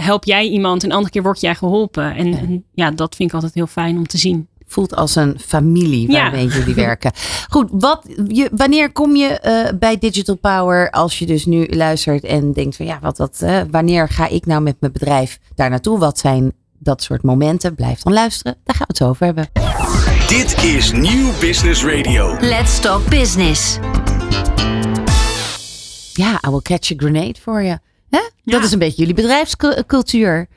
help 0.00 0.24
jij 0.24 0.48
iemand 0.48 0.82
en 0.82 0.88
de 0.88 0.94
andere 0.94 1.12
keer 1.12 1.22
word 1.22 1.40
jij 1.40 1.54
geholpen. 1.54 2.14
En 2.14 2.30
ja. 2.30 2.38
en 2.38 2.64
ja, 2.74 2.90
dat 2.90 3.16
vind 3.16 3.28
ik 3.28 3.34
altijd 3.34 3.54
heel 3.54 3.66
fijn 3.66 3.96
om 3.96 4.06
te 4.06 4.18
zien 4.18 4.48
voelt 4.70 4.96
als 4.96 5.16
een 5.16 5.38
familie 5.46 6.08
waarmee 6.08 6.46
jullie 6.46 6.74
werken. 6.74 7.12
Goed, 7.48 7.68
wat, 7.72 8.06
je, 8.28 8.48
wanneer 8.52 8.92
kom 8.92 9.16
je 9.16 9.40
uh, 9.44 9.78
bij 9.78 9.98
Digital 9.98 10.36
Power 10.36 10.90
als 10.90 11.18
je 11.18 11.26
dus 11.26 11.46
nu 11.46 11.66
luistert 11.68 12.24
en 12.24 12.52
denkt 12.52 12.76
van 12.76 12.86
ja, 12.86 12.98
wat, 13.00 13.18
wat, 13.18 13.40
uh, 13.42 13.60
wanneer 13.70 14.08
ga 14.08 14.28
ik 14.28 14.46
nou 14.46 14.62
met 14.62 14.76
mijn 14.80 14.92
bedrijf 14.92 15.38
daar 15.54 15.70
naartoe? 15.70 15.98
Wat 15.98 16.18
zijn 16.18 16.52
dat 16.78 17.02
soort 17.02 17.22
momenten? 17.22 17.74
Blijf 17.74 18.00
dan 18.00 18.12
luisteren, 18.12 18.56
daar 18.64 18.76
gaan 18.76 18.86
we 18.86 18.92
het 18.92 18.96
zo 18.96 19.08
over 19.08 19.24
hebben. 19.24 19.48
Dit 20.28 20.64
is 20.64 20.92
Nieuw 20.92 21.30
Business 21.40 21.84
Radio. 21.84 22.36
Let's 22.40 22.80
Talk 22.80 23.08
Business. 23.08 23.78
Ja, 26.12 26.40
I 26.46 26.50
will 26.50 26.62
catch 26.62 26.92
a 26.92 26.94
grenade 26.96 27.34
voor 27.42 27.62
je. 27.62 27.78
Hè? 28.10 28.20
Dat 28.44 28.62
is 28.62 28.72
een 28.72 28.78
beetje 28.78 28.96
jullie 28.96 29.14
bedrijfscultuur. 29.14 30.48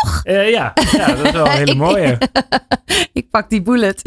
Toch? 0.00 0.20
Uh, 0.24 0.50
ja. 0.50 0.72
ja, 0.92 1.14
dat 1.14 1.26
is 1.26 1.30
wel 1.30 1.46
een 1.46 1.50
hele 1.50 1.74
mooie. 1.74 2.18
ik 3.12 3.30
pak 3.30 3.50
die 3.50 3.62
bullet. 3.62 4.02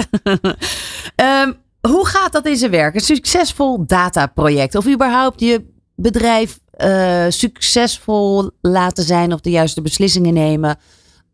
um, 1.16 1.56
hoe 1.92 2.08
gaat 2.08 2.32
dat 2.32 2.46
in 2.46 2.56
zijn 2.56 2.72
werk? 2.72 2.96
Een 2.96 3.02
succesvol 3.02 3.86
dataproject 3.86 4.76
of 4.76 4.88
überhaupt 4.88 5.40
je 5.40 5.66
bedrijf 5.96 6.60
uh, 6.78 7.26
succesvol 7.30 8.52
laten 8.62 9.04
zijn 9.04 9.34
of 9.34 9.42
de 9.42 9.50
juiste 9.50 9.82
beslissingen 9.82 10.34
nemen 10.34 10.78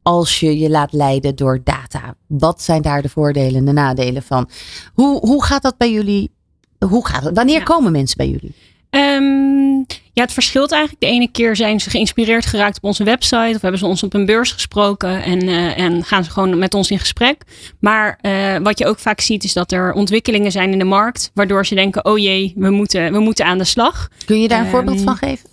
als 0.01 0.39
je 0.39 0.59
je 0.59 0.69
laat 0.69 0.91
leiden 0.91 1.35
door 1.35 1.59
data. 1.63 2.15
Wat 2.27 2.61
zijn 2.61 2.81
daar 2.81 3.01
de 3.01 3.09
voordelen 3.09 3.55
en 3.55 3.65
de 3.65 3.71
nadelen 3.71 4.23
van? 4.23 4.49
Hoe, 4.93 5.19
hoe 5.19 5.43
gaat 5.43 5.61
dat 5.61 5.77
bij 5.77 5.91
jullie? 5.91 6.31
Hoe 6.87 7.07
gaat 7.07 7.23
het? 7.23 7.35
Wanneer 7.35 7.57
ja. 7.57 7.63
komen 7.63 7.91
mensen 7.91 8.17
bij 8.17 8.29
jullie? 8.29 8.55
Um, 8.95 9.85
ja, 10.13 10.23
het 10.23 10.33
verschilt 10.33 10.71
eigenlijk. 10.71 11.01
De 11.01 11.07
ene 11.07 11.31
keer 11.31 11.55
zijn 11.55 11.79
ze 11.79 11.89
geïnspireerd 11.89 12.45
geraakt 12.45 12.77
op 12.77 12.83
onze 12.83 13.03
website 13.03 13.51
of 13.55 13.61
hebben 13.61 13.79
ze 13.79 13.85
ons 13.85 14.03
op 14.03 14.13
een 14.13 14.25
beurs 14.25 14.51
gesproken 14.51 15.23
en, 15.23 15.43
uh, 15.43 15.77
en 15.77 16.03
gaan 16.03 16.23
ze 16.23 16.31
gewoon 16.31 16.57
met 16.57 16.73
ons 16.73 16.91
in 16.91 16.99
gesprek. 16.99 17.41
Maar 17.79 18.19
uh, 18.21 18.57
wat 18.57 18.79
je 18.79 18.85
ook 18.85 18.99
vaak 18.99 19.19
ziet 19.19 19.43
is 19.43 19.53
dat 19.53 19.71
er 19.71 19.93
ontwikkelingen 19.93 20.51
zijn 20.51 20.71
in 20.71 20.79
de 20.79 20.85
markt 20.85 21.31
waardoor 21.33 21.65
ze 21.65 21.75
denken, 21.75 22.05
oh 22.05 22.17
jee, 22.17 22.53
we 22.55 22.69
moeten, 22.69 23.11
we 23.11 23.19
moeten 23.19 23.45
aan 23.45 23.57
de 23.57 23.63
slag. 23.63 24.09
Kun 24.25 24.41
je 24.41 24.47
daar 24.47 24.59
een 24.59 24.65
um, 24.65 24.71
voorbeeld 24.71 25.01
van 25.01 25.15
geven? 25.15 25.49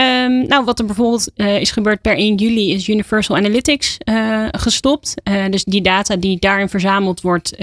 Um, 0.00 0.46
nou, 0.46 0.64
wat 0.64 0.78
er 0.78 0.84
bijvoorbeeld 0.84 1.30
uh, 1.36 1.60
is 1.60 1.70
gebeurd 1.70 2.00
per 2.00 2.16
1 2.16 2.34
juli 2.34 2.72
is 2.72 2.88
Universal 2.88 3.36
Analytics 3.36 3.98
uh, 4.04 4.46
gestopt. 4.50 5.14
Uh, 5.24 5.44
dus 5.50 5.64
die 5.64 5.80
data 5.80 6.16
die 6.16 6.38
daarin 6.38 6.68
verzameld 6.68 7.20
wordt, 7.20 7.56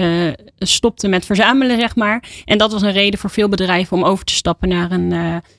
stopte 0.58 1.08
met 1.08 1.24
verzamelen, 1.24 1.80
zeg 1.80 1.96
maar. 1.96 2.22
En 2.44 2.58
dat 2.58 2.72
was 2.72 2.82
een 2.82 2.92
reden 2.92 3.18
voor 3.18 3.30
veel 3.30 3.48
bedrijven 3.48 3.96
om 3.96 4.04
over 4.04 4.24
te 4.24 4.32
stappen 4.32 4.68
naar, 4.68 4.90
een, 4.90 5.08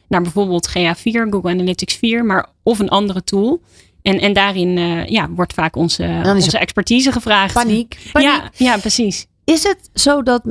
naar 0.07 0.21
bijvoorbeeld 0.21 0.69
GA4, 0.69 1.29
Google 1.29 1.49
Analytics 1.49 1.95
4, 1.95 2.25
maar 2.25 2.47
of 2.63 2.79
een 2.79 2.89
andere 2.89 3.23
tool. 3.23 3.61
En, 4.01 4.19
en 4.19 4.33
daarin 4.33 4.77
ja, 5.11 5.29
wordt 5.29 5.53
vaak 5.53 5.75
onze, 5.75 6.21
onze 6.25 6.57
expertise 6.57 7.11
gevraagd. 7.11 7.53
Paniek. 7.53 7.97
paniek. 8.11 8.29
Ja, 8.29 8.51
ja, 8.57 8.77
precies. 8.77 9.27
Is 9.49 9.63
het 9.63 9.89
zo 9.93 10.23
dat 10.23 10.41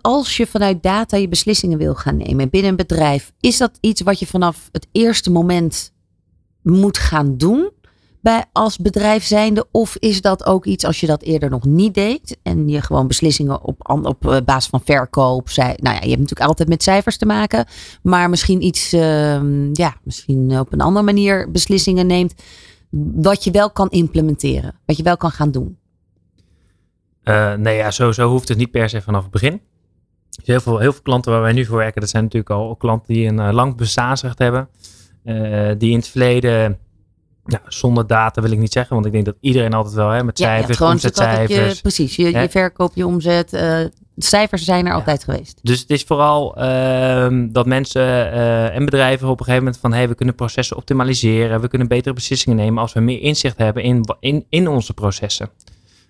als 0.00 0.36
je 0.36 0.46
vanuit 0.46 0.82
data 0.82 1.16
je 1.16 1.28
beslissingen 1.28 1.78
wil 1.78 1.94
gaan 1.94 2.16
nemen 2.16 2.50
binnen 2.50 2.70
een 2.70 2.76
bedrijf, 2.76 3.32
is 3.40 3.58
dat 3.58 3.78
iets 3.80 4.00
wat 4.00 4.18
je 4.18 4.26
vanaf 4.26 4.68
het 4.72 4.86
eerste 4.92 5.30
moment 5.30 5.92
moet 6.62 6.98
gaan 6.98 7.36
doen 7.36 7.70
bij 8.20 8.44
als 8.52 8.78
bedrijf 8.78 9.24
zijnde? 9.24 9.66
Of 9.70 9.96
is 9.96 10.20
dat 10.20 10.44
ook 10.44 10.64
iets 10.64 10.84
als 10.84 11.00
je 11.00 11.06
dat 11.06 11.22
eerder 11.22 11.50
nog 11.50 11.64
niet 11.64 11.94
deed 11.94 12.38
en 12.42 12.68
je 12.68 12.80
gewoon 12.80 13.06
beslissingen 13.06 13.64
op, 13.64 13.90
op 14.02 14.28
eh, 14.28 14.36
basis 14.44 14.70
van 14.70 14.80
verkoop, 14.84 15.50
zij, 15.50 15.78
nou 15.80 15.94
ja, 15.94 16.02
je 16.02 16.08
hebt 16.08 16.20
natuurlijk 16.20 16.48
altijd 16.48 16.68
met 16.68 16.82
cijfers 16.82 17.16
te 17.16 17.26
maken, 17.26 17.66
maar 18.02 18.30
misschien 18.30 18.62
iets, 18.62 18.92
uh, 18.94 19.72
ja, 19.72 19.96
misschien 20.02 20.58
op 20.58 20.72
een 20.72 20.80
andere 20.80 21.04
manier 21.04 21.50
beslissingen 21.50 22.06
neemt, 22.06 22.34
wat 23.14 23.44
je 23.44 23.50
wel 23.50 23.70
kan 23.70 23.90
implementeren, 23.90 24.74
wat 24.86 24.96
je 24.96 25.02
wel 25.02 25.16
kan 25.16 25.30
gaan 25.30 25.50
doen? 25.50 25.80
Uh, 27.24 27.54
nee, 27.54 27.76
ja, 27.76 27.90
sowieso 27.90 28.28
hoeft 28.28 28.48
het 28.48 28.58
niet 28.58 28.70
per 28.70 28.88
se 28.88 29.02
vanaf 29.02 29.22
het 29.22 29.30
begin. 29.30 29.60
Dus 30.30 30.46
heel, 30.46 30.60
veel, 30.60 30.78
heel 30.78 30.92
veel 30.92 31.02
klanten 31.02 31.32
waar 31.32 31.40
wij 31.40 31.52
nu 31.52 31.64
voor 31.64 31.76
werken, 31.76 32.00
dat 32.00 32.10
zijn 32.10 32.22
natuurlijk 32.22 32.50
al 32.50 32.76
klanten 32.76 33.14
die 33.14 33.28
een 33.28 33.38
uh, 33.38 33.52
lang 33.52 33.76
bestaansrecht 33.76 34.38
hebben. 34.38 34.68
Uh, 35.24 35.70
die 35.78 35.90
in 35.90 35.96
het 35.96 36.08
verleden, 36.08 36.78
ja, 37.44 37.62
zonder 37.66 38.06
data 38.06 38.42
wil 38.42 38.50
ik 38.50 38.58
niet 38.58 38.72
zeggen, 38.72 38.94
want 38.94 39.06
ik 39.06 39.12
denk 39.12 39.24
dat 39.24 39.36
iedereen 39.40 39.72
altijd 39.72 39.94
wel 39.94 40.08
hè, 40.08 40.24
met 40.24 40.38
ja, 40.38 40.46
cijfers, 40.46 40.78
ja, 40.78 40.90
omzetcijfers. 40.90 41.74
Je, 41.74 41.80
precies, 41.80 42.16
je, 42.16 42.38
je 42.38 42.48
verkoop, 42.48 42.92
je 42.94 43.06
omzet, 43.06 43.50
cijfers 44.16 44.64
zijn 44.64 44.86
er 44.86 44.94
altijd 44.94 45.24
geweest. 45.24 45.60
Dus 45.62 45.80
het 45.80 45.90
is 45.90 46.02
vooral 46.02 46.56
ehm, 46.56 47.48
dat 47.52 47.66
mensen 47.66 48.32
en 48.72 48.84
bedrijven 48.84 49.28
op 49.28 49.38
een 49.38 49.44
gegeven 49.44 49.64
moment 49.64 49.80
van 49.80 49.92
hey, 49.92 50.08
we 50.08 50.14
kunnen 50.14 50.34
processen 50.34 50.76
optimaliseren, 50.76 51.60
we 51.60 51.68
kunnen 51.68 51.88
betere 51.88 52.14
beslissingen 52.14 52.58
nemen 52.58 52.82
als 52.82 52.92
we 52.92 53.00
meer 53.00 53.20
inzicht 53.20 53.58
hebben 53.58 53.82
in, 53.82 54.04
in, 54.20 54.46
in 54.48 54.68
onze 54.68 54.94
processen. 54.94 55.50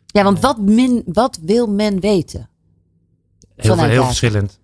Ja, 0.07 0.23
want 0.23 0.41
wat, 0.41 0.59
min, 0.59 1.03
wat 1.07 1.39
wil 1.43 1.67
men 1.67 2.01
weten? 2.01 2.49
Heel, 3.57 3.79
heel 3.79 4.05
verschillend. 4.05 4.61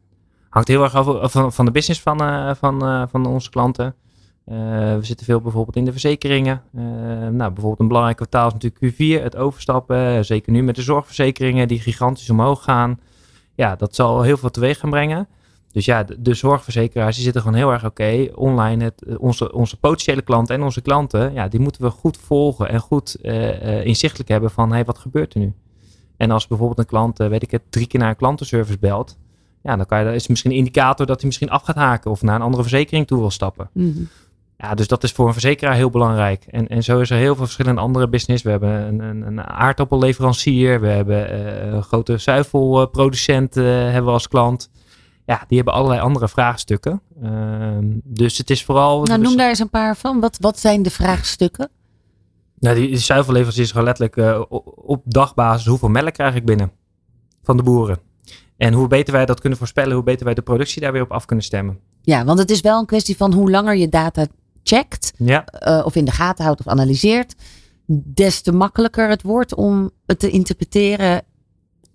Hangt 0.49 0.69
heel 0.69 0.83
erg 0.83 0.95
af 0.95 1.33
van, 1.33 1.53
van 1.53 1.65
de 1.65 1.71
business 1.71 2.01
van, 2.01 2.23
uh, 2.23 2.55
van, 2.55 2.85
uh, 2.85 3.03
van 3.11 3.27
onze 3.27 3.51
klanten. 3.51 3.95
Uh, 4.47 4.55
we 4.95 4.99
zitten 5.03 5.27
veel 5.27 5.41
bijvoorbeeld 5.41 5.77
in 5.77 5.85
de 5.85 5.91
verzekeringen. 5.91 6.63
nou, 6.73 7.37
bijvoorbeeld 7.37 7.81
een 7.81 7.87
belangrijk 7.89 8.17
kwartaal 8.17 8.47
is 8.47 8.53
natuurlijk 8.53 8.95
Q4, 8.95 9.23
het 9.23 9.37
overstappen. 9.37 10.25
zeker 10.25 10.53
nu 10.53 10.63
met 10.63 10.75
de 10.75 10.83
zorgverzekeringen 10.83 11.69
die 11.69 11.81
gigantisch 11.81 12.31
omhoog 12.31 12.65
gaan. 12.65 13.01
Ja, 13.55 13.77
dat 13.77 13.95
zal 13.95 14.23
heel 14.23 14.37
veel 14.37 14.51
teweeg 14.51 14.79
gaan 14.79 14.91
brengen. 14.91 15.29
Dus 15.73 15.85
ja, 15.85 16.03
de, 16.05 16.23
de 16.23 16.35
zorgverzekeraars 16.35 17.15
die 17.15 17.25
zitten 17.25 17.43
gewoon 17.43 17.57
heel 17.57 17.73
erg 17.73 17.85
oké. 17.85 18.29
Online, 18.35 18.85
het, 18.85 19.03
eh, 19.03 19.15
onze, 19.21 19.53
onze 19.53 19.77
potentiële 19.77 20.23
klanten 20.23 20.55
en 20.55 20.63
onze 20.63 20.81
klanten, 20.81 21.33
ja, 21.33 21.49
die 21.49 21.61
moeten 21.61 21.83
we 21.83 21.91
goed 21.91 22.17
volgen 22.17 22.69
en 22.69 22.81
goed 22.81 23.17
uh, 23.23 23.85
inzichtelijk 23.85 24.29
hebben 24.29 24.51
van, 24.51 24.73
hey, 24.73 24.85
wat 24.85 24.99
gebeurt 24.99 25.35
er 25.35 25.41
nu? 25.41 25.53
En 26.17 26.31
als 26.31 26.47
bijvoorbeeld 26.47 26.79
een 26.79 26.87
klant, 26.87 27.19
weet 27.19 27.43
ik 27.43 27.51
het, 27.51 27.63
drie 27.71 27.87
keer 27.87 28.01
naar 28.01 28.09
een 28.09 28.17
klantenservice 28.17 28.79
belt, 28.79 29.19
ja, 29.63 29.77
dan 29.77 29.87
kan 29.87 30.05
je, 30.05 30.15
is 30.15 30.27
misschien 30.27 30.51
een 30.51 30.57
indicator 30.57 31.07
dat 31.07 31.17
hij 31.17 31.27
misschien 31.27 31.51
af 31.51 31.63
gaat 31.63 31.77
haken 31.77 32.11
of 32.11 32.23
naar 32.23 32.35
een 32.35 32.43
andere 32.43 32.63
verzekering 32.63 33.07
toe 33.07 33.19
wil 33.19 33.31
stappen. 33.31 33.71
Mm 33.73 34.09
Ja, 34.57 34.75
dus 34.75 34.89
dat 34.89 35.03
is 35.03 35.13
voor 35.13 35.27
een 35.27 35.33
verzekeraar 35.33 35.75
heel 35.75 35.91
belangrijk. 35.91 36.45
En, 36.45 36.69
en 36.69 36.83
zo 36.83 37.01
is 37.01 37.11
er 37.11 37.17
heel 37.17 37.35
veel 37.35 37.45
verschillende 37.45 37.81
andere 37.81 38.09
business. 38.09 38.43
We 38.43 38.51
hebben 38.51 38.71
een, 38.71 39.01
een, 39.01 39.27
een 39.27 39.43
aardappelleverancier, 39.43 40.81
we 40.81 40.89
hebben 40.89 41.33
uh, 41.33 41.73
een 41.73 41.83
grote 41.83 42.19
zuivelproducent 42.19 43.57
uh, 43.57 43.65
hebben 43.65 44.05
we 44.05 44.11
als 44.11 44.29
klant 44.29 44.71
ja, 45.29 45.45
die 45.49 45.57
hebben 45.57 45.75
allerlei 45.75 46.01
andere 46.01 46.29
vraagstukken. 46.29 47.01
Uh, 47.23 47.79
dus 48.05 48.39
het 48.39 48.51
is 48.51 48.65
vooral. 48.65 49.03
Nou, 49.03 49.21
noem 49.21 49.37
daar 49.37 49.49
eens 49.49 49.59
een 49.59 49.71
paar 49.71 49.97
van. 49.97 50.21
Wat, 50.21 50.37
wat 50.41 50.59
zijn 50.59 50.83
de 50.83 50.91
vraagstukken? 50.91 51.71
Nou, 52.59 52.77
die, 52.77 52.89
die 52.89 52.99
zuivelleverancier 52.99 53.63
is 53.63 53.71
gewoon 53.71 53.87
letterlijk 53.87 54.17
uh, 54.17 54.43
op 54.75 55.03
dagbasis 55.05 55.67
hoeveel 55.67 55.89
melk 55.89 56.13
krijg 56.13 56.35
ik 56.35 56.45
binnen 56.45 56.73
van 57.43 57.57
de 57.57 57.63
boeren. 57.63 57.99
En 58.57 58.73
hoe 58.73 58.89
beter 58.89 59.13
wij 59.13 59.27
dat 59.27 59.41
kunnen 59.41 59.59
voorspellen, 59.59 59.95
hoe 59.95 60.03
beter 60.03 60.25
wij 60.25 60.35
de 60.35 60.43
productie 60.43 60.81
daar 60.81 60.93
weer 60.93 61.03
op 61.03 61.13
af 61.13 61.25
kunnen 61.25 61.45
stemmen. 61.45 61.79
Ja, 62.03 62.25
want 62.25 62.39
het 62.39 62.51
is 62.51 62.61
wel 62.61 62.79
een 62.79 62.87
kwestie 62.87 63.17
van 63.17 63.33
hoe 63.33 63.51
langer 63.51 63.77
je 63.77 63.89
data 63.89 64.27
checkt, 64.63 65.13
Ja, 65.17 65.45
eh, 65.45 65.83
of 65.85 65.95
in 65.95 66.05
de 66.05 66.11
gaten 66.11 66.45
houdt 66.45 66.61
of 66.61 66.69
analyseert, 66.69 67.35
des 67.87 68.41
te 68.41 68.53
makkelijker 68.53 69.09
het 69.09 69.23
wordt 69.23 69.55
om 69.55 69.91
het 70.07 70.19
te 70.19 70.31
interpreteren 70.31 71.23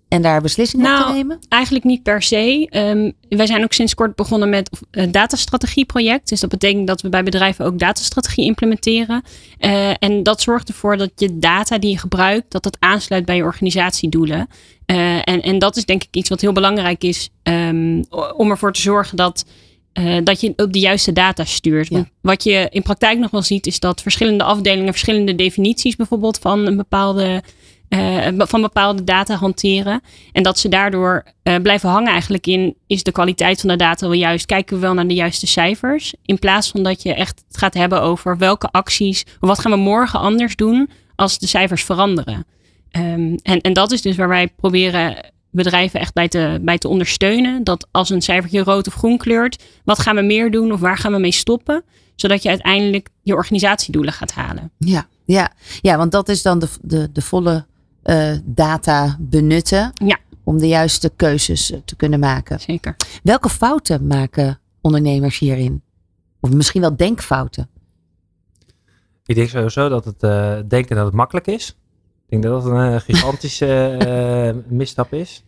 en 0.08 0.22
daar 0.22 0.40
beslissingen 0.40 0.86
op 0.86 0.96
te 0.96 1.02
Nou, 1.02 1.14
nemen. 1.14 1.38
Eigenlijk 1.48 1.84
niet 1.84 2.02
per 2.02 2.22
se. 2.22 2.66
Ehm, 2.70 3.10
wij 3.28 3.46
zijn 3.46 3.62
ook 3.62 3.72
sinds 3.72 3.94
kort 3.94 4.14
begonnen 4.14 4.48
met 4.48 4.70
een 4.90 5.12
datastrategieproject. 5.12 6.28
Dus 6.28 6.40
dat 6.40 6.50
betekent 6.50 6.86
dat 6.86 7.02
we 7.02 7.08
bij 7.08 7.22
bedrijven 7.22 7.64
ook 7.64 7.78
datastrategie 7.78 8.44
implementeren. 8.44 9.22
Eh, 9.58 9.90
en 9.98 10.22
dat 10.22 10.40
zorgt 10.40 10.68
ervoor 10.68 10.96
dat 10.96 11.10
je 11.16 11.38
data 11.38 11.78
die 11.78 11.90
je 11.90 11.98
gebruikt, 11.98 12.50
dat 12.52 12.62
dat 12.62 12.76
aansluit 12.80 13.24
bij 13.24 13.36
je 13.36 13.42
organisatiedoelen. 13.42 14.48
Eh, 14.86 15.16
en, 15.16 15.42
en 15.42 15.58
dat 15.58 15.76
is 15.76 15.84
denk 15.84 16.02
ik 16.02 16.16
iets 16.16 16.28
wat 16.28 16.40
heel 16.40 16.52
belangrijk 16.52 17.04
is 17.04 17.30
ehm, 17.42 18.02
om 18.36 18.50
ervoor 18.50 18.72
te 18.72 18.80
zorgen 18.80 19.16
dat, 19.16 19.44
eh, 19.92 20.16
dat 20.24 20.40
je 20.40 20.52
op 20.56 20.72
de 20.72 20.78
juiste 20.78 21.12
data 21.12 21.44
stuurt. 21.44 21.88
Ja. 21.88 22.08
Wat 22.20 22.44
je 22.44 22.66
in 22.70 22.82
praktijk 22.82 23.18
nog 23.18 23.30
wel 23.30 23.42
ziet, 23.42 23.66
is 23.66 23.80
dat 23.80 24.02
verschillende 24.02 24.44
afdelingen 24.44 24.92
verschillende 24.92 25.34
definities 25.34 25.96
bijvoorbeeld 25.96 26.38
van 26.38 26.66
een 26.66 26.76
bepaalde 26.76 27.42
eh, 27.94 28.46
van 28.46 28.60
bepaalde 28.60 29.04
data 29.04 29.34
hanteren. 29.34 30.00
En 30.32 30.42
dat 30.42 30.58
ze 30.58 30.68
daardoor 30.68 31.24
eh, 31.42 31.56
blijven 31.56 31.88
hangen 31.88 32.10
eigenlijk 32.10 32.46
in, 32.46 32.76
is 32.86 33.02
de 33.02 33.12
kwaliteit 33.12 33.60
van 33.60 33.68
de 33.68 33.76
data 33.76 34.06
wel 34.06 34.16
juist? 34.16 34.46
Kijken 34.46 34.74
we 34.74 34.80
wel 34.80 34.94
naar 34.94 35.06
de 35.06 35.14
juiste 35.14 35.46
cijfers? 35.46 36.14
In 36.24 36.38
plaats 36.38 36.70
van 36.70 36.82
dat 36.82 37.02
je 37.02 37.14
echt 37.14 37.44
het 37.48 37.56
gaat 37.56 37.74
hebben 37.74 38.02
over 38.02 38.38
welke 38.38 38.68
acties, 38.70 39.24
wat 39.40 39.58
gaan 39.58 39.70
we 39.70 39.78
morgen 39.78 40.18
anders 40.18 40.56
doen 40.56 40.90
als 41.16 41.38
de 41.38 41.46
cijfers 41.46 41.84
veranderen? 41.84 42.46
Ehm, 42.90 43.36
en, 43.42 43.60
en 43.60 43.72
dat 43.72 43.92
is 43.92 44.02
dus 44.02 44.16
waar 44.16 44.28
wij 44.28 44.48
proberen 44.48 45.32
bedrijven 45.50 46.00
echt 46.00 46.14
bij 46.14 46.28
te, 46.28 46.58
bij 46.62 46.78
te 46.78 46.88
ondersteunen. 46.88 47.64
Dat 47.64 47.88
als 47.90 48.10
een 48.10 48.22
cijfertje 48.22 48.62
rood 48.62 48.86
of 48.86 48.94
groen 48.94 49.18
kleurt, 49.18 49.62
wat 49.84 49.98
gaan 49.98 50.16
we 50.16 50.22
meer 50.22 50.50
doen 50.50 50.72
of 50.72 50.80
waar 50.80 50.98
gaan 50.98 51.12
we 51.12 51.18
mee 51.18 51.32
stoppen? 51.32 51.82
Zodat 52.14 52.42
je 52.42 52.48
uiteindelijk 52.48 53.08
je 53.22 53.34
organisatiedoelen 53.34 54.12
gaat 54.12 54.32
halen. 54.32 54.70
Ja, 54.78 55.06
ja. 55.24 55.52
ja 55.80 55.96
want 55.96 56.12
dat 56.12 56.28
is 56.28 56.42
dan 56.42 56.58
de, 56.58 56.68
de, 56.80 57.12
de 57.12 57.22
volle 57.22 57.66
eh, 58.04 58.32
data 58.44 59.16
benutten 59.20 59.90
Ja. 59.94 60.18
om 60.44 60.58
de 60.58 60.68
juiste 60.68 61.12
keuzes 61.16 61.70
eh, 61.70 61.78
te 61.84 61.96
kunnen 61.96 62.20
maken. 62.20 62.60
Zeker. 62.60 62.96
Welke 63.22 63.48
fouten 63.48 64.06
maken 64.06 64.58
ondernemers 64.80 65.38
hierin? 65.38 65.82
Of 66.40 66.50
misschien 66.52 66.80
wel 66.80 66.96
denkfouten? 66.96 67.68
ik 69.26 69.34
denk 69.34 69.48
sowieso 69.48 69.88
dat 69.88 70.04
het 70.04 70.22
eh, 70.22 70.56
denken 70.68 70.96
dat 70.96 71.04
het 71.04 71.14
makkelijk 71.14 71.46
is. 71.46 71.68
Ik 72.28 72.40
denk 72.40 72.42
dat 72.42 72.62
dat 72.62 72.72
een 72.72 73.00
gigantische 73.00 73.66
eh, 73.98 74.54
misstap 74.72 75.12
is. 75.12 75.44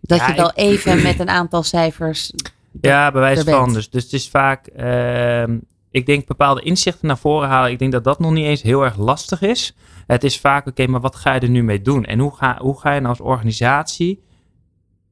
Dat 0.00 0.18
Ja, 0.18 0.28
je 0.28 0.34
wel 0.34 0.48
ik- 0.48 0.56
even 0.56 1.02
met 1.08 1.20
een 1.20 1.28
aantal 1.28 1.62
cijfers. 1.62 2.32
Ja, 2.80 3.10
bij 3.10 3.20
wijze 3.20 3.44
bent. 3.44 3.56
van. 3.56 3.72
Dus, 3.72 3.90
dus 3.90 4.02
het 4.02 4.12
is 4.12 4.28
vaak, 4.28 4.66
ehm, 4.66 5.58
ik 5.90 6.06
denk 6.06 6.26
bepaalde 6.26 6.60
inzichten 6.62 7.06
naar 7.06 7.18
voren 7.18 7.48
halen. 7.48 7.70
Ik 7.70 7.78
denk 7.78 7.92
dat 7.92 8.04
dat 8.04 8.18
nog 8.18 8.32
niet 8.32 8.44
eens 8.44 8.62
heel 8.62 8.82
erg 8.84 8.96
lastig 8.96 9.40
is. 9.42 9.74
Het 10.06 10.24
is 10.24 10.40
vaak, 10.40 10.66
oké, 10.66 10.86
maar 10.86 11.00
wat 11.00 11.16
ga 11.16 11.34
je 11.34 11.40
er 11.40 11.48
nu 11.48 11.62
mee 11.62 11.82
doen? 11.82 12.04
En 12.04 12.18
hoe 12.18 12.36
ga, 12.36 12.58
hoe 12.60 12.80
ga 12.80 12.92
je 12.92 13.00
nou 13.00 13.10
als 13.18 13.26
organisatie 13.26 14.24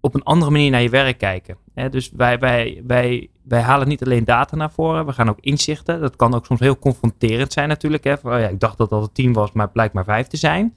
op 0.00 0.14
een 0.14 0.22
andere 0.22 0.50
manier 0.50 0.70
naar 0.70 0.82
je 0.82 0.88
werk 0.88 1.18
kijken? 1.18 1.56
Dus 1.90 2.10
wij, 2.16 2.38
wij, 2.38 2.82
wij, 2.86 3.30
wij 3.42 3.60
halen 3.60 3.88
niet 3.88 4.04
alleen 4.04 4.24
data 4.24 4.56
naar 4.56 4.70
voren, 4.70 5.06
we 5.06 5.12
gaan 5.12 5.28
ook 5.28 5.40
inzichten. 5.40 6.00
Dat 6.00 6.16
kan 6.16 6.34
ook 6.34 6.46
soms 6.46 6.60
heel 6.60 6.78
confronterend 6.78 7.52
zijn 7.52 7.68
natuurlijk. 7.68 8.04
Hè? 8.04 8.12
Oh 8.12 8.22
ja, 8.22 8.48
ik 8.48 8.60
dacht 8.60 8.78
dat 8.78 8.90
dat 8.90 9.02
het 9.02 9.14
tien 9.14 9.32
was, 9.32 9.52
maar 9.52 9.64
het 9.64 9.72
blijkt 9.72 9.94
maar 9.94 10.04
vijf 10.04 10.26
te 10.26 10.36
zijn. 10.36 10.74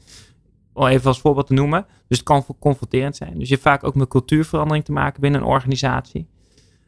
Om 0.73 0.85
even 0.85 1.07
als 1.07 1.19
voorbeeld 1.19 1.47
te 1.47 1.53
noemen. 1.53 1.85
Dus 2.07 2.17
het 2.17 2.27
kan 2.27 2.45
confronterend 2.59 3.15
zijn. 3.15 3.39
Dus 3.39 3.47
je 3.47 3.53
hebt 3.53 3.67
vaak 3.67 3.83
ook 3.83 3.95
met 3.95 4.07
cultuurverandering 4.07 4.85
te 4.85 4.91
maken 4.91 5.21
binnen 5.21 5.41
een 5.41 5.47
organisatie. 5.47 6.27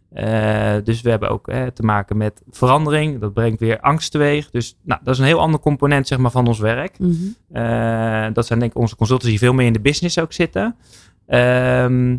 Eh, 0.10 0.76
dus 0.84 1.02
we 1.02 1.10
hebben 1.10 1.30
ook 1.30 1.48
eh, 1.48 1.66
te 1.66 1.84
maken 1.84 2.18
met 2.18 2.42
verandering. 2.50 3.20
Dat 3.20 3.34
brengt 3.34 3.60
weer 3.60 3.80
angst 3.80 4.12
teweeg. 4.12 4.50
Dus 4.50 4.78
nou, 4.82 5.02
dat 5.04 5.14
is 5.14 5.20
een 5.20 5.26
heel 5.26 5.40
ander 5.40 5.60
component 5.60 6.08
zeg 6.08 6.18
maar, 6.18 6.32
van 6.32 6.48
ons 6.48 6.60
werk. 6.60 7.00
Mhm. 7.00 7.14
Eh, 7.52 8.28
dat 8.34 8.46
zijn 8.46 8.60
denk 8.60 8.72
ik 8.72 8.78
onze 8.78 8.96
consultants 8.96 9.32
die 9.32 9.40
veel 9.40 9.54
meer 9.54 9.66
in 9.66 9.74
de 9.74 9.80
business 9.80 10.20
ook 10.20 10.34
zitten. 10.34 10.76
Ehm, 11.28 12.18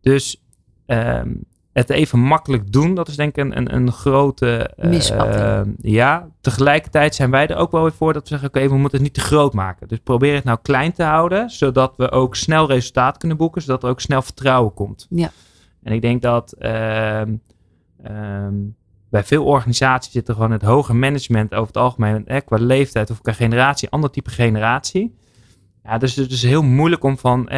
dus 0.00 0.42
ehm, 0.86 1.28
het 1.72 1.90
even 1.90 2.18
makkelijk 2.18 2.72
doen, 2.72 2.94
dat 2.94 3.08
is 3.08 3.16
denk 3.16 3.36
ik 3.36 3.44
een, 3.44 3.56
een, 3.56 3.74
een 3.74 3.92
grote... 3.92 4.70
Misvatting. 4.76 5.76
ja, 5.80 6.28
tegelijkertijd 6.40 7.14
zijn 7.14 7.30
wij 7.30 7.46
er 7.46 7.56
ook 7.56 7.70
wel 7.70 7.82
weer 7.82 7.92
voor 7.92 8.12
dat 8.12 8.22
we 8.22 8.28
zeggen, 8.28 8.48
oké, 8.48 8.68
we 8.68 8.76
moeten 8.76 8.98
het 8.98 9.02
niet 9.02 9.14
te 9.14 9.20
groot 9.20 9.52
maken. 9.52 9.88
Dus 9.88 9.98
probeer 9.98 10.34
het 10.34 10.44
nou 10.44 10.58
klein 10.62 10.92
te 10.92 11.02
houden, 11.02 11.50
zodat 11.50 11.94
we 11.96 12.10
ook 12.10 12.36
snel 12.36 12.66
resultaat 12.66 13.18
kunnen 13.18 13.36
boeken, 13.36 13.62
zodat 13.62 13.82
er 13.82 13.88
ook 13.88 14.00
snel 14.00 14.22
vertrouwen 14.22 14.74
komt. 14.74 15.06
Ja. 15.10 15.30
En 15.82 15.92
ik 15.92 16.00
denk 16.00 16.22
dat 16.22 16.52
ehm, 16.52 17.34
ehm, 18.02 18.54
bij 19.10 19.24
veel 19.24 19.44
organisaties 19.44 20.12
zit 20.12 20.28
er 20.28 20.34
gewoon 20.34 20.50
het 20.50 20.62
hoger 20.62 20.96
management 20.96 21.54
over 21.54 21.66
het 21.66 21.76
algemeen, 21.76 22.24
qua 22.44 22.56
leeftijd 22.56 23.10
of 23.10 23.20
qua 23.20 23.32
generatie, 23.32 23.90
ander 23.90 24.10
type 24.10 24.30
generatie. 24.30 25.18
Ja, 25.84 25.98
dus 25.98 26.16
het 26.16 26.30
is 26.30 26.42
heel 26.42 26.62
moeilijk 26.62 27.04
om 27.04 27.18
van, 27.18 27.50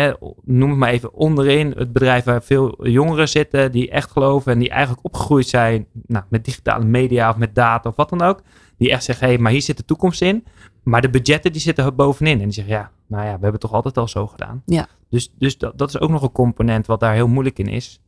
noem 0.44 0.70
het 0.70 0.78
maar 0.78 0.90
even, 0.90 1.12
onderin 1.12 1.72
het 1.76 1.92
bedrijf 1.92 2.24
waar 2.24 2.42
veel 2.42 2.88
jongeren 2.88 3.28
zitten, 3.28 3.72
die 3.72 3.90
echt 3.90 4.10
geloven 4.10 4.52
en 4.52 4.58
die 4.58 4.70
eigenlijk 4.70 5.04
opgegroeid 5.04 5.48
zijn 5.48 5.86
nou, 6.06 6.24
met 6.28 6.44
digitale 6.44 6.84
media 6.84 7.30
of 7.30 7.36
met 7.36 7.54
data 7.54 7.88
of 7.88 7.96
wat 7.96 8.08
dan 8.08 8.22
ook. 8.22 8.42
Die 8.76 8.90
echt 8.90 9.04
zeggen, 9.04 9.28
hé, 9.28 9.38
maar 9.38 9.52
hier 9.52 9.62
zit 9.62 9.76
de 9.76 9.84
toekomst 9.84 10.22
in. 10.22 10.44
Maar 10.82 11.00
de 11.00 11.10
budgetten 11.10 11.52
die 11.52 11.60
zitten 11.60 11.84
er 11.84 11.94
bovenin. 11.94 12.38
En 12.38 12.44
die 12.44 12.52
zeggen, 12.52 12.74
ja, 12.74 12.90
nou 13.06 13.22
ja, 13.22 13.26
we 13.26 13.30
hebben 13.32 13.52
het 13.52 13.60
toch 13.60 13.72
altijd 13.72 13.98
al 13.98 14.08
zo 14.08 14.26
gedaan. 14.26 14.62
Ja. 14.66 14.88
Dus, 15.08 15.32
dus 15.38 15.58
dat, 15.58 15.78
dat 15.78 15.88
is 15.88 16.00
ook 16.00 16.10
nog 16.10 16.22
een 16.22 16.32
component 16.32 16.86
wat 16.86 17.00
daar 17.00 17.14
heel 17.14 17.28
moeilijk 17.28 17.58
in 17.58 17.66
is. 17.66 18.00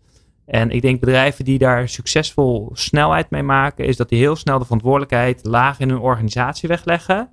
En 0.46 0.70
ik 0.70 0.82
denk 0.82 1.00
bedrijven 1.00 1.44
die 1.44 1.58
daar 1.58 1.88
succesvol 1.88 2.70
snelheid 2.72 3.30
mee 3.30 3.42
maken, 3.42 3.84
is 3.84 3.96
dat 3.96 4.08
die 4.08 4.18
heel 4.18 4.36
snel 4.36 4.58
de 4.58 4.64
verantwoordelijkheid 4.64 5.40
laag 5.44 5.78
in 5.80 5.88
hun 5.88 5.98
organisatie 5.98 6.68
wegleggen. 6.68 7.28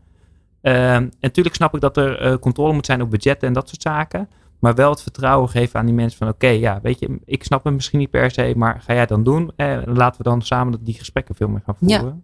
Ehm, 0.61 0.75
en 0.77 1.11
natuurlijk 1.19 1.55
snap 1.55 1.75
ik 1.75 1.81
dat 1.81 1.97
er 1.97 2.19
eh, 2.19 2.35
controle 2.37 2.73
moet 2.73 2.85
zijn 2.85 3.01
op 3.01 3.09
budgetten 3.09 3.47
en 3.47 3.53
dat 3.53 3.69
soort 3.69 3.81
zaken. 3.81 4.29
Maar 4.59 4.75
wel 4.75 4.89
het 4.89 5.01
vertrouwen 5.01 5.49
geven 5.49 5.79
aan 5.79 5.85
die 5.85 5.95
mensen 5.95 6.17
van 6.17 6.27
oké, 6.27 6.47
ja, 6.47 6.79
weet 6.81 6.99
je, 6.99 7.19
ik 7.25 7.43
snap 7.43 7.63
het 7.63 7.73
misschien 7.73 7.99
niet 7.99 8.09
per 8.09 8.31
se, 8.31 8.53
maar 8.55 8.81
ga 8.85 8.93
jij 8.93 9.05
dan 9.05 9.23
doen? 9.23 9.51
Eh, 9.55 9.77
laten 9.85 10.17
we 10.17 10.29
dan 10.29 10.41
samen 10.41 10.83
die 10.83 10.93
gesprekken 10.93 11.35
veel 11.35 11.47
meer 11.47 11.61
gaan 11.65 11.75
Ja. 11.79 11.99
voeren. 11.99 12.23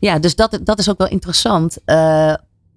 Ja, 0.00 0.18
dus 0.18 0.36
dat, 0.36 0.60
dat 0.62 0.78
is 0.78 0.90
ook 0.90 0.98
wel 0.98 1.08
interessant. 1.08 1.78
Eh, 1.84 2.34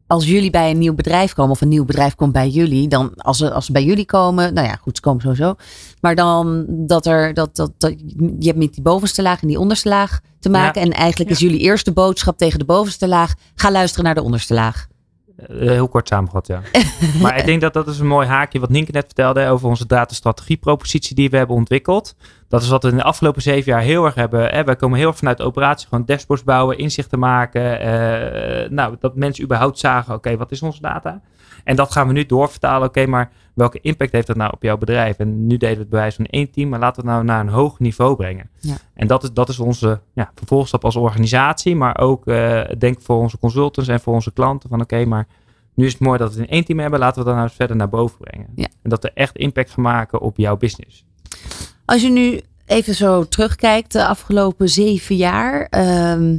als 0.10 0.26
jullie 0.26 0.50
bij 0.50 0.72
een 0.72 0.78
nieuw 0.78 0.94
bedrijf 0.94 1.34
komen, 1.34 1.52
of 1.52 1.62
een 1.62 1.68
nieuw 1.68 1.86
bedrijf 1.86 2.16
komt 2.16 2.32
bij 2.32 2.50
jullie, 2.50 2.88
dan 2.88 3.14
als 3.16 3.38
ze, 3.38 3.52
als 3.52 3.66
ze 3.66 3.72
bij 3.72 3.84
jullie 3.84 4.06
komen, 4.06 4.54
nou 4.54 4.68
ja, 4.68 4.76
goed, 4.76 4.96
ze 4.96 5.02
komen 5.02 5.22
sowieso. 5.22 5.56
Maar 6.02 6.16
dan 6.16 6.66
dat 6.68 7.06
er, 7.06 7.34
dat, 7.34 7.56
dat, 7.56 7.72
dat 7.78 7.94
je 8.40 8.48
hebt 8.48 8.58
met 8.58 8.74
die 8.74 8.84
bovenste 8.84 9.22
laag 9.22 9.42
en 9.42 9.48
die 9.48 9.60
onderste 9.60 9.90
laag 9.90 10.20
te 10.40 10.50
maken. 10.50 10.82
En 10.82 10.92
eigenlijk 10.92 11.32
is 11.32 11.40
jullie 11.40 11.60
eerste 11.60 11.92
boodschap 11.92 12.38
tegen 12.38 12.60
de 12.60 12.66
bovenste 12.66 13.08
laag, 13.08 13.34
ga 13.56 13.72
luisteren 13.72 14.06
naar 14.06 14.16
de 14.16 14.24
onderste 14.24 14.54
laag. 14.54 14.88
Eh, 15.48 15.58
heel 15.58 15.88
kort 15.88 16.08
samengevat, 16.08 16.48
ja. 16.48 16.62
maar 17.22 17.38
ik 17.38 17.46
denk 17.46 17.62
dat 17.62 17.74
dat 17.74 17.88
is 17.88 18.00
een 18.00 18.08
mooi 18.08 18.28
haakje 18.28 18.60
wat 18.60 18.70
Nienke 18.70 18.92
net 18.92 19.06
vertelde 19.06 19.48
over 19.48 19.68
onze 19.68 19.86
datastrategiepropositie 19.86 21.16
die 21.16 21.30
we 21.30 21.38
hebben 21.38 21.56
ontwikkeld. 21.56 22.16
Dat 22.48 22.62
is 22.62 22.68
wat 22.70 22.84
we 22.84 22.90
in 22.90 22.96
de 22.96 23.04
afgelopen 23.04 23.42
zeven 23.42 23.72
jaar 23.72 23.82
heel 23.82 24.06
erg 24.06 24.16
hebben. 24.16 24.50
Hè. 24.50 24.64
Wij 24.64 24.76
komen 24.76 24.98
heel 24.98 25.08
erg 25.08 25.18
vanuit 25.18 25.38
de 25.38 25.44
operatie, 25.44 25.88
gewoon 25.88 26.06
dashboards 26.06 26.44
bouwen, 26.44 26.78
inzichten 26.78 27.20
maken. 27.20 27.80
eh, 27.80 28.70
nou, 28.70 28.96
dat 29.00 29.16
mensen 29.16 29.44
überhaupt 29.44 29.80
zagen, 29.80 30.16
oké, 30.16 30.38
wat 30.38 30.52
is 30.52 30.62
onze 30.62 30.82
data? 30.82 31.22
En 31.64 31.76
dat 31.76 31.92
gaan 31.92 32.08
we 32.08 32.14
nu 32.14 32.26
doorvertalen. 32.26 32.88
Oké, 32.88 33.06
maar 33.06 33.32
welke 33.54 33.80
impact 33.82 34.12
heeft 34.12 34.28
dat 34.28 34.36
nou 34.36 34.52
op 34.54 34.64
jouw 34.64 34.78
bedrijf? 34.78 35.18
En 35.18 35.48
nu 35.48 35.58
deden 35.58 35.76
we 35.76 35.82
het 35.82 35.90
bewijs 35.90 36.16
van 36.16 36.26
één 36.26 36.52
team, 36.52 36.70
maar 36.70 36.80
laten 36.80 37.04
we 37.04 37.10
het 37.10 37.18
nou 37.18 37.28
naar 37.28 37.40
een 37.40 37.54
hoog 37.54 37.80
niveau 37.80 38.16
brengen. 38.16 38.50
Ja. 38.60 38.78
En 38.94 39.08
dat 39.08 39.24
is, 39.24 39.32
dat 39.34 39.50
is 39.50 39.60
onze 39.60 40.00
ja, 40.14 40.32
vervolgstap 40.36 40.86
als 40.86 40.96
organisatie, 40.96 41.76
maar 41.76 41.98
ook 41.98 42.28
eh, 42.28 42.62
denk 42.78 43.02
voor 43.02 43.18
onze 43.18 43.38
consultants 43.38 43.90
en 43.90 44.00
voor 44.00 44.14
onze 44.14 44.32
klanten 44.32 44.70
van 44.70 44.82
oké, 44.82 45.06
maar 45.06 45.28
nu 45.74 45.86
is 45.86 45.92
het 45.92 46.02
mooi 46.02 46.18
dat 46.18 46.34
we 46.34 46.40
het 46.40 46.50
in 46.50 46.56
één 46.56 46.66
team 46.66 46.80
hebben, 46.80 47.00
laten 47.00 47.20
we 47.20 47.26
dat 47.26 47.34
nou 47.34 47.48
eens 47.48 47.56
verder 47.56 47.76
naar 47.76 47.90
boven 47.90 48.18
brengen. 48.18 48.48
Ja. 48.56 48.68
En 48.82 48.90
dat 48.90 49.04
er 49.04 49.12
echt 49.14 49.38
impact 49.38 49.72
gaan 49.72 49.84
maken 49.84 50.22
op 50.22 50.38
jouw 50.38 50.58
business. 50.58 51.06
Als 51.86 52.02
je 52.02 52.10
nu 52.10 52.42
even 52.66 52.96
zo 52.96 53.28
terugkijkt, 53.28 53.92
de 53.92 54.06
afgelopen 54.06 54.70
zeven 54.70 55.16
jaar. 55.16 55.68
ehm, 55.70 56.38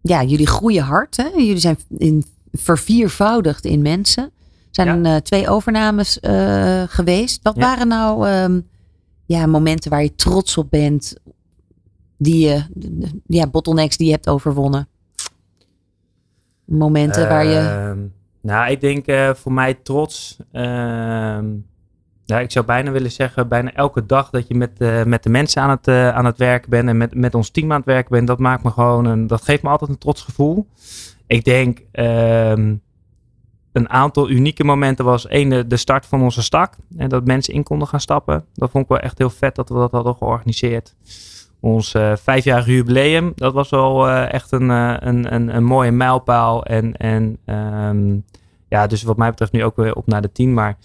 ja, 0.00 0.22
jullie 0.22 0.46
groeien 0.46 0.84
hard. 0.84 1.16
Hè? 1.16 1.24
Jullie 1.24 1.58
zijn 1.58 1.78
in, 1.98 2.24
verviervoudigd 2.52 3.64
in 3.64 3.82
mensen. 3.82 4.30
Er 4.74 4.84
zijn 4.84 5.06
eh, 5.06 5.16
twee 5.16 5.48
overnames 5.48 6.20
eh, 6.20 6.82
geweest. 6.86 7.42
Wat 7.42 7.56
Ja. 7.56 7.60
waren 7.60 7.88
nou 7.88 8.28
ehm, 8.28 8.60
ja, 9.26 9.46
momenten 9.46 9.90
waar 9.90 10.02
je 10.02 10.14
trots 10.14 10.56
op 10.58 10.70
bent? 10.70 11.16
Die 12.18 12.46
je, 12.48 12.62
ja, 13.26 13.46
bottlenecks 13.46 13.96
die 13.96 14.06
je 14.06 14.12
hebt 14.12 14.28
overwonnen? 14.28 14.88
Momenten 16.64 17.28
waar 17.28 17.44
je. 17.44 17.58
Ehm, 17.58 17.98
nou, 18.40 18.70
ik 18.70 18.80
denk 18.80 19.06
eh, 19.06 19.34
voor 19.34 19.52
mij 19.52 19.74
trots. 19.74 20.36
ehm, 20.52 21.46
ja, 22.26 22.40
ik 22.40 22.50
zou 22.50 22.64
bijna 22.66 22.90
willen 22.90 23.10
zeggen, 23.12 23.48
bijna 23.48 23.72
elke 23.72 24.06
dag 24.06 24.30
dat 24.30 24.48
je 24.48 24.54
met, 24.54 24.78
met 25.06 25.22
de 25.22 25.28
mensen 25.28 25.62
aan 25.62 25.70
het, 25.70 25.88
aan 25.88 26.24
het 26.24 26.38
werken 26.38 26.70
bent 26.70 26.88
en 26.88 26.96
met, 26.96 27.14
met 27.14 27.34
ons 27.34 27.50
team 27.50 27.70
aan 27.72 27.76
het 27.76 27.86
werken 27.86 28.10
bent, 28.10 28.26
dat 28.26 28.38
maakt 28.38 28.62
me 28.62 28.70
gewoon 28.70 29.04
een, 29.04 29.26
dat 29.26 29.42
geeft 29.42 29.62
me 29.62 29.68
altijd 29.68 29.90
een 29.90 29.98
trots 29.98 30.22
gevoel. 30.22 30.66
Ik 31.26 31.44
denk 31.44 31.78
een 33.74 33.88
aantal 33.88 34.30
unieke 34.30 34.64
momenten 34.64 35.04
was 35.04 35.26
één 35.26 35.68
de, 35.68 35.76
start 35.76 36.06
van 36.06 36.22
onze 36.22 36.42
stak 36.42 36.74
en 36.96 37.08
dat 37.08 37.24
mensen 37.24 37.54
in 37.54 37.62
konden 37.62 37.88
gaan 37.88 38.00
stappen. 38.00 38.44
Dat 38.54 38.70
vond 38.70 38.84
ik 38.84 38.90
wel 38.90 39.00
echt 39.00 39.18
heel 39.18 39.30
vet 39.30 39.54
dat 39.54 39.68
we 39.68 39.74
dat 39.74 39.90
hadden 39.90 40.14
georganiseerd. 40.14 40.94
ons 41.60 41.94
uh, 41.94 42.12
vijfjarig 42.16 42.66
jubileum, 42.66 43.32
dat 43.34 43.52
was 43.52 43.70
wel 43.70 44.08
uh, 44.08 44.32
echt 44.32 44.52
een, 44.52 44.70
uh, 44.70 44.96
een, 44.98 45.34
een, 45.34 45.56
een, 45.56 45.64
mooie 45.64 45.90
mijlpaal. 45.90 46.64
En, 46.64 46.96
en 46.96 47.38
um, 47.46 48.24
ja, 48.68 48.86
dus 48.86 49.02
wat 49.02 49.16
mij 49.16 49.30
betreft 49.30 49.52
nu 49.52 49.64
ook 49.64 49.76
weer 49.76 49.94
op 49.94 50.06
naar 50.06 50.22
de 50.22 50.32
tien. 50.32 50.54
Maar 50.54 50.76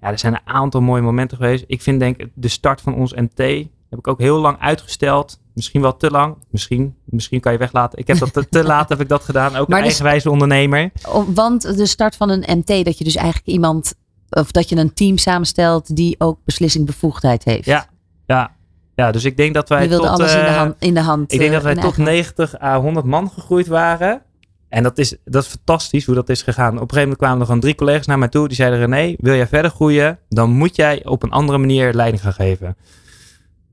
ja, 0.00 0.10
er 0.10 0.18
zijn 0.18 0.32
een 0.32 0.54
aantal 0.54 0.80
mooie 0.80 1.02
momenten 1.02 1.36
geweest. 1.36 1.64
Ik 1.66 1.82
vind 1.82 2.00
denk 2.00 2.26
de 2.34 2.48
start 2.48 2.80
van 2.80 2.94
ons 2.94 3.14
MT 3.14 3.66
heb 3.96 4.06
ik 4.06 4.12
ook 4.12 4.20
heel 4.20 4.40
lang 4.40 4.60
uitgesteld. 4.60 5.40
Misschien 5.54 5.80
wel 5.80 5.96
te 5.96 6.10
lang. 6.10 6.36
Misschien, 6.50 6.96
misschien 7.04 7.40
kan 7.40 7.52
je 7.52 7.58
weglaten. 7.58 7.98
Ik 7.98 8.06
heb 8.06 8.18
dat 8.18 8.32
te, 8.32 8.48
te 8.48 8.64
laat 8.72 8.88
heb 8.88 9.00
ik 9.00 9.08
dat 9.08 9.24
gedaan. 9.24 9.56
Ook 9.56 9.68
maar 9.68 9.78
een 9.78 9.84
dus, 9.84 9.92
eigenwijze 9.92 10.30
ondernemer. 10.30 10.90
Want 11.26 11.76
de 11.76 11.86
start 11.86 12.16
van 12.16 12.30
een 12.30 12.58
MT, 12.58 12.84
dat 12.84 12.98
je 12.98 13.04
dus 13.04 13.16
eigenlijk 13.16 13.46
iemand 13.46 13.94
of 14.30 14.50
dat 14.50 14.68
je 14.68 14.76
een 14.76 14.94
team 14.94 15.18
samenstelt 15.18 15.96
die 15.96 16.14
ook 16.18 16.38
beslissingbevoegdheid 16.44 17.44
heeft. 17.44 17.64
Ja, 17.64 17.86
ja. 18.26 18.54
Ja, 18.94 19.10
dus 19.10 19.24
ik 19.24 19.36
denk 19.36 19.54
dat 19.54 19.68
wij. 19.68 19.82
Je 19.82 19.88
wilde 19.88 20.06
tot, 20.06 20.18
alles 20.18 20.34
in, 20.34 20.44
de 20.44 20.50
hand, 20.50 20.74
in 20.78 20.94
de 20.94 21.00
hand. 21.00 21.32
Ik 21.32 21.38
denk 21.38 21.52
dat 21.52 21.64
uh, 21.64 21.66
wij 21.66 21.82
tot 21.82 21.96
90 21.96 22.60
à 22.60 22.80
100 22.80 23.06
man 23.06 23.30
gegroeid 23.30 23.66
waren. 23.66 24.22
En 24.68 24.82
dat 24.82 24.98
is, 24.98 25.16
dat 25.24 25.42
is 25.42 25.48
fantastisch 25.48 26.04
hoe 26.04 26.14
dat 26.14 26.28
is 26.28 26.42
gegaan. 26.42 26.66
Op 26.66 26.72
een 26.72 26.78
gegeven 26.80 27.00
moment 27.02 27.18
kwamen 27.18 27.40
er 27.40 27.46
gewoon 27.46 27.60
drie 27.60 27.74
collega's 27.74 28.06
naar 28.06 28.18
mij 28.18 28.28
toe. 28.28 28.48
Die 28.48 28.56
zeiden: 28.56 28.78
René, 28.78 29.14
wil 29.18 29.34
jij 29.34 29.46
verder 29.46 29.70
groeien? 29.70 30.18
Dan 30.28 30.50
moet 30.50 30.76
jij 30.76 31.04
op 31.04 31.22
een 31.22 31.30
andere 31.30 31.58
manier 31.58 31.92
leiding 31.92 32.22
gaan 32.22 32.32
geven 32.32 32.76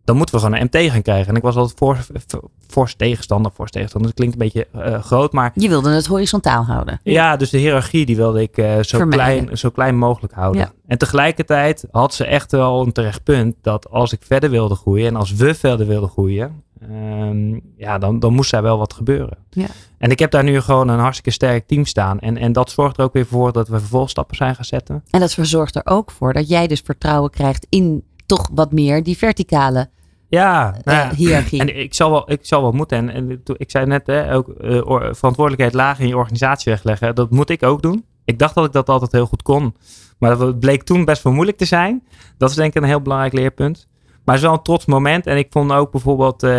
dan 0.04 0.18
moeten 0.18 0.36
we 0.36 0.42
gewoon 0.42 0.60
een 0.60 0.70
MT 0.72 0.92
gaan 0.92 1.02
krijgen. 1.02 1.28
En 1.28 1.36
ik 1.36 1.42
was 1.42 1.56
altijd 1.56 1.78
voor, 1.78 1.98
voor 2.68 2.94
tegenstander, 2.96 3.52
voor 3.52 3.68
tegenstander. 3.68 4.10
Dat 4.10 4.20
klinkt 4.20 4.36
een 4.36 4.46
beetje 4.46 4.68
uh, 4.76 5.04
groot, 5.04 5.32
maar... 5.32 5.52
Je 5.56 5.70
wilde 5.70 5.90
het 5.90 6.06
horizontaal 6.06 6.66
houden. 6.66 7.00
Ja, 7.04 7.38
dus 7.38 7.50
de 7.50 7.58
hiërarchie 7.58 8.06
die 8.06 8.16
wilde 8.16 8.42
ik 8.42 8.58
uh, 8.58 8.80
zo, 8.82 9.08
klein, 9.08 9.58
zo 9.58 9.70
klein 9.70 9.98
mogelijk 9.98 10.34
houden. 10.34 10.62
Ja. 10.62 10.72
En 10.88 10.98
tegelijkertijd 10.98 11.88
had 11.92 12.14
ze 12.14 12.26
echt 12.26 12.52
wel 12.52 12.82
een 12.82 12.92
terecht 12.92 13.24
punt 13.24 13.56
dat 13.62 13.90
als 13.90 14.14
ik 14.14 14.22
verder 14.24 14.50
wilde 14.50 14.76
groeien 14.76 15.08
en 15.08 15.16
als 15.16 15.34
we 15.34 15.56
verder 15.56 15.88
wilden 15.88 16.10
groeien, 16.10 16.64
um, 16.92 17.62
ja, 17.78 17.98
dan, 17.98 18.20
dan 18.20 18.34
moest 18.34 18.52
daar 18.52 18.62
wel 18.62 18.78
wat 18.78 18.94
gebeuren. 18.94 19.38
Ja. 19.50 19.68
En 19.98 20.12
ik 20.12 20.20
heb 20.20 20.32
daar 20.32 20.44
nu 20.44 20.62
gewoon 20.62 20.88
een 20.88 21.00
hartstikke 21.00 21.32
sterk 21.32 21.68
team 21.68 21.86
staan. 21.86 22.20
En, 22.20 22.38
en 22.38 22.54
dat 22.54 22.72
zorgt 22.72 22.98
er 22.98 23.04
ook 23.04 23.14
weer 23.14 23.26
voor 23.26 23.52
dat 23.52 23.68
we 23.68 23.80
vervolgstappen 23.80 24.36
zijn 24.36 24.56
gaan 24.56 24.66
zetten. 24.66 25.04
En 25.10 25.20
dat 25.20 25.36
zorgt 25.42 25.76
er 25.76 25.86
ook 25.86 26.12
voor 26.12 26.34
dat 26.34 26.48
jij 26.48 26.68
dus 26.68 26.82
vertrouwen 26.86 27.30
krijgt 27.30 27.68
in 27.70 28.04
toch 28.26 28.50
wat 28.54 28.72
meer 28.72 29.04
die 29.04 29.18
verticale 29.18 29.90
ja, 30.34 30.76
nou 30.84 30.98
ja. 30.98 31.16
hiërarchie. 31.16 31.60
En 31.60 31.80
ik 31.80 31.94
zal 31.94 32.12
wel, 32.12 32.32
ik 32.32 32.40
zal 32.42 32.62
wel 32.62 32.72
moeten. 32.72 32.98
En, 32.98 33.10
en 33.10 33.42
ik 33.58 33.72
zei 33.72 33.86
net, 33.86 34.08
hè, 34.08 34.36
ook 34.36 34.48
uh, 34.48 34.82
verantwoordelijkheid 35.12 35.74
laag 35.74 36.00
in 36.00 36.08
je 36.08 36.18
organisatie 36.18 36.72
wegleggen. 36.72 37.16
Dat 37.16 37.32
moet 37.32 37.50
ik 37.50 37.64
ook 37.64 37.82
doen. 37.82 38.06
Ik 38.26 38.40
dacht 38.40 38.56
dat 38.56 38.66
ik 38.66 38.72
dat 38.72 38.90
altijd 38.90 39.12
heel 39.12 39.26
goed 39.26 39.42
kon. 39.42 39.76
Maar 40.20 40.38
dat 40.38 40.60
bleek 40.60 40.84
toen 40.84 41.06
best 41.06 41.24
wel 41.24 41.34
moeilijk 41.34 41.58
te 41.58 41.66
zijn. 41.66 42.04
Dat 42.38 42.50
is 42.50 42.56
denk 42.56 42.76
ik 42.76 42.82
een 42.82 42.88
heel 42.88 43.02
belangrijk 43.02 43.34
leerpunt. 43.34 43.88
Maar 44.26 44.36
het 44.36 44.44
is 44.44 44.50
wel 44.50 44.58
een 44.58 44.64
trots 44.64 44.86
moment. 44.86 45.28
En 45.28 45.38
ik 45.38 45.48
vond 45.50 45.72
ook 45.72 45.92
bijvoorbeeld 45.92 46.44
uh, 46.44 46.52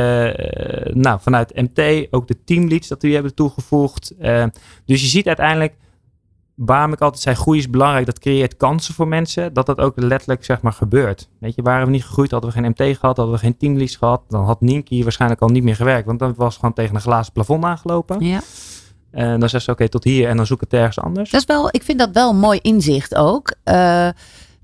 nou, 0.92 1.18
vanuit 1.20 1.55
MT 1.55 2.07
ook 2.11 2.29
de 2.29 2.44
teamleads 2.44 2.88
dat 2.88 3.00
die 3.00 3.14
hebben 3.14 3.35
toegevoegd. 3.35 4.14
Dus 4.85 5.00
je 5.00 5.07
ziet 5.07 5.27
uiteindelijk 5.27 5.74
waarom 6.55 6.93
ik 6.93 7.01
altijd 7.01 7.23
zei, 7.23 7.35
groei 7.35 7.59
is 7.59 7.71
belangrijk, 7.71 8.07
dat 8.07 8.19
creëert 8.19 8.57
kansen 8.57 8.95
voor 8.95 9.09
mensen, 9.09 9.53
dat 9.53 9.67
dat 9.67 9.79
ook 9.79 9.93
letterlijk 9.97 10.45
zeg 10.45 10.62
maar 10.62 10.73
gebeurt. 10.73 11.29
Weet 11.38 11.55
je, 11.55 11.62
waren 11.62 11.87
we 11.87 11.93
niet 11.93 12.05
gegroeid, 12.05 12.31
hadden 12.31 12.51
we 12.51 12.57
geen 12.57 12.69
MT 12.69 12.97
gehad, 12.97 13.17
hadden 13.17 13.35
we 13.35 13.40
geen 13.40 13.57
teamlease 13.57 13.99
gehad, 13.99 14.23
dan 14.29 14.45
had 14.45 14.61
Nienke 14.61 14.95
hier 14.95 15.03
waarschijnlijk 15.03 15.40
al 15.40 15.49
niet 15.49 15.62
meer 15.62 15.77
gewerkt, 15.77 16.07
want 16.07 16.19
dan 16.19 16.35
was 16.37 16.55
gewoon 16.55 16.73
tegen 16.73 16.95
een 16.95 17.01
glazen 17.01 17.33
plafond 17.33 17.64
aangelopen. 17.64 18.25
Ja. 18.25 18.40
En 19.11 19.40
dan 19.40 19.49
zegt 19.49 19.64
ze, 19.64 19.71
oké, 19.71 19.88
tot 19.88 20.05
hier 20.05 20.29
en 20.29 20.37
dan 20.37 20.47
zoek 20.47 20.61
het 20.61 20.73
ergens 20.73 21.01
anders. 21.01 21.31
Dat 21.31 21.40
is 21.40 21.47
wel, 21.47 21.69
ik 21.71 21.83
vind 21.83 21.99
dat 21.99 22.11
wel 22.12 22.31
een 22.31 22.38
mooi 22.38 22.59
inzicht 22.62 23.14
ook. 23.14 23.55
Uh, 23.64 24.09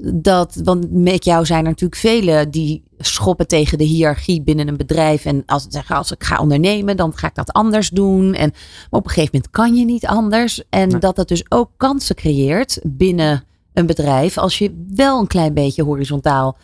dat, 0.02 0.60
want 0.64 0.90
met 0.90 1.24
jou 1.24 1.46
zijn 1.46 1.64
er 1.64 1.70
natuurlijk 1.70 2.00
velen 2.00 2.50
die 2.50 2.82
schoppen 2.98 3.46
tegen 3.46 3.78
de 3.78 3.84
hiërarchie 3.84 4.42
binnen 4.42 4.68
een 4.68 4.76
bedrijf. 4.76 5.24
En 5.24 5.42
als, 5.46 5.66
zeggen, 5.68 5.96
als 5.96 6.12
ik 6.12 6.24
ga 6.24 6.38
ondernemen, 6.38 6.96
dan 6.96 7.16
ga 7.16 7.26
ik 7.26 7.34
dat 7.34 7.52
anders 7.52 7.88
doen. 7.88 8.34
En 8.34 8.52
op 8.90 9.04
een 9.04 9.10
gegeven 9.10 9.30
moment 9.32 9.50
kan 9.50 9.74
je 9.74 9.84
niet 9.84 10.06
anders. 10.06 10.62
En 10.68 10.88
nee. 10.88 11.00
dat 11.00 11.16
dat 11.16 11.28
dus 11.28 11.44
ook 11.48 11.70
kansen 11.76 12.14
creëert 12.14 12.80
binnen 12.82 13.44
een 13.72 13.86
bedrijf. 13.86 14.38
Als 14.38 14.58
je 14.58 14.84
wel 14.94 15.20
een 15.20 15.26
klein 15.26 15.54
beetje 15.54 15.82
horizontaal 15.82 16.56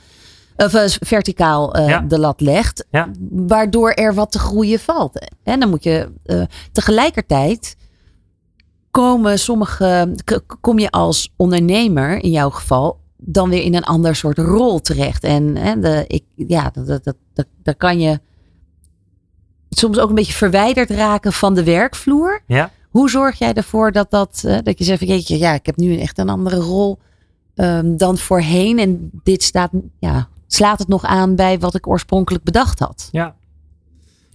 of 0.56 0.96
verticaal 1.00 1.78
uh, 1.78 1.88
ja. 1.88 2.00
de 2.00 2.18
lat 2.18 2.40
legt. 2.40 2.86
Ja. 2.90 3.10
Waardoor 3.30 3.90
er 3.90 4.14
wat 4.14 4.32
te 4.32 4.38
groeien 4.38 4.78
valt. 4.78 5.28
En 5.42 5.60
dan 5.60 5.70
moet 5.70 5.84
je 5.84 6.12
uh, 6.24 6.42
tegelijkertijd 6.72 7.76
komen 8.90 9.38
sommige, 9.38 10.14
kom 10.60 10.78
je 10.78 10.90
als 10.90 11.32
ondernemer 11.36 12.22
in 12.22 12.30
jouw 12.30 12.50
geval 12.50 12.98
dan 13.16 13.48
weer 13.50 13.62
in 13.62 13.74
een 13.74 13.84
ander 13.84 14.16
soort 14.16 14.38
rol 14.38 14.80
terecht. 14.80 15.24
En 15.24 15.56
hè, 15.56 15.78
de, 15.78 16.04
ik, 16.06 16.24
ja, 16.34 16.70
dat, 16.70 17.04
dat, 17.04 17.16
dat, 17.34 17.46
dat 17.62 17.76
kan 17.76 18.00
je 18.00 18.20
soms 19.70 19.98
ook 19.98 20.08
een 20.08 20.14
beetje 20.14 20.32
verwijderd 20.32 20.90
raken 20.90 21.32
van 21.32 21.54
de 21.54 21.64
werkvloer. 21.64 22.42
Ja. 22.46 22.70
Hoe 22.90 23.10
zorg 23.10 23.38
jij 23.38 23.52
ervoor 23.52 23.92
dat, 23.92 24.10
dat, 24.10 24.42
uh, 24.46 24.58
dat 24.62 24.78
je 24.78 24.84
zegt, 24.84 25.00
jeetje, 25.00 25.38
ja, 25.38 25.52
ik 25.52 25.66
heb 25.66 25.76
nu 25.76 25.98
echt 25.98 26.18
een 26.18 26.28
andere 26.28 26.56
rol 26.56 26.98
um, 27.54 27.96
dan 27.96 28.18
voorheen. 28.18 28.78
En 28.78 29.10
dit 29.22 29.42
staat, 29.42 29.70
ja, 29.98 30.28
slaat 30.46 30.78
het 30.78 30.88
nog 30.88 31.04
aan 31.04 31.34
bij 31.34 31.58
wat 31.58 31.74
ik 31.74 31.86
oorspronkelijk 31.86 32.44
bedacht 32.44 32.78
had. 32.78 33.08
Ja. 33.12 33.34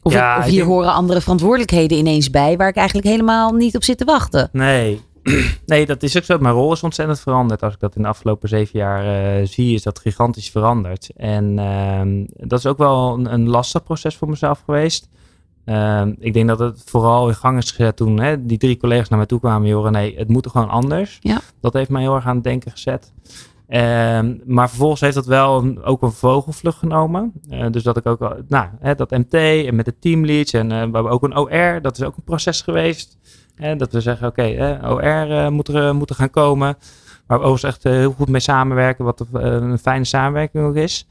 Of, 0.01 0.13
ja, 0.13 0.33
ik, 0.33 0.39
of 0.39 0.45
hier 0.45 0.55
denk... 0.55 0.69
horen 0.69 0.93
andere 0.93 1.21
verantwoordelijkheden 1.21 1.97
ineens 1.97 2.29
bij, 2.29 2.57
waar 2.57 2.69
ik 2.69 2.75
eigenlijk 2.75 3.07
helemaal 3.07 3.53
niet 3.53 3.75
op 3.75 3.83
zit 3.83 3.97
te 3.97 4.05
wachten. 4.05 4.49
Nee, 4.51 5.01
nee, 5.65 5.85
dat 5.85 6.03
is 6.03 6.17
ook 6.17 6.23
zo. 6.23 6.37
Mijn 6.37 6.53
rol 6.53 6.73
is 6.73 6.83
ontzettend 6.83 7.19
veranderd. 7.19 7.63
Als 7.63 7.73
ik 7.73 7.79
dat 7.79 7.95
in 7.95 8.01
de 8.01 8.07
afgelopen 8.07 8.49
zeven 8.49 8.79
jaar 8.79 9.39
uh, 9.39 9.47
zie, 9.47 9.73
is 9.73 9.83
dat 9.83 9.99
gigantisch 9.99 10.49
veranderd. 10.49 11.09
En 11.15 11.57
uh, 11.57 12.25
dat 12.47 12.59
is 12.59 12.65
ook 12.65 12.77
wel 12.77 13.13
een, 13.13 13.33
een, 13.33 13.49
lastig 13.49 13.83
proces 13.83 14.15
voor 14.15 14.29
mezelf 14.29 14.61
geweest. 14.65 15.09
Uh, 15.65 16.05
ik 16.19 16.33
denk 16.33 16.47
dat 16.47 16.59
het 16.59 16.81
vooral 16.85 17.27
in 17.27 17.35
gang 17.35 17.57
is 17.57 17.71
gezet 17.71 17.95
toen 17.95 18.19
hè, 18.19 18.45
die 18.45 18.57
drie 18.57 18.77
collega's 18.77 19.09
naar 19.09 19.17
mij 19.17 19.27
toe 19.27 19.39
kwamen. 19.39 19.67
Joren, 19.67 19.91
nee, 19.91 20.17
het 20.17 20.27
moet 20.27 20.47
gewoon 20.47 20.69
anders. 20.69 21.17
Ja. 21.19 21.41
Dat 21.61 21.73
heeft 21.73 21.89
mij 21.89 22.01
heel 22.01 22.15
erg 22.15 22.25
aan 22.25 22.35
het 22.35 22.43
denken 22.43 22.71
gezet. 22.71 23.13
Uh, 23.71 24.19
maar 24.45 24.69
vervolgens 24.69 25.01
heeft 25.01 25.15
dat 25.15 25.25
wel 25.25 25.77
ook 25.83 26.01
een 26.01 26.11
vogelvlucht 26.11 26.77
genomen. 26.77 27.33
Uh, 27.49 27.65
dus 27.69 27.83
dat 27.83 27.97
ik 27.97 28.05
ook, 28.05 28.35
nou, 28.47 28.67
hè, 28.79 28.95
dat 28.95 29.09
MT 29.09 29.33
en 29.33 29.75
met 29.75 29.85
de 29.85 29.99
teamleads 29.99 30.53
en 30.53 30.65
uh, 30.65 30.71
we 30.71 30.81
hebben 30.81 31.09
ook 31.09 31.23
een 31.23 31.37
OR, 31.37 31.81
dat 31.81 31.97
is 31.97 32.03
ook 32.03 32.17
een 32.17 32.23
proces 32.23 32.61
geweest. 32.61 33.17
Hè, 33.55 33.75
dat 33.75 33.91
we 33.91 34.01
zeggen, 34.01 34.27
oké, 34.27 34.79
OR 34.83 35.51
moet, 35.51 35.67
er, 35.67 35.95
moet 35.95 36.09
er 36.09 36.15
gaan 36.15 36.29
komen. 36.29 36.77
Waar 37.27 37.39
we 37.39 37.45
overigens 37.45 37.73
echt 37.73 37.83
heel 37.83 38.11
goed 38.11 38.29
mee 38.29 38.41
samenwerken, 38.41 39.05
wat 39.05 39.25
een 39.31 39.79
fijne 39.79 40.05
samenwerking 40.05 40.63
ook 40.63 40.75
is. 40.75 41.07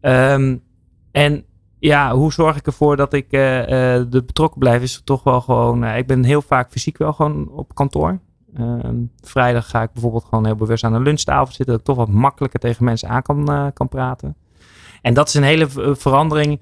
Um, 0.00 0.62
en 1.12 1.44
ja, 1.78 2.14
hoe 2.14 2.32
zorg 2.32 2.56
ik 2.56 2.66
ervoor 2.66 2.96
dat 2.96 3.12
ik 3.12 3.30
de 3.30 4.22
betrokken 4.26 4.58
blijf, 4.58 4.82
is 4.82 5.00
toch 5.04 5.22
wel 5.22 5.40
gewoon, 5.40 5.84
ik 5.84 6.06
ben 6.06 6.24
heel 6.24 6.42
vaak 6.42 6.70
fysiek 6.70 6.98
wel 6.98 7.12
gewoon 7.12 7.48
op 7.50 7.74
kantoor. 7.74 8.18
Uh, 8.60 8.66
vrijdag 9.22 9.70
ga 9.70 9.82
ik 9.82 9.92
bijvoorbeeld 9.92 10.24
gewoon 10.24 10.44
heel 10.44 10.54
bewust 10.54 10.84
aan 10.84 10.92
de 10.92 11.00
lunchtafel 11.00 11.46
zitten. 11.46 11.66
Dat 11.66 11.78
ik 11.78 11.84
toch 11.84 11.96
wat 11.96 12.08
makkelijker 12.08 12.60
tegen 12.60 12.84
mensen 12.84 13.08
aan 13.08 13.22
kan, 13.22 13.50
uh, 13.50 13.66
kan 13.74 13.88
praten. 13.88 14.36
En 15.02 15.14
dat 15.14 15.28
is 15.28 15.34
een 15.34 15.42
hele 15.42 15.66
verandering. 15.96 16.52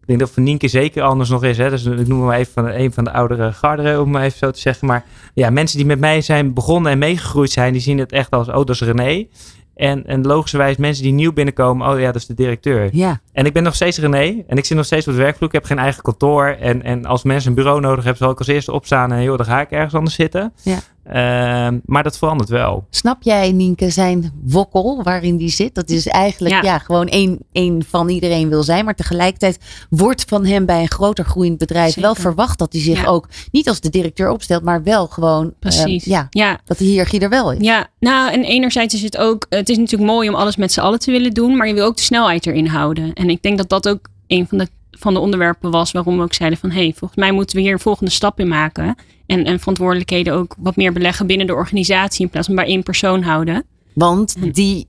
Ik 0.00 0.14
denk 0.14 0.18
dat 0.18 0.30
voor 0.30 0.42
Nienke 0.42 0.68
zeker 0.68 1.02
anders 1.02 1.28
nog 1.28 1.44
is. 1.44 1.58
Hè? 1.58 1.70
Dus 1.70 1.84
ik 1.84 2.06
noem 2.06 2.24
maar 2.24 2.36
even 2.36 2.52
van 2.52 2.68
een 2.68 2.92
van 2.92 3.04
de 3.04 3.12
oudere 3.12 3.52
garderen, 3.52 4.00
om 4.00 4.10
maar 4.10 4.22
even 4.22 4.38
zo 4.38 4.50
te 4.50 4.60
zeggen. 4.60 4.86
Maar 4.86 5.04
ja, 5.34 5.50
mensen 5.50 5.76
die 5.76 5.86
met 5.86 5.98
mij 5.98 6.20
zijn 6.20 6.54
begonnen 6.54 6.92
en 6.92 6.98
meegegroeid 6.98 7.50
zijn, 7.50 7.72
die 7.72 7.82
zien 7.82 7.98
het 7.98 8.12
echt 8.12 8.30
als, 8.30 8.48
oh, 8.48 8.54
dat 8.54 8.68
is 8.68 8.80
René. 8.80 9.26
En, 9.74 10.06
en 10.06 10.26
logischerwijs 10.26 10.76
mensen 10.76 11.02
die 11.02 11.12
nieuw 11.12 11.32
binnenkomen, 11.32 11.88
oh 11.88 12.00
ja, 12.00 12.06
dat 12.06 12.14
is 12.14 12.26
de 12.26 12.34
directeur. 12.34 12.88
Ja. 12.92 13.20
En 13.32 13.46
ik 13.46 13.52
ben 13.52 13.62
nog 13.62 13.74
steeds 13.74 13.98
René. 13.98 14.44
En 14.46 14.56
ik 14.56 14.64
zit 14.64 14.76
nog 14.76 14.86
steeds 14.86 15.06
op 15.08 15.12
de 15.12 15.18
werkvloer. 15.18 15.48
Ik 15.48 15.54
heb 15.54 15.64
geen 15.64 15.78
eigen 15.78 16.02
kantoor. 16.02 16.46
En, 16.46 16.82
en 16.82 17.04
als 17.04 17.22
mensen 17.22 17.48
een 17.50 17.56
bureau 17.56 17.80
nodig 17.80 18.04
hebben, 18.04 18.22
zal 18.22 18.30
ik 18.30 18.38
als 18.38 18.46
eerste 18.46 18.72
opstaan. 18.72 19.12
En 19.12 19.26
dan 19.26 19.44
ga 19.44 19.60
ik 19.60 19.70
ergens 19.70 19.94
anders 19.94 20.14
zitten. 20.14 20.52
Ja. 20.62 20.78
Uh, 21.08 21.68
maar 21.84 22.02
dat 22.02 22.18
verandert 22.18 22.48
wel. 22.48 22.86
Snap 22.90 23.22
jij, 23.22 23.52
Nienke, 23.52 23.90
zijn 23.90 24.32
wokkel 24.44 25.02
waarin 25.02 25.36
die 25.36 25.48
zit? 25.48 25.74
Dat 25.74 25.90
is 25.90 26.06
eigenlijk 26.06 26.54
ja. 26.54 26.62
ja 26.62 26.78
gewoon 26.78 27.06
één, 27.06 27.38
één 27.52 27.84
van 27.84 28.08
iedereen 28.08 28.48
wil 28.48 28.62
zijn. 28.62 28.84
Maar 28.84 28.94
tegelijkertijd 28.94 29.58
wordt 29.90 30.24
van 30.28 30.46
hem 30.46 30.66
bij 30.66 30.80
een 30.80 30.90
groter 30.90 31.24
groeiend 31.24 31.58
bedrijf 31.58 31.86
Zeker. 31.86 32.02
wel 32.02 32.14
verwacht 32.14 32.58
dat 32.58 32.72
hij 32.72 32.82
zich 32.82 33.00
ja. 33.02 33.06
ook 33.06 33.28
niet 33.50 33.68
als 33.68 33.80
de 33.80 33.90
directeur 33.90 34.30
opstelt, 34.30 34.62
maar 34.62 34.82
wel 34.82 35.06
gewoon 35.06 35.52
Precies. 35.58 36.06
Uh, 36.06 36.12
ja, 36.12 36.26
ja, 36.30 36.60
dat 36.64 36.78
de 36.78 36.84
hiërarchie 36.84 37.20
er 37.20 37.28
wel 37.28 37.52
is. 37.52 37.58
Ja, 37.60 37.86
nou 38.00 38.32
en 38.32 38.44
enerzijds 38.44 38.94
is 38.94 39.02
het 39.02 39.16
ook, 39.16 39.46
het 39.48 39.68
is 39.68 39.76
natuurlijk 39.76 40.10
mooi 40.10 40.28
om 40.28 40.34
alles 40.34 40.56
met 40.56 40.72
z'n 40.72 40.80
allen 40.80 40.98
te 40.98 41.10
willen 41.10 41.34
doen, 41.34 41.56
maar 41.56 41.68
je 41.68 41.74
wil 41.74 41.86
ook 41.86 41.96
de 41.96 42.02
snelheid 42.02 42.46
erin 42.46 42.66
houden. 42.66 43.12
En 43.12 43.30
ik 43.30 43.42
denk 43.42 43.58
dat 43.58 43.68
dat 43.68 43.88
ook 43.88 44.08
een 44.26 44.46
van 44.48 44.58
de 44.58 44.68
van 44.98 45.14
de 45.14 45.20
onderwerpen 45.20 45.70
was 45.70 45.92
waarom 45.92 46.16
we 46.16 46.22
ook 46.22 46.34
zeiden 46.34 46.58
van 46.58 46.70
hé, 46.70 46.82
hey, 46.82 46.94
volgens 46.96 47.20
mij 47.20 47.32
moeten 47.32 47.56
we 47.56 47.62
hier 47.62 47.72
een 47.72 47.78
volgende 47.78 48.10
stap 48.10 48.40
in 48.40 48.48
maken. 48.48 48.94
En, 49.26 49.44
en 49.44 49.58
verantwoordelijkheden 49.58 50.34
ook 50.34 50.54
wat 50.58 50.76
meer 50.76 50.92
beleggen 50.92 51.26
binnen 51.26 51.46
de 51.46 51.54
organisatie 51.54 52.24
in 52.24 52.30
plaats 52.30 52.46
van 52.46 52.56
bij 52.56 52.66
één 52.66 52.82
persoon 52.82 53.22
houden. 53.22 53.64
Want 53.92 54.54
die 54.54 54.86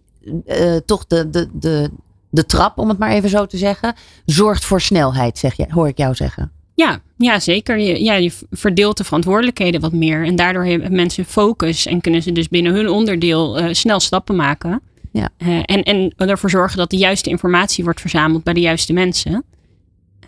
uh, 0.47 0.75
toch 0.75 1.07
de, 1.07 1.29
de, 1.29 1.49
de, 1.53 1.89
de 2.29 2.45
trap, 2.45 2.77
om 2.77 2.89
het 2.89 2.97
maar 2.97 3.11
even 3.11 3.29
zo 3.29 3.45
te 3.45 3.57
zeggen, 3.57 3.95
zorgt 4.25 4.65
voor 4.65 4.81
snelheid, 4.81 5.37
zeg 5.37 5.57
je, 5.57 5.65
hoor 5.69 5.87
ik 5.87 5.97
jou 5.97 6.15
zeggen. 6.15 6.51
Ja, 6.79 7.01
ja 7.17 7.39
zeker. 7.39 7.79
Je, 7.79 8.03
ja, 8.03 8.13
je 8.13 8.31
verdeelt 8.51 8.97
de 8.97 9.03
verantwoordelijkheden 9.03 9.81
wat 9.81 9.93
meer. 9.93 10.25
En 10.25 10.35
daardoor 10.35 10.65
hebben 10.65 10.95
mensen 10.95 11.25
focus 11.25 11.85
en 11.85 12.01
kunnen 12.01 12.23
ze 12.23 12.31
dus 12.31 12.47
binnen 12.47 12.73
hun 12.73 12.89
onderdeel 12.89 13.61
uh, 13.61 13.67
snel 13.73 13.99
stappen 13.99 14.35
maken. 14.35 14.81
Ja. 15.11 15.29
Uh, 15.37 15.59
en, 15.65 15.83
en 15.83 16.13
ervoor 16.15 16.49
zorgen 16.49 16.77
dat 16.77 16.89
de 16.89 16.97
juiste 16.97 17.29
informatie 17.29 17.83
wordt 17.83 18.01
verzameld 18.01 18.43
bij 18.43 18.53
de 18.53 18.59
juiste 18.59 18.93
mensen. 18.93 19.43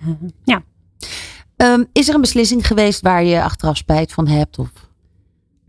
ja. 0.43 0.63
Ehm, 1.55 1.83
is 1.93 2.07
er 2.09 2.15
een 2.15 2.21
beslissing 2.21 2.67
geweest 2.67 3.01
waar 3.01 3.23
je 3.23 3.43
achteraf 3.43 3.77
spijt 3.77 4.13
van 4.13 4.27
hebt? 4.27 4.59
Of 4.59 4.69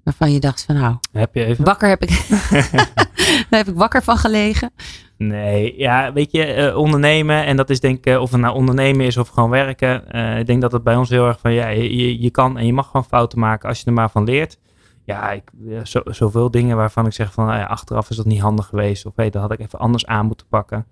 waarvan 0.04 0.32
je 0.32 0.40
dacht 0.40 0.64
van 0.64 0.74
nou, 0.74 0.96
Heb 1.12 1.34
je 1.34 1.44
even? 1.44 1.64
wakker 1.64 1.88
heb 1.88 2.02
ik, 2.02 2.26
daar 3.50 3.58
heb 3.58 3.68
ik 3.68 3.74
wakker 3.74 4.02
van 4.02 4.16
gelegen. 4.16 4.70
Nee, 5.16 5.74
ja, 5.78 6.12
weet 6.12 6.32
je, 6.32 6.44
eh, 6.44 6.76
ondernemen 6.76 7.44
en 7.44 7.56
dat 7.56 7.70
is 7.70 7.80
denk 7.80 7.98
ik, 7.98 8.06
eh, 8.06 8.20
of 8.20 8.30
het 8.30 8.40
nou 8.40 8.54
ondernemen 8.54 9.06
is 9.06 9.16
of 9.16 9.28
gewoon 9.28 9.50
werken. 9.50 10.10
eh, 10.10 10.38
ik 10.38 10.46
denk 10.46 10.60
dat 10.60 10.72
het 10.72 10.82
bij 10.82 10.96
ons 10.96 11.08
heel 11.08 11.26
erg 11.26 11.40
van, 11.40 11.52
ja, 11.52 11.68
je, 11.68 12.20
je 12.20 12.30
kan 12.30 12.58
en 12.58 12.66
je 12.66 12.72
mag 12.72 12.86
gewoon 12.86 13.04
fouten 13.04 13.38
maken 13.38 13.68
als 13.68 13.78
je 13.80 13.86
er 13.86 13.92
maar 13.92 14.10
van 14.10 14.24
leert. 14.24 14.58
Ja, 15.04 15.30
ik, 15.30 15.50
zo, 15.82 16.00
zoveel 16.04 16.50
dingen 16.50 16.76
waarvan 16.76 17.06
ik 17.06 17.12
zeg 17.12 17.32
van, 17.32 17.46
nou 17.46 17.58
ja, 17.58 17.64
achteraf 17.64 18.10
is 18.10 18.16
dat 18.16 18.26
niet 18.26 18.40
handig 18.40 18.66
geweest. 18.66 19.06
Of 19.06 19.12
weet, 19.16 19.32
dat 19.32 19.42
had 19.42 19.52
ik 19.52 19.60
even 19.60 19.78
anders 19.78 20.06
aan 20.06 20.26
moeten 20.26 20.46
pakken. 20.48 20.86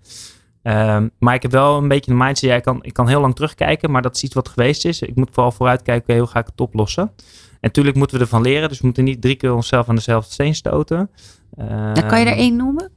Ehm, 0.63 1.09
maar 1.19 1.35
ik 1.35 1.43
heb 1.43 1.51
wel 1.51 1.77
een 1.77 1.89
beetje 1.89 2.11
de 2.11 2.17
mindset, 2.17 2.51
ja, 2.51 2.57
ik 2.57 2.63
kan, 2.63 2.79
ik 2.83 2.93
kan 2.93 3.09
heel 3.09 3.21
lang 3.21 3.35
terugkijken, 3.35 3.91
maar 3.91 4.03
dat 4.03 4.17
is 4.17 4.23
iets 4.23 4.35
wat 4.35 4.49
geweest 4.49 4.85
is. 4.85 5.03
Ik 5.03 5.17
moet 5.17 5.29
vooral 5.33 5.53
vooruitkijken, 5.53 6.11
oké, 6.11 6.19
hoe 6.19 6.31
ga 6.31 6.39
ik 6.39 6.47
het 6.47 6.61
oplossen? 6.61 7.03
En 7.03 7.59
natuurlijk 7.61 7.97
moeten 7.97 8.17
we 8.17 8.23
ervan 8.23 8.43
leren, 8.43 8.69
dus 8.69 8.79
we 8.79 8.85
moeten 8.85 9.05
niet 9.05 9.21
drie 9.21 9.37
keer 9.37 9.55
onszelf 9.55 9.89
aan 9.89 9.95
dezelfde 9.95 10.33
steen 10.33 10.55
stoten. 10.55 11.11
Dan 11.57 12.07
kan 12.07 12.19
je 12.21 12.25
er 12.25 12.33
Ehm, 12.33 12.39
één 12.39 12.57
noemen? 12.57 12.91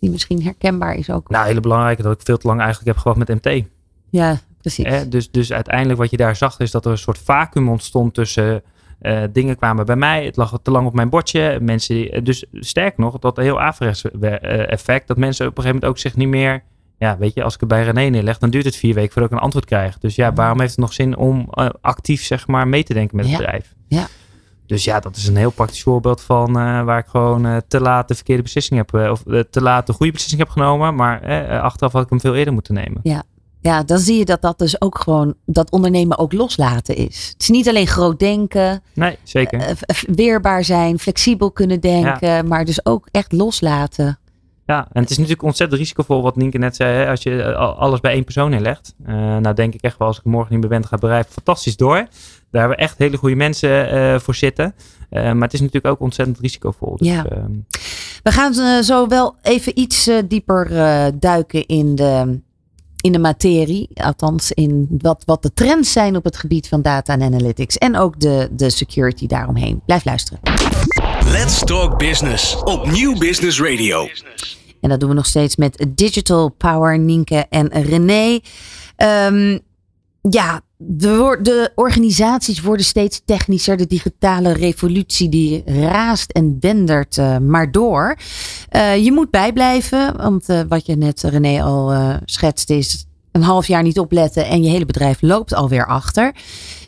Die 0.00 0.10
misschien 0.10 0.42
herkenbaar 0.42 0.94
is 0.94 1.10
ook. 1.10 1.28
Nou, 1.30 1.46
hele 1.46 1.60
belangrijke 1.60 2.02
dat 2.02 2.12
ik 2.12 2.20
veel 2.22 2.36
te 2.36 2.46
lang 2.46 2.60
eigenlijk 2.60 2.88
heb 2.88 2.98
gewacht 2.98 3.18
met 3.18 3.44
MT. 3.44 3.64
ja, 4.10 4.40
precies. 4.60 5.08
Dus, 5.08 5.30
dus 5.30 5.52
uiteindelijk 5.52 5.98
wat 5.98 6.10
je 6.10 6.16
daar 6.16 6.36
zag 6.36 6.58
is 6.58 6.70
dat 6.70 6.84
er 6.84 6.90
een 6.90 6.98
soort 6.98 7.18
vacuüm 7.18 7.68
ontstond 7.68 8.14
tussen 8.14 8.62
eh, 9.02 9.22
dingen 9.32 9.56
kwamen 9.56 9.86
bij 9.86 9.96
mij. 9.96 10.24
Het 10.24 10.36
lag 10.36 10.58
te 10.62 10.70
lang 10.70 10.86
op 10.86 10.94
mijn 10.94 11.08
bordje. 11.08 11.58
Mensen, 11.60 12.10
eh, 12.10 12.24
dus 12.24 12.44
sterk 12.52 12.98
nog, 12.98 13.18
dat 13.18 13.36
heel 13.36 13.60
averechts 13.60 14.10
eh, 14.10 14.72
effect. 14.72 15.06
Dat 15.06 15.16
mensen 15.16 15.46
op 15.46 15.58
een 15.58 15.62
gegeven 15.62 15.80
moment 15.80 15.84
ook 15.84 15.98
zich 15.98 16.16
niet 16.16 16.28
meer... 16.28 16.62
Ja, 17.02 17.16
weet 17.18 17.34
je, 17.34 17.42
als 17.42 17.54
ik 17.54 17.60
het 17.60 17.68
bij 17.68 17.82
René 17.84 18.08
neerleg, 18.08 18.38
dan 18.38 18.50
duurt 18.50 18.64
het 18.64 18.76
vier 18.76 18.94
weken 18.94 19.12
voordat 19.12 19.30
ik 19.30 19.36
een 19.36 19.42
antwoord 19.42 19.64
krijg. 19.64 19.98
Dus 19.98 20.14
ja, 20.14 20.32
waarom 20.32 20.58
heeft 20.60 20.70
het 20.70 20.80
nog 20.80 20.92
zin 20.92 21.16
om 21.16 21.46
eh, 21.50 21.68
actief 21.80 22.22
zeg 22.24 22.46
maar 22.46 22.68
mee 22.68 22.82
te 22.84 22.94
denken 22.94 23.16
met 23.16 23.24
het 23.24 23.34
Ja. 23.34 23.40
bedrijf? 23.40 23.74
Ja. 23.88 24.06
Dus 24.66 24.84
ja, 24.84 25.00
dat 25.00 25.16
is 25.16 25.26
een 25.26 25.36
heel 25.36 25.50
praktisch 25.50 25.82
voorbeeld 25.82 26.20
van 26.20 26.48
eh, 26.48 26.82
waar 26.84 26.98
ik 26.98 27.06
gewoon 27.06 27.46
eh, 27.46 27.56
te 27.68 27.80
laat 27.80 28.08
de 28.08 28.14
verkeerde 28.14 28.42
beslissing 28.42 28.78
heb, 28.78 29.10
of 29.10 29.22
te 29.50 29.62
laat 29.62 29.86
de 29.86 29.92
goede 29.92 30.12
beslissing 30.12 30.40
heb 30.42 30.50
genomen. 30.50 30.94
Maar 30.94 31.20
achteraf 31.60 31.92
had 31.92 32.02
ik 32.02 32.08
hem 32.10 32.20
veel 32.20 32.34
eerder 32.34 32.54
moeten 32.54 32.74
nemen. 32.74 33.00
Ja, 33.60 33.82
dan 33.82 33.98
zie 33.98 34.18
je 34.18 34.24
dat 34.24 34.42
dat 34.42 34.58
dus 34.58 34.80
ook 34.80 34.98
gewoon, 34.98 35.34
dat 35.46 35.70
ondernemen 35.70 36.18
ook 36.18 36.32
loslaten 36.32 36.96
is. 36.96 37.28
Het 37.32 37.42
is 37.42 37.48
niet 37.48 37.68
alleen 37.68 37.86
groot 37.86 38.18
denken, 38.18 38.82
Nee, 38.94 39.18
zeker. 39.22 39.76
weerbaar 40.06 40.64
zijn, 40.64 40.98
flexibel 40.98 41.50
kunnen 41.50 41.80
denken, 41.80 42.48
maar 42.48 42.64
dus 42.64 42.86
ook 42.86 43.08
echt 43.10 43.32
loslaten. 43.32 44.18
Ja, 44.66 44.88
en 44.92 45.00
het 45.02 45.10
is 45.10 45.16
natuurlijk 45.16 45.42
ontzettend 45.42 45.80
risicovol 45.80 46.22
wat 46.22 46.36
Nienke 46.36 46.58
net 46.58 46.76
zei. 46.76 46.94
Hè? 46.96 47.08
Als 47.08 47.22
je 47.22 47.42
eh, 47.42 47.56
al- 47.56 47.74
alles 47.78 48.00
bij 48.00 48.12
één 48.12 48.24
persoon 48.24 48.50
neerlegt. 48.50 48.94
Eh, 49.04 49.14
nou 49.14 49.54
denk 49.54 49.74
ik 49.74 49.82
echt 49.82 49.98
wel 49.98 50.08
als 50.08 50.18
ik 50.18 50.24
morgen 50.24 50.52
niet 50.52 50.60
meer 50.60 50.68
ben, 50.70 50.82
gaat 50.82 50.90
het 50.90 51.00
bedrijf 51.00 51.26
fantastisch 51.28 51.76
door. 51.76 51.94
Daar 51.96 52.60
hebben 52.60 52.70
we 52.70 52.76
echt 52.84 52.98
hele 52.98 53.16
goede 53.16 53.34
mensen 53.36 53.90
eh, 53.90 54.18
voor 54.18 54.34
zitten. 54.34 54.74
Maar 55.10 55.34
het 55.40 55.52
is 55.52 55.58
natuurlijk 55.60 55.86
ook 55.94 56.00
ontzettend 56.00 56.38
risicovol. 56.38 56.96
Dus, 56.96 57.08
Ja. 57.08 57.24
ehm, 57.26 57.50
We 58.22 58.30
gaan 58.30 58.84
zo 58.84 59.06
wel 59.08 59.34
even 59.42 59.78
iets 59.78 60.10
dieper 60.28 60.68
duiken 61.18 61.66
in 61.66 61.94
de, 61.94 62.40
in 63.00 63.12
de 63.12 63.18
materie. 63.18 63.88
Althans, 63.94 64.52
in 64.52 64.88
wat, 64.98 65.22
wat 65.26 65.42
de 65.42 65.52
trends 65.54 65.92
zijn 65.92 66.16
op 66.16 66.24
het 66.24 66.36
gebied 66.36 66.68
van 66.68 66.82
data 66.82 67.12
en 67.12 67.22
analytics. 67.22 67.78
En 67.78 67.96
ook 67.96 68.20
de, 68.20 68.48
de 68.52 68.70
security 68.70 69.26
daaromheen. 69.26 69.80
Blijf 69.86 70.04
luisteren. 70.04 70.40
Let's 71.24 71.58
Talk 71.64 71.98
Business 71.98 72.62
op 72.62 72.90
Nieuw 72.90 73.18
Business 73.18 73.60
Radio. 73.60 74.08
En 74.80 74.88
dat 74.88 75.00
doen 75.00 75.08
we 75.08 75.14
nog 75.14 75.26
steeds 75.26 75.56
met 75.56 75.86
Digital 75.88 76.48
Power, 76.48 76.98
Nienke 76.98 77.46
en 77.50 77.68
René. 77.68 78.40
Ehm, 78.96 79.58
ja, 80.30 80.60
de, 80.76 81.38
de 81.42 81.72
organisaties 81.74 82.60
worden 82.60 82.86
steeds 82.86 83.22
technischer. 83.24 83.76
De 83.76 83.86
digitale 83.86 84.52
revolutie 84.52 85.28
die 85.28 85.62
raast 85.66 86.30
en 86.30 86.58
dendert 86.58 87.18
eh, 87.18 87.38
maar 87.38 87.70
door. 87.70 88.16
Eh, 88.68 89.04
je 89.04 89.12
moet 89.12 89.30
bijblijven, 89.30 90.16
want 90.16 90.48
eh, 90.48 90.60
wat 90.68 90.86
je 90.86 90.96
net 90.96 91.22
René 91.22 91.62
al 91.62 91.92
schetst 92.24 92.70
is 92.70 93.06
een 93.32 93.42
half 93.42 93.66
jaar 93.66 93.82
niet 93.82 93.98
opletten 93.98 94.46
en 94.46 94.62
je 94.62 94.70
hele 94.70 94.86
bedrijf 94.86 95.22
loopt 95.22 95.54
alweer 95.54 95.86
achter. 95.86 96.34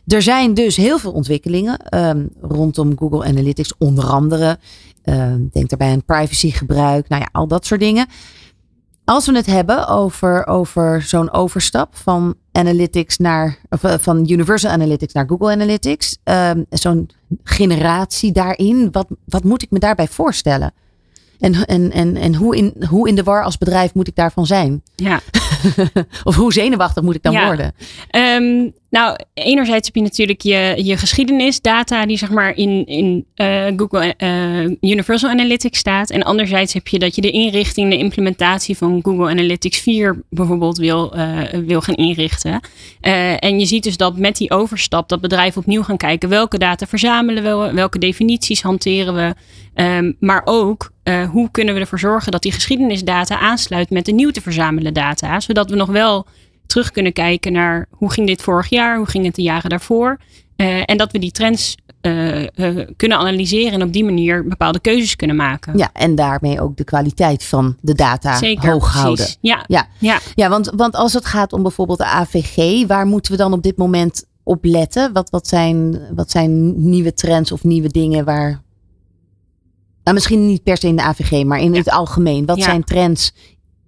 Er 0.06 0.22
zijn 0.22 0.54
dus 0.54 0.76
heel 0.76 0.98
veel 0.98 1.12
ontwikkelingen 1.12 1.78
ehm, 1.78 2.26
rondom 2.40 2.98
Google 2.98 3.24
Analytics, 3.24 3.74
onder 3.78 4.04
andere. 4.04 4.58
Ehm, 5.02 5.40
denk 5.52 5.68
daarbij 5.68 5.90
aan 5.90 6.04
privacygebruik, 6.04 7.08
nou 7.08 7.22
ja, 7.22 7.28
al 7.32 7.46
dat 7.46 7.66
soort 7.66 7.80
dingen. 7.80 8.06
Als 9.04 9.26
we 9.26 9.36
het 9.36 9.46
hebben 9.46 9.88
over, 9.88 10.46
over 10.46 11.02
zo'n 11.02 11.32
overstap 11.32 11.96
van 11.96 12.34
analytics 12.52 13.18
naar, 13.18 13.58
of, 13.68 13.84
eh, 13.84 13.94
van 14.00 14.30
Universal 14.30 14.70
Analytics 14.70 15.12
naar 15.12 15.26
Google 15.28 15.50
Analytics, 15.50 16.16
ehm, 16.22 16.62
zo'n 16.70 17.10
generatie 17.42 18.32
daarin, 18.32 18.88
wat, 18.92 19.06
wat 19.24 19.44
moet 19.44 19.62
ik 19.62 19.70
me 19.70 19.78
daarbij 19.78 20.08
voorstellen? 20.08 20.72
En, 21.38 21.66
en, 21.66 21.92
en, 21.92 22.16
en 22.16 22.34
hoe, 22.34 22.56
in, 22.56 22.74
hoe 22.88 23.08
in 23.08 23.14
de 23.14 23.22
war 23.22 23.44
als 23.44 23.58
bedrijf 23.58 23.94
moet 23.94 24.08
ik 24.08 24.14
daarvan 24.14 24.46
zijn? 24.46 24.82
Ja. 24.94 25.20
of 26.24 26.36
hoe 26.36 26.52
zenuwachtig 26.52 27.02
moet 27.02 27.14
ik 27.14 27.22
dan 27.22 27.32
Ja. 27.32 27.46
worden? 27.46 27.74
Ehm, 28.10 28.68
nou, 28.90 29.16
enerzijds 29.34 29.86
heb 29.86 29.94
je 29.94 30.02
natuurlijk 30.02 30.40
je, 30.42 30.74
je 30.76 30.96
geschiedenisdata 30.96 32.06
die 32.06 32.16
zeg 32.18 32.30
maar 32.30 32.56
in, 32.56 32.86
in 32.86 33.26
eh, 33.34 33.66
Google 33.76 34.14
eh, 34.16 34.90
Universal 34.90 35.30
Analytics 35.30 35.78
staat. 35.78 36.10
En 36.10 36.22
anderzijds 36.22 36.72
heb 36.72 36.88
je 36.88 36.98
dat 36.98 37.14
je 37.14 37.20
de 37.20 37.30
inrichting, 37.30 37.90
de 37.90 37.98
implementatie 37.98 38.76
van 38.76 39.00
Google 39.02 39.30
Analytics 39.30 39.78
4 39.78 40.22
bijvoorbeeld 40.30 40.76
wil, 40.78 41.14
eh, 41.14 41.38
wil 41.66 41.80
gaan 41.80 41.94
inrichten. 41.94 42.60
Eh, 43.00 43.44
en 43.44 43.58
je 43.58 43.66
ziet 43.66 43.82
dus 43.82 43.96
dat 43.96 44.16
met 44.18 44.36
die 44.36 44.50
overstap 44.50 45.08
dat 45.08 45.20
bedrijven 45.20 45.60
opnieuw 45.60 45.82
gaan 45.82 45.96
kijken 45.96 46.28
welke 46.28 46.58
data 46.58 46.86
verzamelen 46.86 47.42
we, 47.42 47.72
welke 47.74 47.98
definities 47.98 48.62
hanteren 48.62 49.14
we. 49.14 49.34
Ehm, 49.74 50.12
maar 50.20 50.42
ook 50.44 50.92
eh, 51.02 51.30
hoe 51.30 51.50
kunnen 51.50 51.74
we 51.74 51.80
ervoor 51.80 51.98
zorgen 51.98 52.32
dat 52.32 52.42
die 52.42 52.52
geschiedenisdata 52.52 53.38
aansluit 53.38 53.90
met 53.90 54.04
de 54.04 54.12
nieuw 54.12 54.30
te 54.30 54.40
verzamelen 54.40 54.94
data. 54.94 55.40
Zodat 55.40 55.70
we 55.70 55.76
nog 55.76 55.88
wel 55.88 56.26
terug 56.66 56.90
kunnen 56.90 57.12
kijken 57.12 57.52
naar 57.52 57.86
hoe 57.90 58.12
ging 58.12 58.26
dit 58.26 58.42
vorig 58.42 58.68
jaar, 58.68 58.96
hoe 58.96 59.06
ging 59.06 59.24
het 59.24 59.34
de 59.34 59.42
jaren 59.42 59.70
daarvoor. 59.70 60.18
Eh, 60.56 60.82
en 60.84 60.96
dat 60.96 61.12
we 61.12 61.18
die 61.18 61.30
trends 61.30 61.76
eh, 62.00 62.42
kunnen 62.96 63.18
analyseren 63.18 63.72
en 63.72 63.82
op 63.82 63.92
die 63.92 64.04
manier 64.04 64.48
bepaalde 64.48 64.80
keuzes 64.80 65.16
kunnen 65.16 65.36
maken. 65.36 65.78
Ja, 65.78 65.90
en 65.92 66.14
daarmee 66.14 66.60
ook 66.60 66.76
de 66.76 66.84
kwaliteit 66.84 67.44
van 67.44 67.76
de 67.80 67.94
data 67.94 68.36
Zeker, 68.36 68.70
hoog 68.70 68.82
precies. 68.82 69.00
houden. 69.00 69.26
Ja, 69.40 69.64
Ja. 69.66 69.86
ja. 69.98 70.18
Ja, 70.34 70.48
want, 70.48 70.70
want 70.76 70.94
als 70.94 71.12
het 71.12 71.26
gaat 71.26 71.52
om 71.52 71.62
bijvoorbeeld 71.62 71.98
de 71.98 72.04
AVG, 72.04 72.86
waar 72.86 73.06
moeten 73.06 73.32
we 73.32 73.38
dan 73.38 73.52
op 73.52 73.62
dit 73.62 73.76
moment 73.76 74.24
op 74.42 74.64
letten? 74.64 75.12
Wat, 75.12 75.30
wat, 75.30 75.46
zijn, 75.46 76.00
wat 76.14 76.30
zijn 76.30 76.72
nieuwe 76.88 77.14
trends 77.14 77.52
of 77.52 77.64
nieuwe 77.64 77.88
dingen 77.88 78.24
waar. 78.24 78.62
Nou, 80.04 80.16
misschien 80.16 80.46
niet 80.46 80.62
per 80.62 80.76
se 80.76 80.86
in 80.86 80.96
de 80.96 81.02
AVG, 81.02 81.44
maar 81.44 81.60
in 81.60 81.72
Ja. 81.72 81.78
het 81.78 81.90
algemeen. 81.90 82.46
Wat 82.46 82.56
Ja. 82.58 82.64
zijn 82.64 82.84
trends 82.84 83.34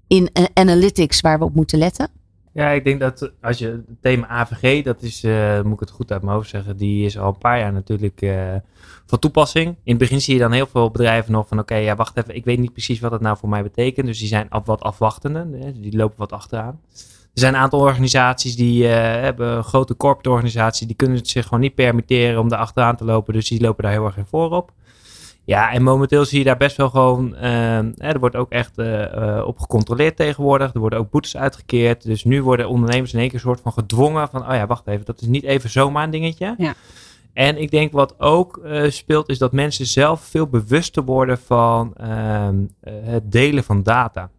in 0.07 0.31
eh, 0.33 0.45
analytics 0.55 1.21
waar 1.21 1.39
we 1.39 1.45
op 1.45 1.55
moeten 1.55 1.79
letten? 1.79 2.09
Ja, 2.53 2.71
ik 2.71 2.85
denk 2.85 3.01
dat 3.01 3.33
als 3.41 3.59
je 3.59 3.67
het 3.67 3.85
thema 4.01 4.29
AVG, 4.29 4.85
dat 4.85 5.03
is, 5.03 5.25
eh, 5.25 5.63
moet 5.63 5.73
ik 5.73 5.81
het 5.81 5.91
goed 5.91 6.13
uit 6.13 6.23
mijn 6.23 6.35
hoofd 6.35 6.49
zeggen, 6.49 6.77
die 6.77 7.05
is 7.05 7.19
al 7.19 7.29
een 7.29 7.39
paar 7.39 7.59
jaar 7.59 7.73
natuurlijk 7.73 8.23
eh, 8.23 8.55
van 9.07 9.19
toepassing. 9.19 9.67
In 9.67 9.77
het 9.85 9.99
begin 9.99 10.21
zie 10.21 10.35
je 10.35 10.41
dan 10.41 10.53
heel 10.53 10.67
veel 10.67 10.91
bedrijven 10.91 11.33
nog 11.33 11.49
van, 11.49 11.59
oké, 11.59 11.75
ja, 11.75 11.97
wacht 11.97 12.17
even, 12.17 12.35
ik 12.37 12.45
weet 12.45 12.59
niet 12.59 12.73
precies 12.73 13.01
wat 13.01 13.13
het 13.13 13.21
nou 13.21 13.37
voor 13.37 13.49
mij 13.49 13.63
betekent. 13.63 14.07
Dus 14.07 14.19
die 14.19 14.29
zijn 14.29 14.49
af, 14.49 14.67
wat 14.67 14.81
afwachtende, 14.83 15.47
hè, 15.61 15.73
die 15.81 15.97
lopen 15.97 16.19
wat 16.19 16.33
achteraan. 16.33 16.81
Er 17.35 17.43
zijn 17.43 17.55
een 17.55 17.61
aantal 17.61 17.81
organisaties 17.81 18.57
die 18.57 18.89
eh, 18.89 19.23
hebben, 19.23 19.65
grote 19.65 19.97
corporate 19.97 20.31
organisaties, 20.31 20.87
die 20.87 20.97
kunnen 20.97 21.17
het 21.17 21.29
zich 21.29 21.45
gewoon 21.45 21.61
niet 21.61 21.75
permitteren 21.75 22.41
om 22.41 22.49
daar 22.49 22.59
achteraan 22.59 22.97
te 22.97 23.05
lopen. 23.05 23.33
Dus 23.35 23.49
die 23.49 23.61
lopen 23.61 23.83
daar 23.83 23.93
heel 23.93 24.05
erg 24.05 24.17
in 24.17 24.27
voorop. 24.27 24.73
Ja, 25.47 25.73
en 25.73 25.83
momenteel 25.83 26.25
zie 26.25 26.39
je 26.39 26.45
daar 26.45 26.57
best 26.57 26.77
wel 26.77 26.91
gewoon. 26.91 27.37
eh, 27.37 27.51
hè, 27.97 28.13
er 28.13 28.19
wordt 28.19 28.37
ook 28.37 28.51
echt 28.51 28.79
eh, 28.79 29.39
eh, 29.39 29.47
op 29.47 29.59
gecontroleerd 29.59 30.17
tegenwoordig. 30.17 30.75
Er 30.75 30.81
worden 30.81 30.99
ook 30.99 31.11
boetes 31.11 31.37
uitgekeerd. 31.37 32.03
Dus 32.05 32.25
nu 32.25 32.43
worden 32.43 32.69
ondernemers 32.69 33.13
in 33.13 33.21
één 33.21 33.29
keer 33.29 33.41
soort 33.41 33.61
van 33.61 33.73
gedwongen 33.73 34.29
van. 34.29 34.49
Oh 34.49 34.55
ja, 34.55 34.67
wacht 34.67 34.87
even, 34.87 35.05
dat 35.05 35.21
is 35.21 35.27
niet 35.27 35.45
even 35.45 35.71
zomaar 35.71 36.05
een 36.05 36.11
dingetje. 36.11 36.55
Ja. 36.59 36.75
En 37.33 37.59
ik 37.61 37.71
denk 37.71 37.93
wat 37.93 38.21
ook 38.21 38.57
eh, 38.57 38.91
speelt, 38.91 39.29
is 39.29 39.39
dat 39.39 39.53
mensen 39.53 39.87
zelf 39.87 40.21
veel 40.21 40.47
bewuster 40.47 41.05
worden 41.05 41.39
van 41.39 41.95
ehm, 41.97 42.57
eh, 42.81 42.93
het 43.03 43.33
delen 43.33 43.65
van 43.65 43.83
data. 43.83 44.31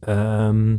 Ehm, 0.00 0.76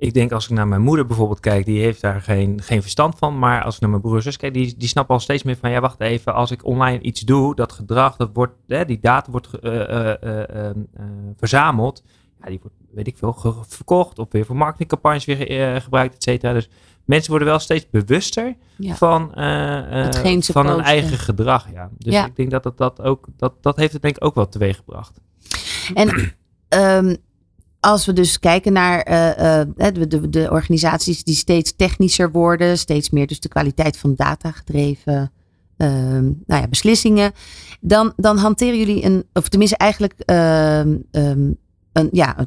ik 0.00 0.14
denk 0.14 0.32
als 0.32 0.44
ik 0.44 0.50
naar 0.50 0.68
mijn 0.68 0.80
moeder 0.82 1.06
bijvoorbeeld 1.06 1.40
kijk, 1.40 1.64
die 1.64 1.82
heeft 1.82 2.00
daar 2.00 2.20
geen, 2.20 2.62
geen 2.62 2.82
verstand 2.82 3.18
van. 3.18 3.38
Maar 3.38 3.62
als 3.62 3.74
ik 3.74 3.80
naar 3.80 3.90
mijn 3.90 4.02
broer 4.02 4.16
en 4.16 4.22
zus 4.22 4.36
kijk, 4.36 4.54
die, 4.54 4.74
die 4.76 4.88
snappen 4.88 5.14
al 5.14 5.20
steeds 5.20 5.42
meer 5.42 5.56
van, 5.56 5.70
ja 5.70 5.80
wacht 5.80 6.00
even, 6.00 6.34
als 6.34 6.50
ik 6.50 6.64
online 6.64 7.00
iets 7.00 7.20
doe, 7.20 7.54
dat 7.54 7.72
gedrag, 7.72 8.16
dat 8.16 8.30
wordt, 8.32 8.52
hè, 8.66 8.84
die 8.84 8.98
data 9.00 9.30
wordt 9.30 9.54
eh, 9.58 9.80
eh, 9.80 10.22
eh, 10.22 10.48
eh, 10.48 10.70
eh, 10.70 10.76
verzameld. 11.36 12.02
Ja, 12.42 12.48
die 12.48 12.58
wordt, 12.62 12.76
weet 12.92 13.06
ik 13.06 13.16
veel, 13.18 13.36
verkocht 13.68 14.18
of 14.18 14.26
weer 14.30 14.44
voor 14.46 14.56
marketingcampagnes 14.56 15.24
weer 15.24 15.80
gebruikt, 15.82 16.14
et 16.14 16.22
cetera. 16.22 16.52
Dus 16.52 16.68
mensen 17.04 17.30
worden 17.30 17.48
wel 17.48 17.58
steeds 17.58 17.90
bewuster 17.90 18.56
Ja. 18.76 18.94
van, 18.94 19.30
van 20.42 20.66
hun 20.66 20.80
eigen 20.80 21.18
gedrag. 21.18 21.66
Ja. 21.72 21.90
Dus 21.98 22.12
Ja. 22.14 22.26
ik 22.26 22.36
denk 22.36 22.50
dat 22.50 22.64
het 22.64 22.76
dat 22.76 23.02
ook, 23.02 23.26
dat, 23.36 23.52
dat 23.60 23.76
heeft 23.76 23.92
het 23.92 24.02
denk 24.02 24.16
ik 24.16 24.24
ook 24.24 24.34
wel 24.34 24.48
teweeg 24.48 24.76
gebracht. 24.76 25.20
En 25.94 26.34
ehm, 26.68 27.14
als 27.80 28.06
we 28.06 28.12
dus 28.12 28.38
kijken 28.38 28.72
naar 28.72 29.08
uh, 29.08 29.92
de, 29.92 30.06
de, 30.06 30.28
de, 30.28 30.50
organisaties 30.50 31.24
die 31.24 31.34
steeds 31.34 31.76
technischer 31.76 32.30
worden, 32.30 32.78
steeds 32.78 33.10
meer 33.10 33.26
dus 33.26 33.40
de 33.40 33.48
kwaliteit 33.48 33.96
van 33.96 34.14
data 34.16 34.50
gedreven 34.50 35.32
ehm, 35.76 36.22
nou 36.22 36.60
ja, 36.60 36.68
beslissingen, 36.68 37.32
dan, 37.80 38.12
dan 38.16 38.38
hanteren 38.38 38.78
jullie 38.78 39.04
een, 39.04 39.24
of 39.32 39.48
tenminste 39.48 39.76
eigenlijk 39.76 40.14
ehm, 40.18 40.96
ehm, 41.10 41.50
een, 41.92 42.08
ja, 42.12 42.46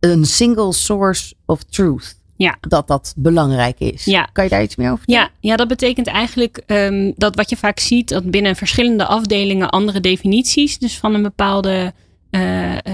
een 0.00 0.24
single 0.24 0.72
source 0.72 1.34
of 1.46 1.62
truth. 1.62 2.20
Ja. 2.36 2.56
Dat 2.60 2.88
dat 2.88 3.14
belangrijk 3.16 3.80
is. 3.80 4.04
Ja. 4.04 4.28
Kan 4.32 4.44
je 4.44 4.50
daar 4.50 4.62
iets 4.62 4.76
meer 4.76 4.86
over 4.90 4.98
vertellen? 4.98 5.30
Ja, 5.40 5.48
ja 5.50 5.56
dat 5.56 5.68
betekent 5.68 6.06
eigenlijk 6.06 6.62
dat 7.16 7.36
wat 7.36 7.50
je 7.50 7.56
vaak 7.56 7.78
ziet, 7.78 8.08
dat 8.08 8.30
binnen 8.30 8.56
verschillende 8.56 9.06
afdelingen 9.06 9.70
andere 9.70 10.00
definities, 10.00 10.78
dus 10.78 10.98
van 10.98 11.14
een 11.14 11.22
bepaalde 11.22 11.92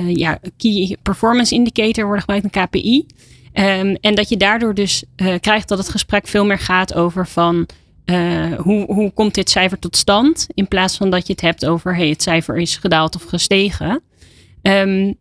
ja, 0.06 0.38
Key 0.56 0.96
Performance 1.02 1.54
Indicator 1.54 2.04
worden 2.04 2.20
gebruikt, 2.20 2.44
een 2.44 2.64
KPI. 2.64 3.06
Um, 3.54 3.96
en 4.00 4.14
dat 4.14 4.28
je 4.28 4.36
daardoor 4.36 4.74
dus 4.74 5.04
uh, 5.16 5.34
krijgt 5.40 5.68
dat 5.68 5.78
het 5.78 5.88
gesprek 5.88 6.26
veel 6.26 6.44
meer 6.44 6.58
gaat 6.58 6.94
over 6.94 7.26
van 7.26 7.66
hoe, 8.56 8.84
hoe 8.92 9.12
komt 9.12 9.34
dit 9.34 9.50
cijfer 9.50 9.78
tot 9.78 9.96
stand? 9.96 10.46
In 10.54 10.68
plaats 10.68 10.96
van 10.96 11.10
dat 11.10 11.26
je 11.26 11.32
het 11.32 11.42
hebt 11.42 11.66
over 11.66 11.96
hey, 11.96 12.08
het 12.08 12.22
cijfer 12.22 12.56
is 12.56 12.76
gedaald 12.76 13.14
of 13.14 13.22
gestegen. 13.22 14.02
Um, 14.62 15.16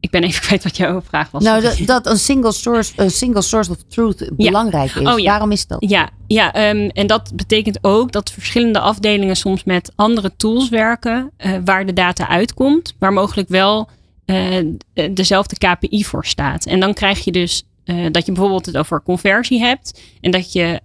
ik 0.00 0.10
ben 0.10 0.22
even 0.22 0.42
kwijt 0.46 0.62
wat 0.62 0.76
jouw 0.76 1.02
vraag 1.02 1.30
was. 1.30 1.42
Nou, 1.42 1.62
dat, 1.62 1.78
dat 1.84 2.06
een 2.06 2.18
single 2.18 2.52
source, 2.52 2.92
een 2.96 3.10
single 3.10 3.42
source 3.42 3.70
of 3.70 3.76
truth 3.88 4.30
belangrijk 4.36 4.94
is. 4.94 5.08
Oh, 5.08 5.18
ja. 5.18 5.30
Waarom 5.30 5.52
is 5.52 5.66
dat? 5.66 5.84
Ja, 5.88 6.10
ja 6.26 6.70
um, 6.70 6.90
en 6.90 7.06
dat 7.06 7.32
betekent 7.34 7.78
ook 7.80 8.12
dat 8.12 8.30
verschillende 8.30 8.80
afdelingen 8.80 9.36
soms 9.36 9.64
met 9.64 9.92
andere 9.94 10.32
tools 10.36 10.68
werken 10.68 11.30
uh, 11.38 11.56
waar 11.64 11.86
de 11.86 11.92
data 11.92 12.28
uitkomt, 12.28 12.94
waar 12.98 13.12
mogelijk 13.12 13.48
wel 13.48 13.88
uh, 14.26 14.72
dezelfde 15.12 15.56
KPI 15.56 16.04
voor 16.04 16.26
staat. 16.26 16.66
En 16.66 16.80
dan 16.80 16.94
krijg 16.94 17.24
je 17.24 17.32
dus 17.32 17.64
uh, 17.84 18.06
dat 18.10 18.26
je 18.26 18.32
bijvoorbeeld 18.32 18.66
het 18.66 18.76
over 18.76 19.02
conversie 19.02 19.60
hebt 19.60 20.00
en 20.20 20.30
dat 20.30 20.52
je, 20.52 20.80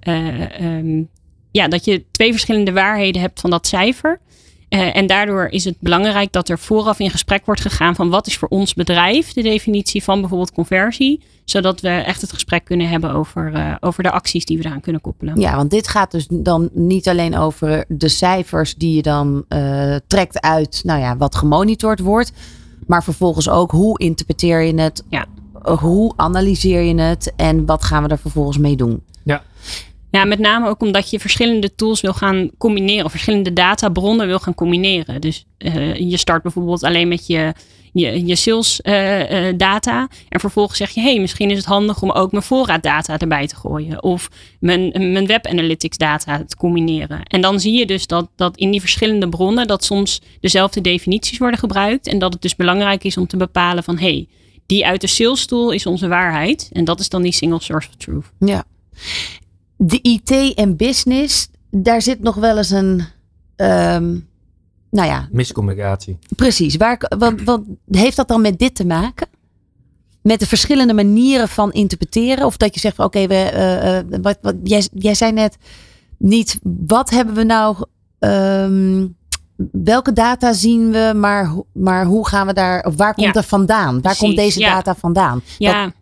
um, 0.61 1.09
ja, 1.51 1.67
dat 1.67 1.85
je 1.85 2.03
twee 2.11 2.31
verschillende 2.31 2.71
waarheden 2.71 3.21
hebt 3.21 3.39
van 3.39 3.49
dat 3.49 3.67
cijfer. 3.67 4.19
Uh, 4.73 4.95
en 4.95 5.07
daardoor 5.07 5.47
is 5.47 5.65
het 5.65 5.75
belangrijk 5.79 6.31
dat 6.31 6.49
er 6.49 6.59
vooraf 6.59 6.99
in 6.99 7.09
gesprek 7.09 7.45
wordt 7.45 7.61
gegaan 7.61 7.95
van 7.95 8.09
wat 8.09 8.27
is 8.27 8.37
voor 8.37 8.47
ons 8.47 8.73
bedrijf 8.73 9.33
de 9.33 9.41
definitie 9.41 10.03
van 10.03 10.19
bijvoorbeeld 10.19 10.51
conversie. 10.51 11.21
Zodat 11.45 11.81
we 11.81 11.89
echt 11.89 12.21
het 12.21 12.33
gesprek 12.33 12.65
kunnen 12.65 12.89
hebben 12.89 13.11
over, 13.13 13.51
uh, 13.53 13.75
over 13.79 14.03
de 14.03 14.11
acties 14.11 14.45
die 14.45 14.57
we 14.57 14.65
eraan 14.65 14.81
kunnen 14.81 15.01
koppelen. 15.01 15.39
Ja, 15.39 15.55
want 15.55 15.69
dit 15.69 15.87
gaat 15.87 16.11
dus 16.11 16.27
dan 16.29 16.69
niet 16.73 17.09
alleen 17.09 17.37
over 17.37 17.85
de 17.87 18.07
cijfers 18.07 18.75
die 18.75 18.95
je 18.95 19.01
dan 19.01 19.45
uh, 19.49 19.95
trekt 20.07 20.41
uit 20.41 20.81
nou 20.83 20.99
ja, 20.99 21.17
wat 21.17 21.35
gemonitord 21.35 21.99
wordt. 21.99 22.31
Maar 22.87 23.03
vervolgens 23.03 23.49
ook 23.49 23.71
hoe 23.71 23.99
interpreteer 23.99 24.61
je 24.61 24.81
het? 24.81 25.03
Ja. 25.09 25.25
Hoe 25.79 26.13
analyseer 26.15 26.81
je 26.81 27.01
het? 27.01 27.33
En 27.35 27.65
wat 27.65 27.83
gaan 27.83 28.03
we 28.03 28.09
er 28.09 28.17
vervolgens 28.17 28.57
mee 28.57 28.75
doen? 28.75 29.03
Ja. 30.11 30.25
Met 30.25 30.39
name 30.39 30.67
ook 30.67 30.81
omdat 30.81 31.09
je 31.09 31.19
verschillende 31.19 31.75
tools 31.75 32.01
wil 32.01 32.13
gaan 32.13 32.49
combineren, 32.57 33.09
verschillende 33.09 33.53
databronnen 33.53 34.27
wil 34.27 34.39
gaan 34.39 34.53
combineren. 34.53 35.21
Dus 35.21 35.45
uh, 35.57 35.95
je 35.95 36.17
start 36.17 36.43
bijvoorbeeld 36.43 36.83
alleen 36.83 37.07
met 37.07 37.27
je, 37.27 37.53
je, 37.93 38.25
je 38.25 38.35
sales 38.35 38.79
uh, 38.83 39.47
uh, 39.47 39.53
data. 39.57 40.07
En 40.29 40.39
vervolgens 40.39 40.77
zeg 40.77 40.89
je, 40.89 41.01
hey, 41.01 41.19
misschien 41.19 41.49
is 41.49 41.57
het 41.57 41.65
handig 41.65 42.01
om 42.01 42.11
ook 42.11 42.31
mijn 42.31 42.43
voorraaddata 42.43 43.17
erbij 43.17 43.47
te 43.47 43.55
gooien. 43.55 44.03
Of 44.03 44.29
mijn, 44.59 45.11
mijn 45.11 45.25
web 45.25 45.47
analytics 45.47 45.97
data 45.97 46.43
te 46.45 46.55
combineren. 46.55 47.23
En 47.23 47.41
dan 47.41 47.59
zie 47.59 47.77
je 47.77 47.85
dus 47.85 48.07
dat, 48.07 48.29
dat 48.35 48.57
in 48.57 48.71
die 48.71 48.79
verschillende 48.79 49.29
bronnen 49.29 49.67
dat 49.67 49.83
soms 49.83 50.21
dezelfde 50.39 50.81
definities 50.81 51.37
worden 51.37 51.59
gebruikt. 51.59 52.07
En 52.07 52.19
dat 52.19 52.33
het 52.33 52.41
dus 52.41 52.55
belangrijk 52.55 53.03
is 53.03 53.17
om 53.17 53.27
te 53.27 53.37
bepalen 53.37 53.83
van, 53.83 53.97
hey, 53.97 54.27
die 54.65 54.85
uit 54.85 55.01
de 55.01 55.07
sales 55.07 55.45
tool 55.45 55.71
is 55.71 55.85
onze 55.85 56.07
waarheid. 56.07 56.69
En 56.71 56.85
dat 56.85 56.99
is 56.99 57.09
dan 57.09 57.21
die 57.21 57.33
single 57.33 57.61
source 57.61 57.87
of 57.89 57.95
truth. 57.95 58.31
Ja 58.39 58.65
de 59.83 59.99
IT 60.01 60.53
en 60.53 60.75
business, 60.75 61.49
daar 61.69 62.01
zit 62.01 62.21
nog 62.21 62.35
wel 62.35 62.57
eens 62.57 62.69
een. 62.69 63.01
Um, 63.55 64.29
nou 64.89 65.07
ja. 65.07 65.27
Miscommunicatie. 65.31 66.17
Precies. 66.35 66.75
Waar, 66.75 67.01
wat, 67.17 67.41
wat 67.41 67.61
heeft 67.89 68.15
dat 68.15 68.27
dan 68.27 68.41
met 68.41 68.59
dit 68.59 68.75
te 68.75 68.85
maken? 68.85 69.27
Met 70.21 70.39
de 70.39 70.47
verschillende 70.47 70.93
manieren 70.93 71.47
van 71.47 71.71
interpreteren? 71.71 72.45
Of 72.45 72.57
dat 72.57 72.73
je 72.73 72.79
zegt: 72.79 72.99
oké, 72.99 73.19
okay, 73.19 73.53
uh, 73.53 73.99
uh, 73.99 74.21
wat, 74.21 74.37
wat, 74.41 74.55
jij, 74.63 74.87
jij 74.93 75.13
zei 75.13 75.31
net 75.31 75.57
niet, 76.17 76.59
wat 76.87 77.09
hebben 77.09 77.35
we 77.35 77.43
nou. 77.43 77.75
Um, 78.19 79.15
welke 79.71 80.13
data 80.13 80.53
zien 80.53 80.91
we, 80.91 81.13
maar, 81.15 81.53
maar 81.73 82.05
hoe 82.05 82.27
gaan 82.27 82.47
we 82.47 82.53
daar, 82.53 82.85
of 82.85 82.95
waar 82.95 83.13
komt 83.13 83.27
ja, 83.27 83.33
er 83.33 83.43
vandaan? 83.43 83.93
Waar 83.93 84.01
precies, 84.01 84.19
komt 84.19 84.35
deze 84.35 84.59
ja. 84.59 84.73
data 84.73 84.95
vandaan? 84.95 85.41
Ja, 85.57 85.83
dat, 85.83 85.93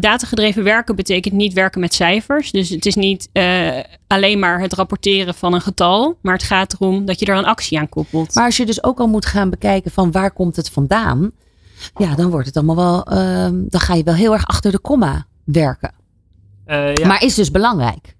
datagedreven 0.00 0.64
werken 0.64 0.96
betekent 0.96 1.34
niet 1.34 1.52
werken 1.52 1.80
met 1.80 1.94
cijfers. 1.94 2.50
Dus 2.50 2.68
het 2.68 2.86
is 2.86 2.94
niet 2.94 3.28
uh, 3.32 3.78
alleen 4.06 4.38
maar 4.38 4.60
het 4.60 4.72
rapporteren 4.72 5.34
van 5.34 5.54
een 5.54 5.60
getal. 5.60 6.18
Maar 6.22 6.32
het 6.32 6.42
gaat 6.42 6.72
erom 6.72 7.04
dat 7.04 7.20
je 7.20 7.26
er 7.26 7.36
een 7.36 7.44
actie 7.44 7.78
aan 7.78 7.88
koppelt. 7.88 8.34
Maar 8.34 8.44
als 8.44 8.56
je 8.56 8.66
dus 8.66 8.84
ook 8.84 8.98
al 8.98 9.06
moet 9.06 9.26
gaan 9.26 9.50
bekijken 9.50 9.90
van 9.90 10.10
waar 10.10 10.30
komt 10.30 10.56
het 10.56 10.70
vandaan. 10.70 11.32
Ja, 11.96 12.14
dan 12.14 12.30
wordt 12.30 12.46
het 12.46 12.56
allemaal 12.56 12.76
wel. 12.76 13.12
Uh, 13.12 13.48
dan 13.68 13.80
ga 13.80 13.94
je 13.94 14.02
wel 14.02 14.14
heel 14.14 14.32
erg 14.32 14.46
achter 14.46 14.72
de 14.72 14.78
komma 14.78 15.26
werken. 15.44 15.94
Uh, 16.66 16.94
ja. 16.94 17.06
Maar 17.06 17.22
is 17.22 17.34
dus 17.34 17.50
belangrijk. 17.50 18.16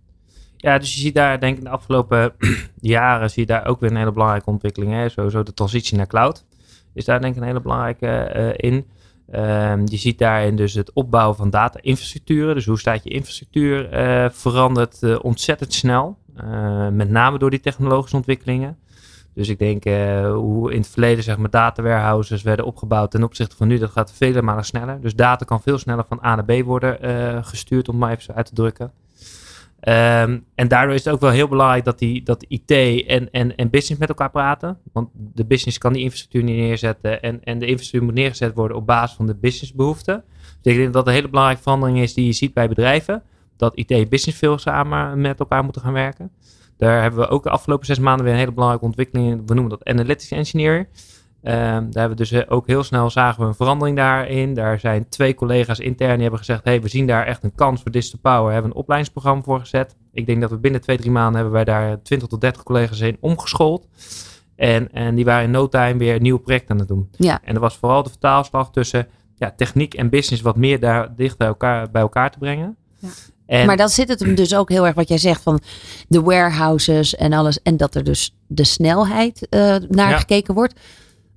Ja, 0.56 0.78
dus 0.78 0.94
je 0.94 1.00
ziet 1.00 1.14
daar 1.14 1.40
denk 1.40 1.56
ik 1.56 1.64
de 1.64 1.70
afgelopen 1.70 2.32
jaren 2.80 3.30
zie 3.30 3.40
je 3.42 3.48
daar 3.48 3.66
ook 3.66 3.80
weer 3.80 3.90
een 3.90 3.96
hele 3.96 4.12
belangrijke 4.12 4.50
ontwikkeling. 4.50 4.92
Hè? 4.92 5.08
Sowieso 5.08 5.42
de 5.42 5.54
transitie 5.54 5.96
naar 5.96 6.06
cloud 6.06 6.44
is 6.92 7.04
daar 7.04 7.20
denk 7.20 7.34
ik 7.34 7.40
een 7.40 7.46
hele 7.46 7.60
belangrijke 7.60 8.32
uh, 8.36 8.70
in. 8.70 8.86
Um, 9.34 9.82
je 9.84 9.96
ziet 9.96 10.18
daarin 10.18 10.56
dus 10.56 10.74
het 10.74 10.92
opbouwen 10.92 11.36
van 11.36 11.50
data-infrastructuren. 11.50 12.54
Dus 12.54 12.66
hoe 12.66 12.78
staat 12.78 13.04
je 13.04 13.10
infrastructuur 13.10 13.92
uh, 13.92 14.30
verandert 14.30 15.02
uh, 15.02 15.18
ontzettend 15.22 15.74
snel. 15.74 16.18
Uh, 16.44 16.88
met 16.88 17.10
name 17.10 17.38
door 17.38 17.50
die 17.50 17.60
technologische 17.60 18.16
ontwikkelingen. 18.16 18.78
Dus 19.34 19.48
ik 19.48 19.58
denk 19.58 19.84
hoe 20.34 20.72
in 20.72 20.78
het 20.78 20.88
verleden 20.88 21.24
zeg 21.24 21.36
maar 21.36 21.50
data 21.50 21.82
warehouses 21.82 22.42
werden 22.42 22.64
opgebouwd 22.64 23.10
ten 23.10 23.22
opzichte 23.22 23.56
van 23.56 23.68
nu, 23.68 23.78
dat 23.78 23.90
gaat 23.90 24.12
vele 24.12 24.42
malen 24.42 24.64
sneller. 24.64 25.00
Dus 25.00 25.14
data 25.14 25.44
kan 25.44 25.62
veel 25.62 25.78
sneller 25.78 26.04
van 26.08 26.24
A 26.24 26.34
naar 26.34 26.44
B 26.44 26.64
worden 26.64 27.44
gestuurd, 27.44 27.88
om 27.88 27.98
maar 27.98 28.10
even 28.10 28.22
zo 28.22 28.32
uit 28.32 28.46
te 28.46 28.54
drukken. 28.54 28.92
Um, 29.82 30.44
en 30.54 30.68
daardoor 30.68 30.94
is 30.94 31.04
het 31.04 31.14
ook 31.14 31.20
wel 31.20 31.30
heel 31.30 31.48
belangrijk 31.48 31.84
dat, 31.84 31.98
die, 31.98 32.22
dat 32.22 32.44
IT 32.48 32.70
en, 33.06 33.30
en, 33.30 33.56
en 33.56 33.70
business 33.70 34.00
met 34.00 34.08
elkaar 34.08 34.30
praten. 34.30 34.78
Want 34.92 35.08
de 35.14 35.44
business 35.44 35.78
kan 35.78 35.92
die 35.92 36.02
infrastructuur 36.02 36.42
niet 36.42 36.56
neerzetten. 36.56 37.22
En, 37.22 37.44
en 37.44 37.58
de 37.58 37.66
infrastructuur 37.66 38.02
moet 38.02 38.18
neergezet 38.18 38.54
worden 38.54 38.76
op 38.76 38.86
basis 38.86 39.16
van 39.16 39.26
de 39.26 39.34
businessbehoeften. 39.34 40.24
Dus 40.62 40.72
ik 40.72 40.78
denk 40.78 40.92
dat 40.92 41.06
een 41.06 41.12
hele 41.12 41.28
belangrijke 41.28 41.62
verandering 41.62 41.98
is 41.98 42.14
die 42.14 42.26
je 42.26 42.32
ziet 42.32 42.54
bij 42.54 42.68
bedrijven. 42.68 43.22
Dat 43.56 43.76
IT 43.76 43.90
en 43.90 44.08
business 44.08 44.38
veel 44.38 44.58
samen 44.58 45.20
met 45.20 45.40
elkaar 45.40 45.64
moeten 45.64 45.82
gaan 45.82 45.92
werken. 45.92 46.30
Daar 46.76 47.02
hebben 47.02 47.20
we 47.20 47.28
ook 47.28 47.42
de 47.42 47.50
afgelopen 47.50 47.86
zes 47.86 47.98
maanden 47.98 48.24
weer 48.24 48.32
een 48.32 48.40
hele 48.40 48.52
belangrijke 48.52 48.86
ontwikkeling 48.86 49.30
in. 49.30 49.46
We 49.46 49.54
noemen 49.54 49.70
dat 49.70 49.84
Analytics 49.84 50.30
Engineering. 50.30 50.86
Um, 51.42 51.52
daar 51.52 51.88
hebben 51.92 52.18
we 52.18 52.28
dus 52.28 52.48
ook 52.48 52.66
heel 52.66 52.82
snel 52.82 53.10
zagen 53.10 53.42
we 53.42 53.48
een 53.48 53.54
verandering 53.54 53.96
daarin. 53.96 54.54
Daar 54.54 54.80
zijn 54.80 55.08
twee 55.08 55.34
collega's 55.34 55.78
intern 55.78 56.12
die 56.12 56.20
hebben 56.20 56.38
gezegd: 56.38 56.64
hey, 56.64 56.80
we 56.80 56.88
zien 56.88 57.06
daar 57.06 57.26
echt 57.26 57.44
een 57.44 57.54
kans 57.54 57.82
voor 57.82 57.90
Digital 57.90 58.20
Power. 58.22 58.52
Hebben 58.52 58.70
een 58.70 58.76
opleidingsprogramma 58.76 59.42
voor 59.42 59.60
gezet. 59.60 59.96
Ik 60.12 60.26
denk 60.26 60.40
dat 60.40 60.50
we 60.50 60.58
binnen 60.58 60.80
twee, 60.80 60.96
drie 60.96 61.10
maanden 61.10 61.34
hebben 61.34 61.52
wij 61.52 61.64
daar 61.64 62.02
20 62.02 62.28
tot 62.28 62.40
30 62.40 62.62
collega's 62.62 63.00
in 63.00 63.16
omgeschoold. 63.20 63.86
En, 64.56 64.92
en 64.92 65.14
die 65.14 65.24
waren 65.24 65.44
in 65.44 65.50
no 65.50 65.68
time 65.68 65.98
weer 65.98 66.20
nieuwe 66.20 66.40
projecten 66.40 66.70
aan 66.70 66.78
het 66.78 66.88
doen. 66.88 67.08
Ja. 67.16 67.40
En 67.44 67.52
dat 67.52 67.62
was 67.62 67.76
vooral 67.76 68.02
de 68.02 68.10
vertaalslag 68.10 68.70
tussen 68.70 69.08
ja, 69.36 69.52
techniek 69.56 69.94
en 69.94 70.10
business 70.10 70.42
wat 70.42 70.56
meer 70.56 70.80
daar 70.80 71.16
dicht 71.16 71.38
bij 71.38 71.46
elkaar, 71.46 71.90
bij 71.90 72.02
elkaar 72.02 72.30
te 72.30 72.38
brengen. 72.38 72.76
Ja. 72.98 73.08
En, 73.46 73.66
maar 73.66 73.76
dan 73.76 73.88
zit 73.88 74.08
het 74.08 74.20
hem 74.20 74.34
dus 74.34 74.54
ook 74.54 74.68
heel 74.68 74.86
erg 74.86 74.94
wat 74.94 75.08
jij 75.08 75.18
zegt 75.18 75.42
van 75.42 75.60
de 76.08 76.22
warehouses 76.22 77.14
en 77.14 77.32
alles. 77.32 77.62
En 77.62 77.76
dat 77.76 77.94
er 77.94 78.04
dus 78.04 78.36
de 78.46 78.64
snelheid 78.64 79.46
uh, 79.50 79.60
naar 79.88 80.10
ja. 80.10 80.18
gekeken 80.18 80.54
wordt. 80.54 80.74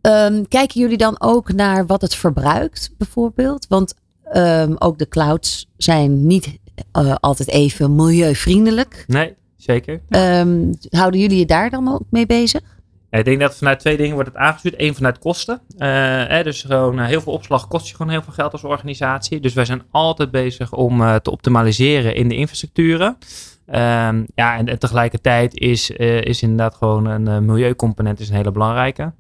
Um, 0.07 0.47
kijken 0.47 0.81
jullie 0.81 0.97
dan 0.97 1.15
ook 1.19 1.53
naar 1.53 1.85
wat 1.85 2.01
het 2.01 2.15
verbruikt, 2.15 2.91
bijvoorbeeld? 2.97 3.67
Want 3.67 3.93
um, 4.33 4.75
ook 4.77 4.97
de 4.97 5.07
clouds 5.07 5.69
zijn 5.77 6.27
niet 6.27 6.57
uh, 6.97 7.15
altijd 7.19 7.49
even 7.49 7.95
milieuvriendelijk. 7.95 9.03
Nee, 9.07 9.35
zeker. 9.57 10.01
Um, 10.09 10.73
houden 10.89 11.19
jullie 11.19 11.37
je 11.37 11.45
daar 11.45 11.69
dan 11.69 11.93
ook 11.93 12.03
mee 12.09 12.25
bezig? 12.25 12.61
Ik 13.09 13.25
denk 13.25 13.39
dat 13.39 13.57
vanuit 13.57 13.79
twee 13.79 13.97
dingen 13.97 14.13
wordt 14.13 14.29
het 14.29 14.37
aangestuurd. 14.37 14.75
Eén 14.77 14.95
vanuit 14.95 15.19
kosten. 15.19 15.61
Uh, 15.77 15.87
hè, 16.27 16.43
dus 16.43 16.61
gewoon 16.61 16.99
uh, 16.99 17.05
heel 17.05 17.21
veel 17.21 17.33
opslag 17.33 17.67
kost 17.67 17.87
je 17.87 17.95
gewoon 17.95 18.11
heel 18.11 18.21
veel 18.21 18.33
geld 18.33 18.51
als 18.51 18.63
organisatie. 18.63 19.39
Dus 19.39 19.53
wij 19.53 19.65
zijn 19.65 19.83
altijd 19.91 20.31
bezig 20.31 20.73
om 20.73 21.01
uh, 21.01 21.15
te 21.15 21.31
optimaliseren 21.31 22.15
in 22.15 22.27
de 22.27 22.35
infrastructuren. 22.35 23.07
Um, 23.07 24.25
ja, 24.35 24.57
en, 24.57 24.67
en, 24.67 24.79
tegelijkertijd 24.79 25.59
is, 25.59 25.89
is 25.89 26.41
inderdaad 26.41 26.75
gewoon 26.75 27.05
een 27.05 27.45
milieucomponent 27.45 28.19
is 28.19 28.29
een 28.29 28.35
hele 28.35 28.51
belangrijke. 28.51 29.13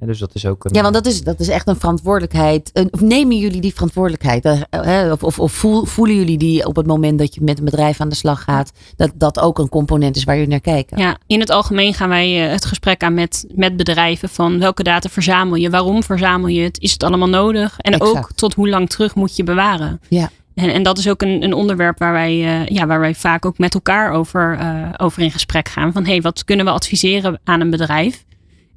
Ja, 0.00 0.06
dus 0.06 0.18
dat 0.18 0.34
is 0.34 0.46
ook 0.46 0.64
een, 0.64 0.74
Ja, 0.74 0.82
want 0.82 0.94
dat 0.94 1.06
is, 1.06 1.22
dat 1.22 1.40
is 1.40 1.48
echt 1.48 1.68
een 1.68 1.76
verantwoordelijkheid. 1.76 2.70
Een- 2.72 2.88
Of 2.90 3.00
nemen 3.00 3.36
jullie 3.36 3.60
die 3.60 3.72
verantwoordelijkheid? 3.74 4.44
Eh, 4.44 4.60
hè, 4.70 5.12
Of, 5.12 5.22
of, 5.22 5.38
of 5.38 5.52
voel- 5.52 5.84
voelen 5.84 6.16
jullie 6.16 6.38
die 6.38 6.66
op 6.66 6.76
het 6.76 6.86
moment 6.86 7.18
dat 7.18 7.34
je 7.34 7.40
met 7.42 7.58
een 7.58 7.64
bedrijf 7.64 8.00
aan 8.00 8.08
de 8.08 8.14
slag 8.14 8.42
gaat, 8.42 8.72
dat 8.96 9.10
dat 9.14 9.38
ook 9.40 9.58
een 9.58 9.68
component 9.68 10.16
is 10.16 10.24
waar 10.24 10.34
jullie 10.34 10.50
naar 10.50 10.60
kijken? 10.60 10.98
Ja, 10.98 11.16
in 11.26 11.40
het 11.40 11.50
algemeen 11.50 11.94
gaan 11.94 12.08
wij 12.08 12.44
eh, 12.44 12.50
het 12.52 12.64
gesprek 12.64 13.02
aan 13.02 13.14
met, 13.14 13.46
met 13.54 13.76
bedrijven 13.76 14.28
van 14.28 14.58
welke 14.58 14.82
data 14.82 15.08
verzamel 15.08 15.54
je, 15.54 15.70
waarom 15.70 16.02
verzamel 16.02 16.48
je 16.48 16.62
het, 16.62 16.80
is 16.80 16.92
het 16.92 17.02
allemaal 17.02 17.28
nodig 17.28 17.78
en 17.78 18.00
ook 18.00 18.30
tot 18.34 18.54
hoe 18.54 18.68
lang 18.68 18.88
terug 18.90 19.14
moet 19.14 19.36
je 19.36 19.44
bewaren. 19.44 20.00
Ja. 20.08 20.30
En, 20.54 20.72
en 20.72 20.82
dat 20.82 20.98
is 20.98 21.08
ook 21.08 21.22
een, 21.22 21.42
een 21.42 21.52
onderwerp 21.52 21.98
waar 21.98 22.12
wij, 22.12 22.30
eh, 22.60 22.66
ja, 22.66 22.86
waar 22.86 23.00
wij 23.00 23.14
vaak 23.14 23.46
ook 23.46 23.58
met 23.58 23.74
elkaar 23.74 24.12
over, 24.12 24.56
eh, 24.60 24.88
over 24.96 25.22
in 25.22 25.30
gesprek 25.30 25.68
gaan. 25.68 25.92
Van 25.92 26.06
hey, 26.06 26.20
wat 26.20 26.44
kunnen 26.44 26.64
we 26.66 26.72
adviseren 26.72 27.40
aan 27.44 27.60
een 27.60 27.70
bedrijf? 27.70 28.24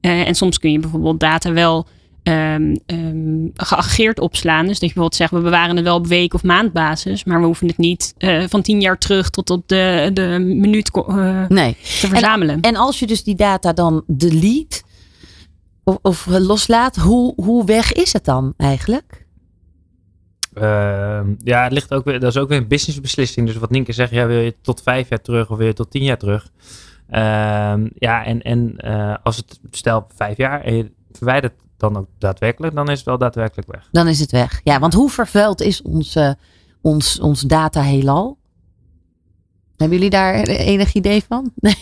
Eh, 0.01 0.27
en 0.27 0.35
soms 0.35 0.59
kun 0.59 0.71
je 0.71 0.79
bijvoorbeeld 0.79 1.19
data 1.19 1.53
wel 1.53 1.87
ehm, 2.23 2.75
ehm, 2.85 3.47
geageerd 3.55 4.19
opslaan. 4.19 4.65
Dus 4.65 4.79
dat 4.79 4.89
je 4.89 4.95
bijvoorbeeld 4.95 5.15
zegt, 5.15 5.31
we 5.31 5.39
bewaren 5.39 5.75
het 5.75 5.85
wel 5.85 5.95
op 5.95 6.07
week- 6.07 6.33
of 6.33 6.43
maandbasis. 6.43 7.23
Maar 7.23 7.39
we 7.39 7.45
hoeven 7.45 7.67
het 7.67 7.77
niet 7.77 8.13
eh, 8.17 8.43
van 8.47 8.61
tien 8.61 8.81
jaar 8.81 8.97
terug 8.97 9.29
tot 9.29 9.49
op 9.49 9.67
de, 9.67 10.09
de 10.13 10.37
minuut 10.39 10.91
eh, 10.95 11.47
Nee. 11.47 11.73
te 11.99 12.07
verzamelen. 12.07 12.61
En 12.61 12.75
als 12.75 12.99
je 12.99 13.07
dus 13.07 13.23
die 13.23 13.35
data 13.35 13.73
dan 13.73 14.03
delete 14.07 14.81
of, 15.83 15.97
of 16.01 16.25
loslaat, 16.29 16.95
hoe, 16.95 17.33
hoe 17.35 17.65
weg 17.65 17.93
is 17.93 18.13
het 18.13 18.25
dan 18.25 18.53
eigenlijk? 18.57 19.25
Ehm, 20.53 21.33
ja, 21.43 21.63
het 21.63 21.71
ligt 21.73 21.93
ook 21.93 22.05
weer, 22.05 22.19
dat 22.19 22.35
is 22.35 22.41
ook 22.41 22.49
weer 22.49 22.57
een 22.57 22.67
businessbeslissing. 22.67 23.47
Dus 23.47 23.57
wat 23.57 23.69
Nienke 23.69 23.93
zegt, 23.93 24.11
ja, 24.11 24.25
wil 24.27 24.39
je 24.39 24.55
tot 24.61 24.81
vijf 24.81 25.09
jaar 25.09 25.21
terug 25.21 25.49
of 25.49 25.57
wil 25.57 25.67
je 25.67 25.73
tot 25.73 25.91
tien 25.91 26.03
jaar 26.03 26.17
terug? 26.17 26.49
Ehm, 27.12 27.89
ja, 27.95 28.26
en, 28.26 28.41
en 28.41 28.78
eh, 28.78 29.16
als 29.24 29.38
het 29.38 29.59
stel 29.72 30.05
vijf 30.16 30.38
jaar 30.38 30.62
en 30.62 30.76
je 30.76 30.91
verwijdert 31.12 31.53
dan 31.78 31.97
ook 31.97 32.07
daadwerkelijk, 32.18 32.76
dan 32.76 32.89
is 32.89 32.97
het 32.97 33.05
wel 33.05 33.18
daadwerkelijk 33.18 33.72
weg. 33.72 33.88
Dan 33.91 34.07
is 34.07 34.20
het 34.20 34.32
weg. 34.32 34.62
Ja, 34.64 34.80
want 34.80 34.93
hoe 34.93 35.09
vervuild 35.09 35.62
is 35.62 35.82
ons, 35.82 36.16
eh, 36.16 36.32
ons, 36.82 37.20
ons 37.20 37.41
data 37.41 37.82
heelal? 37.82 38.38
Hebben 39.82 39.97
jullie 39.97 40.09
daar 40.09 40.34
enig 40.43 40.93
idee 40.93 41.23
van? 41.27 41.51
Nee, 41.59 41.73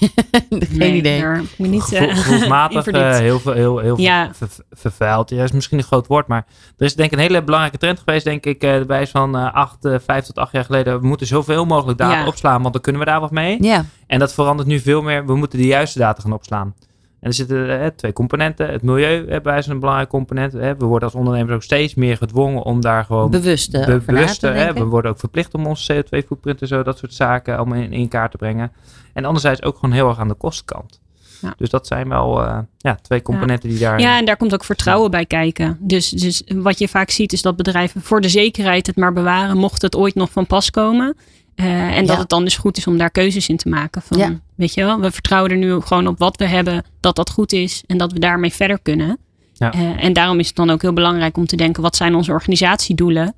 geen 0.49 0.77
Nee, 0.77 0.93
idee. 0.93 1.23
ik 1.57 1.57
niet, 1.57 1.93
eh, 1.93 2.15
gevoelsmatig 2.15 2.87
eh, 2.87 3.17
heel, 3.17 3.39
veel, 3.39 3.53
heel, 3.53 3.77
heel 3.77 3.99
Ja. 3.99 4.29
ver- 4.33 4.47
ver- 4.49 4.65
vervuild. 4.71 5.29
Ja, 5.29 5.43
is 5.43 5.51
misschien 5.51 5.77
een 5.77 5.83
groot 5.83 6.07
woord, 6.07 6.27
maar 6.27 6.45
er 6.77 6.85
is 6.85 6.95
denk 6.95 7.11
ik 7.11 7.17
een 7.17 7.23
hele 7.23 7.43
belangrijke 7.43 7.77
trend 7.77 7.99
geweest, 7.99 8.23
denk 8.25 8.45
ik, 8.45 8.63
eh, 8.63 8.73
de 8.73 8.85
wijze 8.85 9.11
van 9.11 9.37
eh, 9.37 9.53
acht, 9.53 9.85
eh, 9.85 9.95
vijf 10.05 10.25
tot 10.25 10.37
acht 10.37 10.51
jaar 10.51 10.65
geleden. 10.65 11.01
We 11.01 11.07
moeten 11.07 11.27
zoveel 11.27 11.65
mogelijk 11.65 11.97
data 11.97 12.19
Ja. 12.19 12.27
opslaan, 12.27 12.61
want 12.61 12.73
dan 12.73 12.81
kunnen 12.81 13.01
we 13.01 13.07
daar 13.07 13.19
wat 13.19 13.31
mee. 13.31 13.57
Ja, 13.63 13.85
En 14.07 14.19
dat 14.19 14.33
verandert 14.33 14.67
nu 14.67 14.79
veel 14.79 15.01
meer. 15.01 15.25
We 15.25 15.35
moeten 15.35 15.59
de 15.59 15.65
juiste 15.65 15.99
data 15.99 16.21
gaan 16.21 16.33
opslaan. 16.33 16.75
En 17.19 17.27
er 17.27 17.33
zitten 17.33 17.81
eh, 17.81 17.87
twee 17.87 18.13
componenten. 18.13 18.69
Het 18.71 18.81
milieu 18.81 19.29
hebben 19.29 19.53
wij 19.53 19.63
een 19.67 19.79
belangrijk 19.79 20.09
component. 20.09 20.53
Hè. 20.53 20.75
We 20.77 20.85
worden 20.85 21.07
als 21.07 21.17
ondernemers 21.17 21.53
ook 21.55 21.63
steeds 21.63 21.95
meer 21.95 22.17
gedwongen 22.17 22.63
om 22.63 22.81
daar 22.81 23.05
gewoon 23.05 23.31
bewust 23.31 23.73
eh, 23.73 23.85
be- 23.85 23.93
over 23.93 24.13
na 24.13 24.19
bewust 24.19 24.39
te 24.39 24.47
te- 24.47 24.53
hè, 24.53 24.63
denken. 24.65 24.83
We 24.83 24.89
worden 24.89 25.11
ook 25.11 25.19
verplicht 25.19 25.53
om 25.53 25.65
onze 25.65 26.03
CO2-footprint 26.05 26.61
en 26.61 26.67
zo, 26.67 26.83
dat 26.83 26.97
soort 26.97 27.13
zaken 27.13 27.57
allemaal 27.57 27.77
in, 27.79 27.93
in 27.93 28.07
kaart 28.07 28.31
te 28.31 28.37
brengen. 28.37 28.71
En 29.13 29.25
anderzijds 29.25 29.63
ook 29.63 29.75
gewoon 29.77 29.95
heel 29.95 30.07
erg 30.09 30.19
aan 30.19 30.27
de 30.27 30.33
kostenkant. 30.33 30.99
Ja. 31.41 31.53
Dus 31.57 31.69
dat 31.69 31.87
zijn 31.87 32.09
wel 32.09 32.45
eh, 32.45 32.57
ja, 32.77 32.95
twee 33.01 33.21
componenten 33.21 33.69
die 33.69 33.79
daar. 33.79 33.99
Ja, 33.99 34.17
en 34.17 34.25
daar 34.25 34.37
komt 34.37 34.53
ook 34.53 34.63
vertrouwen 34.63 35.11
bij 35.11 35.25
kijken. 35.25 35.77
Dus, 35.79 36.09
dus 36.09 36.43
wat 36.55 36.79
je 36.79 36.87
vaak 36.87 37.09
ziet 37.09 37.33
is 37.33 37.41
dat 37.41 37.55
bedrijven 37.55 38.01
voor 38.01 38.21
de 38.21 38.29
zekerheid 38.29 38.87
het 38.87 38.95
maar 38.95 39.13
bewaren, 39.13 39.57
mocht 39.57 39.81
het 39.81 39.95
ooit 39.95 40.15
nog 40.15 40.31
van 40.31 40.45
pas 40.47 40.69
komen. 40.71 41.15
Eh, 41.59 41.97
en 41.97 42.05
dat 42.05 42.15
Ja. 42.15 42.21
het 42.21 42.29
dan 42.29 42.43
dus 42.43 42.57
goed 42.57 42.77
is 42.77 42.87
om 42.87 42.97
daar 42.97 43.09
keuzes 43.11 43.47
in 43.49 43.57
te 43.57 43.69
maken. 43.69 44.01
Van, 44.01 44.17
Ja. 44.17 44.39
Weet 44.55 44.73
je 44.73 44.83
wel, 44.83 44.99
we 44.99 45.11
vertrouwen 45.11 45.51
er 45.51 45.57
nu 45.57 45.79
gewoon 45.81 46.07
op 46.07 46.17
wat 46.19 46.37
we 46.37 46.45
hebben, 46.45 46.83
dat 46.99 47.15
dat 47.15 47.29
goed 47.29 47.51
is 47.53 47.83
en 47.87 47.97
dat 47.97 48.11
we 48.11 48.19
daarmee 48.19 48.53
verder 48.53 48.79
kunnen. 48.81 49.17
Ja. 49.53 49.71
Eh, 49.73 50.03
en 50.03 50.13
daarom 50.13 50.39
is 50.39 50.47
het 50.47 50.55
dan 50.55 50.69
ook 50.69 50.81
heel 50.81 50.93
belangrijk 50.93 51.37
om 51.37 51.45
te 51.45 51.55
denken, 51.55 51.81
wat 51.83 51.95
zijn 51.95 52.15
onze 52.15 52.31
organisatiedoelen? 52.31 53.33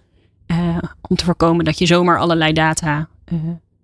Eh, 0.46 0.78
om 1.10 1.16
te 1.16 1.26
voorkomen 1.26 1.66
dat 1.66 1.78
je 1.80 1.86
zomaar 1.86 2.20
allerlei 2.20 2.54
data 2.54 3.08
eh, 3.26 3.34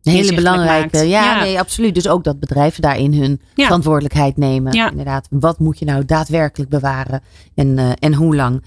Een 0.04 0.14
hele 0.14 0.34
belangrijke. 0.36 0.98
Ja, 0.98 1.24
Ja. 1.24 1.40
nee, 1.44 1.60
absoluut. 1.60 1.96
Dus 1.96 2.08
ook 2.08 2.24
dat 2.24 2.40
bedrijven 2.40 2.82
daarin 2.82 3.14
hun 3.14 3.42
Ja. 3.56 3.64
verantwoordelijkheid 3.66 4.38
nemen. 4.38 4.74
Ja. 4.74 4.90
Inderdaad. 4.92 5.28
Wat 5.30 5.60
moet 5.60 5.80
je 5.80 5.86
nou 5.86 6.06
daadwerkelijk 6.06 6.70
bewaren 6.70 7.22
en, 7.56 7.78
eh, 7.78 7.92
en 8.00 8.14
hoe 8.14 8.36
lang? 8.36 8.64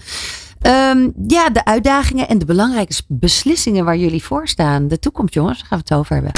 Ehm, 0.61 1.09
ja, 1.27 1.49
de 1.49 1.65
uitdagingen 1.65 2.27
en 2.27 2.37
de 2.37 2.45
belangrijke 2.45 2.93
beslissingen 3.07 3.85
waar 3.85 3.97
jullie 3.97 4.23
voor 4.23 4.47
staan. 4.47 4.87
De 4.87 4.99
toekomst, 4.99 5.33
jongens, 5.33 5.59
daar 5.59 5.67
gaan 5.67 5.77
we 5.77 5.83
het 5.87 5.99
over 5.99 6.15
hebben. 6.15 6.31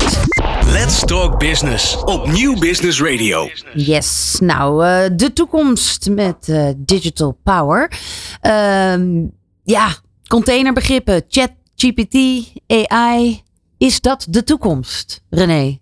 Let's 0.71 0.99
Talk 0.99 1.39
Business 1.39 2.03
op 2.03 2.28
Nieuw 2.28 2.59
Business 2.59 3.01
Radio. 3.01 3.49
Yes, 3.74 4.38
nou, 4.39 4.86
eh, 4.86 5.09
de 5.15 5.34
toekomst 5.34 6.09
met 6.09 6.49
eh, 6.49 6.69
digital 6.78 7.38
power. 7.43 7.99
Ehm, 8.41 9.26
ja, 9.63 9.95
containerbegrippen, 10.28 11.24
chat, 11.28 11.51
GPT, 11.76 12.15
AI. 12.67 13.41
Is 13.78 14.01
dat 14.01 14.26
de 14.30 14.43
toekomst, 14.43 15.24
René? 15.30 15.80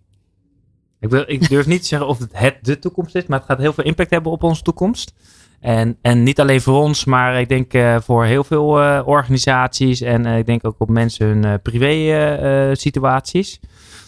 Ik, 0.99 1.09
wil, 1.09 1.23
ik 1.27 1.49
durf 1.49 1.65
niet 1.65 1.81
te 1.81 1.87
zeggen 1.87 2.07
of 2.07 2.19
het, 2.19 2.29
het 2.33 2.57
de 2.61 2.79
toekomst 2.79 3.15
is, 3.15 3.25
maar 3.25 3.39
het 3.39 3.47
gaat 3.47 3.57
heel 3.57 3.73
veel 3.73 3.83
impact 3.83 4.09
hebben 4.09 4.31
op 4.31 4.43
onze 4.43 4.61
toekomst. 4.61 5.13
En, 5.61 5.97
en 6.01 6.23
niet 6.23 6.39
alleen 6.39 6.61
voor 6.61 6.81
ons, 6.81 7.05
maar 7.05 7.39
ik 7.39 7.49
denk 7.49 7.73
eh, 7.73 7.99
voor 7.99 8.25
heel 8.25 8.43
veel 8.43 8.81
eh, 8.81 9.01
organisaties 9.05 10.01
en 10.01 10.25
eh, 10.25 10.37
ik 10.37 10.45
denk 10.45 10.65
ook 10.65 10.75
op 10.77 10.89
mensen 10.89 11.27
hun 11.27 11.61
privé 11.61 12.75
situaties. 12.75 13.59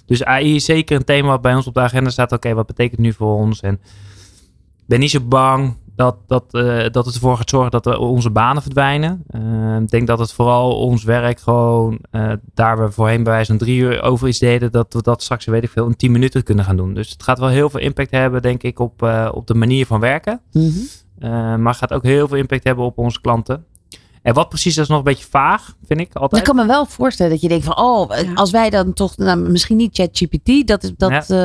Dus 0.05 0.23
AI 0.23 0.55
is 0.55 0.65
zeker 0.65 0.95
een 0.95 1.03
thema 1.03 1.27
wat 1.27 1.41
bij 1.41 1.55
ons 1.55 1.67
op 1.67 1.73
de 1.73 1.79
agenda 1.79 2.09
staat. 2.09 2.31
Oké, 2.31 2.53
wat 2.53 2.67
betekent 2.67 2.95
het 2.95 3.05
nu 3.05 3.13
voor 3.13 3.35
ons? 3.35 3.61
En 3.61 3.73
ik 3.73 4.85
ben 4.85 4.99
niet 4.99 5.09
zo 5.09 5.21
bang 5.21 5.75
dat, 5.95 6.15
dat, 6.27 6.53
eh, 6.53 6.85
dat 6.91 7.05
het 7.05 7.13
ervoor 7.13 7.37
gaat 7.37 7.49
zorgen 7.49 7.71
dat 7.71 7.85
er 7.85 7.97
onze 7.97 8.29
banen 8.29 8.61
verdwijnen. 8.61 9.23
Eh, 9.27 9.77
ik 9.81 9.89
denk 9.89 10.07
dat 10.07 10.19
het 10.19 10.33
vooral 10.33 10.77
ons 10.77 11.03
werk 11.03 11.39
gewoon, 11.39 11.99
eh, 12.11 12.31
daar 12.53 12.83
we 12.83 12.91
voorheen 12.91 13.23
bij 13.23 13.33
wijze 13.33 13.47
van 13.47 13.57
drie 13.57 13.79
uur 13.79 14.01
over 14.01 14.27
iets 14.27 14.39
deden, 14.39 14.71
dat 14.71 14.93
we 14.93 15.01
dat 15.01 15.23
straks, 15.23 15.45
weet 15.45 15.63
ik 15.63 15.69
veel, 15.69 15.85
in 15.85 15.95
tien 15.95 16.11
minuten 16.11 16.43
kunnen 16.43 16.65
gaan 16.65 16.77
doen. 16.77 16.93
Dus 16.93 17.09
het 17.09 17.23
gaat 17.23 17.39
wel 17.39 17.47
heel 17.47 17.69
veel 17.69 17.79
impact 17.79 18.11
hebben, 18.11 18.41
denk 18.41 18.63
ik, 18.63 18.79
op, 18.79 19.01
op 19.33 19.47
de 19.47 19.55
manier 19.55 19.85
van 19.85 19.99
werken. 19.99 20.41
Mhm. 20.51 21.61
Maar 21.61 21.73
gaat 21.73 21.93
ook 21.93 22.03
heel 22.03 22.27
veel 22.27 22.37
impact 22.37 22.63
hebben 22.63 22.85
op 22.85 22.97
onze 22.97 23.21
klanten. 23.21 23.65
En 24.24 24.34
wat 24.34 24.49
precies, 24.49 24.76
dat 24.76 24.84
is 24.84 24.89
nog 24.89 24.97
een 24.97 25.03
beetje 25.03 25.26
vaag, 25.30 25.76
vind 25.88 25.99
ik 25.99 26.07
Ik 26.07 26.15
altijd. 26.15 26.43
kan 26.43 26.55
me 26.55 26.65
wel 26.65 26.86
voorstellen 26.86 27.32
dat 27.32 27.41
je 27.41 27.47
denkt 27.47 27.65
van, 27.65 27.78
oh, 27.78 28.09
Ja. 28.17 28.34
als 28.34 28.51
wij 28.51 28.69
dan 28.69 28.93
toch, 28.93 29.17
nou, 29.17 29.38
misschien 29.49 29.78
niet 29.78 29.95
ChatGPT, 29.95 30.67
dat 30.67 30.84
is 30.84 30.91
dat, 30.97 31.30
eh, 31.30 31.38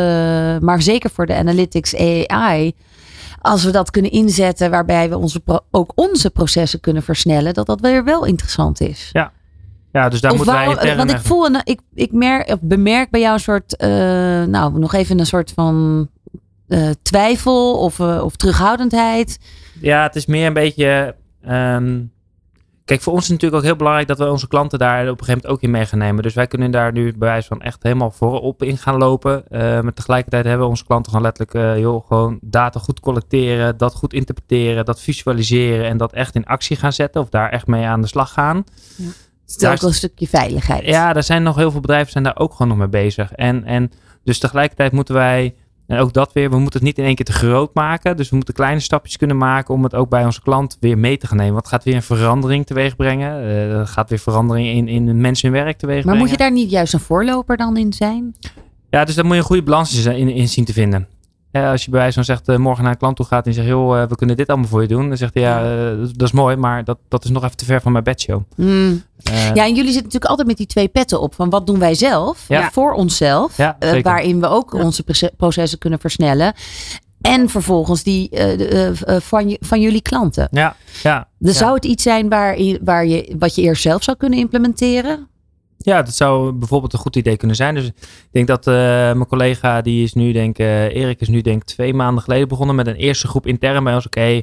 maar 0.58 0.82
zeker 0.82 1.10
voor 1.10 1.26
de 1.26 1.34
analytics 1.34 1.96
AI, 1.96 2.72
als 3.40 3.64
we 3.64 3.70
dat 3.70 3.90
kunnen 3.90 4.10
inzetten 4.10 4.70
waarbij 4.70 5.08
we 5.08 5.18
onze 5.18 5.40
pro- 5.40 5.60
ook 5.70 5.92
onze 5.94 6.30
processen 6.30 6.80
kunnen 6.80 7.02
versnellen, 7.02 7.54
dat 7.54 7.66
dat 7.66 7.80
weer 7.80 8.04
wel 8.04 8.24
interessant 8.24 8.80
is. 8.80 9.10
Ja, 9.92 10.08
dus 10.08 10.20
daar 10.20 10.30
Of 10.30 10.36
moeten 10.36 10.54
wij 10.54 10.96
want 10.96 11.10
ik 11.10 11.18
voel, 11.18 11.46
een, 11.46 11.60
ik, 11.64 11.80
ik 11.94 12.12
merk, 12.12 12.48
of 12.48 12.58
bemerk 12.60 13.10
bij 13.10 13.20
jou 13.20 13.34
een 13.34 13.40
soort, 13.40 13.76
eh, 13.76 13.88
nou, 14.44 14.78
nog 14.78 14.94
even 14.94 15.18
een 15.18 15.26
soort 15.26 15.52
van 15.54 16.08
eh, 16.68 16.90
twijfel 17.02 17.78
of, 17.78 18.00
of 18.00 18.36
terughoudendheid. 18.36 19.38
Ja, 19.80 20.02
het 20.02 20.16
is 20.16 20.26
meer 20.26 20.46
een 20.46 20.52
beetje. 20.52 21.14
ehm, 21.42 22.00
kijk, 22.88 23.02
voor 23.02 23.12
ons 23.12 23.22
is 23.22 23.28
het 23.28 23.40
natuurlijk 23.40 23.62
ook 23.62 23.68
heel 23.68 23.78
belangrijk 23.78 24.08
dat 24.08 24.18
we 24.18 24.30
onze 24.30 24.48
klanten 24.48 24.78
daar 24.78 25.00
op 25.00 25.06
een 25.06 25.24
gegeven 25.24 25.32
moment 25.32 25.52
ook 25.52 25.62
in 25.62 25.70
mee 25.70 25.86
gaan 25.86 25.98
nemen. 25.98 26.22
Dus 26.22 26.34
wij 26.34 26.46
kunnen 26.46 26.70
daar 26.70 26.92
nu 26.92 27.12
bij 27.16 27.28
wijze 27.28 27.48
van 27.48 27.60
echt 27.60 27.82
helemaal 27.82 28.10
voorop 28.10 28.62
in 28.62 28.78
gaan 28.78 28.96
lopen. 28.96 29.48
Eh, 29.48 29.60
maar 29.80 29.94
tegelijkertijd 29.94 30.44
hebben 30.44 30.66
onze 30.66 30.84
klanten 30.84 31.12
gewoon 31.12 31.26
letterlijk 31.26 31.54
eh, 31.54 31.78
joh, 31.78 32.06
gewoon 32.06 32.38
data 32.40 32.80
goed 32.80 33.00
collecteren, 33.00 33.76
dat 33.76 33.94
goed 33.94 34.12
interpreteren, 34.12 34.84
dat 34.84 35.00
visualiseren 35.00 35.86
en 35.86 35.96
dat 35.96 36.12
echt 36.12 36.34
in 36.34 36.46
actie 36.46 36.76
gaan 36.76 36.92
zetten 36.92 37.20
of 37.20 37.28
daar 37.28 37.50
echt 37.50 37.66
mee 37.66 37.86
aan 37.86 38.00
de 38.00 38.06
slag 38.06 38.32
gaan. 38.32 38.56
Het 38.56 38.66
is 39.46 39.56
Daar 39.56 39.72
ook 39.72 39.80
wel 39.80 39.90
een 39.90 39.96
stukje 39.96 40.28
veiligheid. 40.28 40.84
Ja, 40.84 41.14
er 41.14 41.22
zijn 41.22 41.42
nog 41.42 41.56
heel 41.56 41.70
veel 41.70 41.80
bedrijven 41.80 42.12
zijn 42.12 42.24
daar 42.24 42.38
ook 42.38 42.52
gewoon 42.52 42.68
nog 42.68 42.76
mee 42.78 42.88
bezig. 42.88 43.32
En, 43.32 43.64
en 43.64 43.90
dus 44.24 44.38
tegelijkertijd 44.38 44.92
moeten 44.92 45.14
wij, 45.14 45.54
en 45.88 45.98
ook 45.98 46.12
dat 46.12 46.32
weer, 46.32 46.50
we 46.50 46.58
moeten 46.58 46.78
het 46.78 46.88
niet 46.88 46.98
in 46.98 47.04
één 47.04 47.14
keer 47.14 47.24
te 47.24 47.32
groot 47.32 47.74
maken. 47.74 48.16
Dus 48.16 48.30
we 48.30 48.36
moeten 48.36 48.54
kleine 48.54 48.80
stapjes 48.80 49.16
kunnen 49.16 49.36
maken 49.36 49.74
om 49.74 49.82
het 49.82 49.94
ook 49.94 50.08
bij 50.08 50.24
onze 50.24 50.42
klant 50.42 50.76
weer 50.80 50.98
mee 50.98 51.16
te 51.16 51.26
gaan 51.26 51.36
nemen. 51.36 51.52
Want 51.52 51.64
het 51.64 51.74
gaat 51.74 51.84
weer 51.84 51.94
een 51.94 52.02
verandering 52.02 52.66
teweeg 52.66 52.96
brengen. 52.96 53.48
Eh, 53.70 53.78
het 53.78 53.88
gaat 53.88 54.08
weer 54.08 54.18
verandering 54.18 54.68
in, 54.68 54.88
in 54.88 55.20
mensen 55.20 55.52
hun 55.52 55.62
werk 55.64 55.78
teweeg 55.78 55.94
Maar 55.94 56.04
brengen. 56.04 56.20
moet 56.20 56.30
je 56.30 56.36
daar 56.36 56.52
niet 56.52 56.70
juist 56.70 56.92
een 56.92 57.00
voorloper 57.00 57.56
dan 57.56 57.76
in 57.76 57.92
zijn? 57.92 58.36
Ja, 58.90 59.04
dus 59.04 59.14
daar 59.14 59.24
moet 59.24 59.34
je 59.34 59.40
een 59.40 59.46
goede 59.46 59.62
balans 59.62 60.06
in, 60.06 60.16
in, 60.16 60.28
in 60.28 60.48
zien 60.48 60.64
te 60.64 60.72
vinden. 60.72 61.08
Ja, 61.52 61.70
als 61.70 61.84
je 61.84 61.90
bij 61.90 61.98
wijze 62.00 62.14
van 62.14 62.24
zegt, 62.24 62.48
eh, 62.48 62.56
morgen 62.56 62.82
naar 62.82 62.92
een 62.92 62.98
klant 62.98 63.16
toe 63.16 63.26
gaat 63.26 63.46
en 63.46 63.52
zegt, 63.52 63.66
joh, 63.68 64.00
eh, 64.02 64.08
we 64.08 64.16
kunnen 64.16 64.36
dit 64.36 64.48
allemaal 64.48 64.68
voor 64.68 64.82
je 64.82 64.88
doen. 64.88 65.08
Dan 65.08 65.16
zegt 65.16 65.34
hij, 65.34 65.42
ja, 65.42 65.62
eh, 65.62 65.98
dat 66.12 66.22
is 66.28 66.32
mooi, 66.32 66.56
maar 66.56 66.84
dat, 66.84 66.98
dat 67.08 67.24
is 67.24 67.30
nog 67.30 67.44
even 67.44 67.56
te 67.56 67.64
ver 67.64 67.80
van 67.80 67.92
mijn 67.92 68.04
bedshow. 68.04 68.42
Eh, 68.56 69.54
Ja, 69.54 69.64
en 69.64 69.74
jullie 69.74 69.84
zitten 69.92 70.02
natuurlijk 70.02 70.24
altijd 70.24 70.46
met 70.48 70.56
die 70.56 70.66
twee 70.66 70.88
petten 70.88 71.20
op. 71.20 71.34
Van 71.34 71.50
wat 71.50 71.66
doen 71.66 71.78
wij 71.78 71.94
zelf 71.94 72.44
Ja. 72.48 72.70
voor 72.70 72.92
onszelf. 72.92 73.56
Ja, 73.56 73.76
waarin 74.02 74.40
we 74.40 74.46
ook 74.46 74.72
onze 74.72 75.02
proce- 75.02 75.32
processen 75.36 75.78
kunnen 75.78 75.98
versnellen. 75.98 76.52
En 77.20 77.48
vervolgens 77.48 78.02
die 78.02 78.30
van, 79.04 79.48
je, 79.48 79.56
van 79.60 79.80
jullie 79.80 80.02
klanten. 80.02 80.48
ja, 80.50 80.76
ja. 81.02 81.28
Dus 81.38 81.56
zou 81.56 81.74
het 81.74 81.84
iets 81.84 82.02
zijn 82.02 82.28
waar, 82.28 82.58
waar 82.84 83.06
je, 83.06 83.34
wat 83.38 83.54
je 83.54 83.62
eerst 83.62 83.82
zelf 83.82 84.02
zou 84.02 84.16
kunnen 84.16 84.38
implementeren? 84.38 85.28
Ja, 85.88 86.02
dat 86.02 86.14
zou 86.14 86.52
bijvoorbeeld 86.52 86.92
een 86.92 86.98
goed 86.98 87.16
idee 87.16 87.36
kunnen 87.36 87.56
zijn. 87.56 87.74
Dus 87.74 87.86
ik 87.86 88.28
denk 88.30 88.46
dat 88.46 88.66
eh, 88.66 88.74
mijn 88.74 89.26
collega, 89.26 89.80
die 89.80 90.04
is 90.04 90.14
nu 90.14 90.32
denk 90.32 90.58
ik, 90.58 90.66
eh, 90.66 90.94
Erik 90.94 91.20
is 91.20 91.28
nu 91.28 91.40
denk 91.40 91.62
ik 91.62 91.68
twee 91.68 91.94
maanden 91.94 92.22
geleden 92.22 92.48
begonnen 92.48 92.76
met 92.76 92.86
een 92.86 92.94
eerste 92.94 93.28
groep 93.28 93.46
intern 93.46 93.84
bij 93.84 93.94
ons. 93.94 94.06
Oké, 94.06 94.42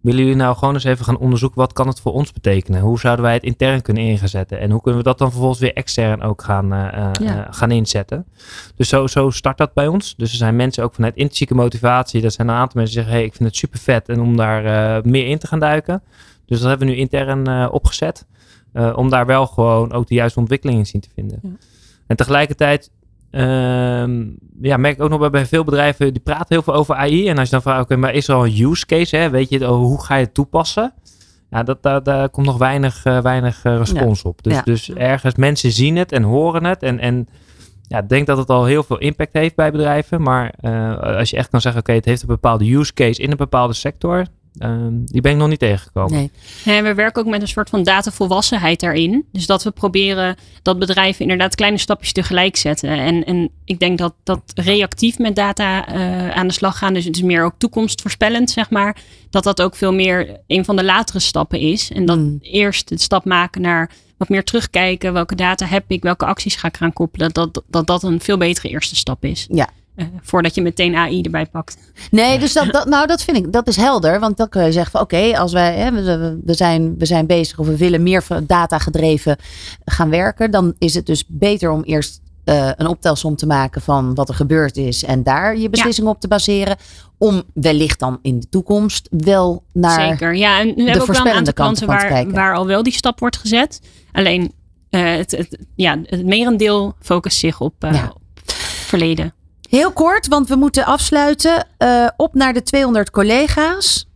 willen 0.00 0.20
jullie 0.20 0.34
nou 0.34 0.56
gewoon 0.56 0.74
eens 0.74 0.84
even 0.84 1.04
gaan 1.04 1.18
onderzoeken 1.18 1.58
wat 1.58 1.72
kan 1.72 1.88
het 1.88 2.00
voor 2.00 2.12
ons 2.12 2.32
betekenen? 2.32 2.80
Hoe 2.80 2.98
zouden 2.98 3.24
wij 3.24 3.34
het 3.34 3.42
intern 3.42 3.82
kunnen 3.82 4.02
inzetten? 4.02 4.60
En 4.60 4.70
hoe 4.70 4.80
kunnen 4.80 5.00
we 5.00 5.06
dat 5.06 5.18
dan 5.18 5.30
vervolgens 5.30 5.60
weer 5.60 5.74
extern 5.74 6.22
ook 6.22 6.42
gaan, 6.42 6.72
uh, 6.72 7.10
ja. 7.20 7.46
gaan 7.50 7.70
inzetten? 7.70 8.26
Dus 8.76 8.88
zo, 8.88 9.06
zo 9.06 9.30
start 9.30 9.58
dat 9.58 9.72
bij 9.72 9.86
ons. 9.86 10.14
Dus 10.16 10.30
er 10.30 10.36
zijn 10.36 10.56
mensen 10.56 10.84
ook 10.84 10.94
vanuit 10.94 11.16
intrinsieke 11.16 11.54
motivatie. 11.54 12.20
Dat 12.20 12.32
zijn 12.32 12.48
een 12.48 12.54
aantal 12.54 12.80
mensen 12.80 12.94
die 12.94 13.02
zeggen, 13.02 13.20
hey, 13.20 13.24
ik 13.24 13.34
vind 13.34 13.48
het 13.48 13.58
super 13.58 13.78
vet 13.78 14.08
en 14.08 14.20
om 14.20 14.36
daar 14.36 14.62
meer 15.04 15.26
in 15.26 15.38
te 15.38 15.46
gaan 15.46 15.60
duiken. 15.60 16.02
Dus 16.46 16.58
dat 16.60 16.68
hebben 16.68 16.86
we 16.86 16.92
nu 16.92 16.98
intern 16.98 17.70
opgezet. 17.70 18.26
Om 18.94 19.10
daar 19.10 19.26
wel 19.26 19.46
gewoon 19.46 19.92
ook 19.92 20.06
de 20.06 20.14
juiste 20.14 20.38
ontwikkeling 20.38 20.78
in 20.78 20.86
zien 20.86 21.00
te 21.00 21.08
vinden. 21.14 21.38
Ja. 21.42 21.50
En 22.06 22.16
tegelijkertijd 22.16 22.90
Ehm, 23.30 24.24
ja, 24.60 24.76
merk 24.76 24.94
ik 24.94 25.02
ook 25.02 25.10
nog 25.10 25.30
bij, 25.30 25.46
veel 25.46 25.64
bedrijven, 25.64 26.12
die 26.12 26.22
praten 26.22 26.46
heel 26.48 26.62
veel 26.62 26.74
over 26.74 26.94
AI. 26.94 27.28
En 27.28 27.38
als 27.38 27.44
je 27.44 27.50
dan 27.50 27.62
vraagt, 27.62 27.82
oké, 27.82 27.96
maar 27.96 28.14
is 28.14 28.28
er 28.28 28.34
al 28.34 28.46
een 28.46 28.62
use 28.62 28.86
case? 28.86 29.16
Hè? 29.16 29.30
Weet 29.30 29.48
je, 29.48 29.64
hoe 29.64 30.04
ga 30.04 30.14
je 30.14 30.24
het 30.24 30.34
toepassen? 30.34 30.92
Ja, 31.50 31.62
dat, 31.62 31.82
daar, 31.82 32.02
daar 32.02 32.28
komt 32.28 32.46
nog 32.46 32.58
weinig, 32.58 33.04
uh, 33.04 33.20
weinig 33.20 33.64
uh, 33.64 33.76
respons 33.76 34.22
op. 34.22 34.42
Dus, 34.42 34.62
dus 34.64 34.90
ergens 34.90 35.34
mensen 35.34 35.72
zien 35.72 35.96
het 35.96 36.12
en 36.12 36.22
horen 36.22 36.64
het. 36.64 36.82
En, 36.82 36.98
en 36.98 37.28
ja, 37.88 38.02
denk 38.02 38.26
dat 38.26 38.38
het 38.38 38.48
al 38.48 38.64
heel 38.64 38.82
veel 38.82 38.98
impact 38.98 39.32
heeft 39.32 39.54
bij 39.54 39.70
bedrijven. 39.70 40.22
Maar 40.22 40.54
als 41.00 41.30
je 41.30 41.36
echt 41.36 41.50
kan 41.50 41.60
zeggen, 41.60 41.80
oké, 41.80 41.92
het 41.92 42.04
heeft 42.04 42.22
een 42.22 42.28
bepaalde 42.28 42.74
use 42.74 42.94
case 42.94 43.22
in 43.22 43.30
een 43.30 43.36
bepaalde 43.36 43.74
sector. 43.74 44.24
Ehm, 44.60 45.04
die 45.04 45.20
ben 45.20 45.32
ik 45.32 45.38
nog 45.38 45.48
niet 45.48 45.58
tegengekomen. 45.58 46.12
Nee. 46.12 46.30
nee. 46.64 46.82
we 46.82 46.94
werken 46.94 47.22
ook 47.22 47.28
met 47.28 47.42
een 47.42 47.48
soort 47.48 47.68
van 47.68 47.82
datavolwassenheid 47.82 48.80
daarin. 48.80 49.26
Dus 49.32 49.46
dat 49.46 49.62
we 49.62 49.70
proberen 49.70 50.36
dat 50.62 50.78
bedrijven 50.78 51.20
inderdaad 51.20 51.54
kleine 51.54 51.78
stapjes 51.78 52.12
tegelijk 52.12 52.56
zetten. 52.56 52.88
En, 52.88 53.24
en 53.24 53.50
ik 53.64 53.78
denk 53.78 53.98
dat 53.98 54.14
dat 54.22 54.42
reactief 54.54 55.18
met 55.18 55.36
data 55.36 55.94
uh, 55.94 56.30
aan 56.30 56.46
de 56.46 56.52
slag 56.52 56.78
gaan, 56.78 56.94
dus 56.94 57.04
het 57.04 57.16
is 57.16 57.22
meer 57.22 57.44
ook 57.44 57.54
toekomstvoorspellend, 57.58 58.50
zeg 58.50 58.70
maar. 58.70 58.96
Dat 59.30 59.44
dat 59.44 59.62
ook 59.62 59.76
veel 59.76 59.92
meer 59.92 60.40
een 60.46 60.64
van 60.64 60.76
de 60.76 60.84
latere 60.84 61.18
stappen 61.18 61.58
is. 61.58 61.90
En 61.90 62.04
dan 62.04 62.20
mm. 62.20 62.38
eerst 62.42 62.88
de 62.88 62.98
stap 62.98 63.24
maken 63.24 63.60
naar 63.60 63.90
wat 64.16 64.28
meer 64.28 64.44
terugkijken. 64.44 65.12
Welke 65.12 65.34
data 65.34 65.66
heb 65.66 65.84
ik? 65.86 66.02
Welke 66.02 66.26
acties 66.26 66.56
ga 66.56 66.68
ik 66.68 66.76
eraan 66.76 66.92
koppelen? 66.92 67.32
Dat 67.32 67.62
dat, 67.66 67.86
dat 67.86 68.02
een 68.02 68.20
veel 68.20 68.36
betere 68.36 68.68
eerste 68.68 68.96
stap 68.96 69.24
is. 69.24 69.46
Ja, 69.50 69.66
eh, 69.66 69.72
voordat 70.30 70.54
je 70.54 70.62
meteen 70.62 70.96
AI 70.96 71.20
erbij 71.20 71.46
pakt. 71.46 71.76
Nee, 72.10 72.38
dus 72.38 72.52
dat, 72.52 72.72
dat, 72.72 72.86
nou, 72.86 73.06
dat 73.06 73.22
vind 73.22 73.36
ik, 73.36 73.52
dat 73.52 73.68
is 73.68 73.76
helder. 73.76 74.20
Want 74.20 74.36
dan 74.36 74.48
kun 74.48 74.64
je 74.64 74.72
zeggen 74.72 74.90
van 74.90 75.00
oké, 75.00 75.38
als 75.38 75.52
wij, 75.52 75.74
hè, 75.74 75.92
we, 75.92 76.38
we, 76.44 76.54
zijn, 76.54 76.94
we 76.98 77.06
zijn 77.06 77.26
bezig 77.26 77.58
of 77.58 77.66
we 77.66 77.76
willen 77.76 78.02
meer 78.02 78.24
data 78.42 78.78
gedreven 78.78 79.36
gaan 79.84 80.10
werken. 80.10 80.50
Dan 80.50 80.74
is 80.78 80.94
het 80.94 81.06
dus 81.06 81.24
beter 81.28 81.70
om 81.70 81.82
eerst 81.82 82.20
uh, 82.44 82.70
een 82.76 82.86
optelsom 82.86 83.36
te 83.36 83.46
maken 83.46 83.82
van 83.82 84.14
wat 84.14 84.28
er 84.28 84.34
gebeurd 84.34 84.76
is. 84.76 85.04
En 85.04 85.22
daar 85.22 85.56
je 85.56 85.70
beslissing 85.70 86.06
op 86.08 86.20
te 86.20 86.28
baseren. 86.28 86.76
Om 87.18 87.42
wellicht 87.54 87.98
dan 87.98 88.18
in 88.22 88.40
de 88.40 88.48
toekomst 88.48 89.08
wel 89.10 89.64
naar 89.72 90.08
Zeker, 90.08 90.36
ja. 90.36 90.60
En 90.60 90.74
we 90.74 90.82
hebben 90.82 91.00
ook 91.00 91.06
wel 91.06 91.26
een 91.26 91.32
aantal 91.32 91.52
klanten 91.52 91.86
waar, 91.86 92.30
waar 92.30 92.54
al 92.54 92.66
wel 92.66 92.82
die 92.82 92.92
stap 92.92 93.20
wordt 93.20 93.36
gezet. 93.36 93.80
Alleen 94.12 94.52
uh, 94.90 95.16
het, 95.16 95.30
het, 95.30 95.58
ja, 95.74 95.98
het 96.04 96.26
merendeel 96.26 96.94
focust 97.00 97.38
zich 97.38 97.60
op, 97.60 97.84
uh, 97.84 97.92
ja. 97.92 98.12
op 98.14 98.42
verleden. 98.90 99.34
Heel 99.70 99.92
kort, 99.92 100.28
want 100.28 100.48
we 100.48 100.56
moeten 100.56 100.84
afsluiten. 100.84 101.66
Uh, 101.78 102.08
op 102.16 102.34
naar 102.34 102.52
de 102.52 102.62
200 102.62 103.10
collega's. 103.10 104.08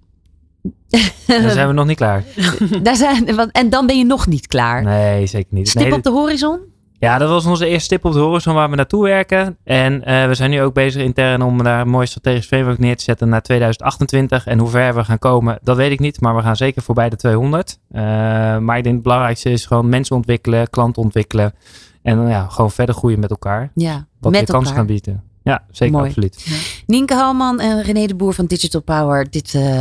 Dan 1.27 1.51
zijn 1.59 1.67
we 1.67 1.73
nog 1.73 1.87
niet 1.87 1.97
klaar. 1.97 2.25
Daar 2.83 2.97
zijn, 2.97 3.51
en 3.53 3.71
dan 3.71 3.87
ben 3.87 3.99
je 3.99 4.05
nog 4.05 4.27
niet 4.27 4.47
klaar. 4.47 4.83
Nee, 4.83 5.27
zeker 5.27 5.55
niet. 5.55 5.69
Stip 5.69 5.93
op 5.93 6.03
de 6.03 6.11
horizon? 6.11 6.61
Ja, 6.99 7.19
dat 7.19 7.29
was 7.29 7.47
onze 7.47 7.67
eerste 7.67 7.85
stip 7.85 8.05
op 8.05 8.13
de 8.13 8.19
horizon 8.19 8.55
waar 8.55 8.71
we 8.71 8.77
naartoe 8.77 9.03
werken. 9.03 9.57
En 9.65 9.93
uh, 9.95 10.27
we 10.27 10.35
zijn 10.35 10.51
nu 10.51 10.63
ook 10.63 10.75
bezig 10.75 11.03
intern 11.03 11.43
om 11.43 11.63
daar 11.63 11.81
een 11.81 11.89
mooi 11.89 12.07
strategisch 12.07 12.47
framework 12.47 12.79
neer 12.79 12.97
te 12.97 13.03
zetten 13.03 13.29
naar 13.29 13.43
2028. 13.43 14.47
En 14.47 14.59
hoe 14.59 14.69
ver 14.69 14.95
we 14.95 15.05
gaan 15.05 15.19
komen, 15.19 15.59
dat 15.63 15.77
weet 15.77 15.93
ik 15.93 16.01
niet. 16.01 16.21
Maar 16.21 16.37
we 16.37 16.43
gaan 16.43 16.57
zeker 16.57 16.83
voorbij 16.83 17.09
de 17.09 17.17
200. 17.17 17.79
Uh, 17.91 18.01
maar 18.59 18.77
ik 18.77 18.83
denk 18.83 18.95
het 18.95 19.03
belangrijkste 19.03 19.51
is 19.51 19.67
gewoon 19.67 19.89
mensen 19.89 20.17
ontwikkelen, 20.17 20.71
klanten 20.71 21.03
ontwikkelen. 21.03 21.55
En 22.03 22.29
ja, 22.29 22.47
gewoon 22.49 22.71
verder 22.71 22.95
groeien 22.95 23.21
met 23.21 23.31
elkaar. 23.31 23.71
Ja, 23.75 24.07
wat 24.21 24.33
met 24.33 24.51
kans 24.51 24.71
gaan 24.71 24.87
bieden. 24.87 25.33
Ja, 25.45 25.65
zeker, 25.71 25.99
absoluut. 25.99 26.43
Ja. 26.45 26.57
Nienke 26.87 27.15
Halman 27.15 27.61
en 27.61 27.83
René 27.83 28.07
de 28.07 28.15
Boer 28.15 28.35
van 28.35 28.47
Digital 28.47 28.83
Power. 28.83 29.31
Dit, 29.31 29.55
uh, 29.55 29.81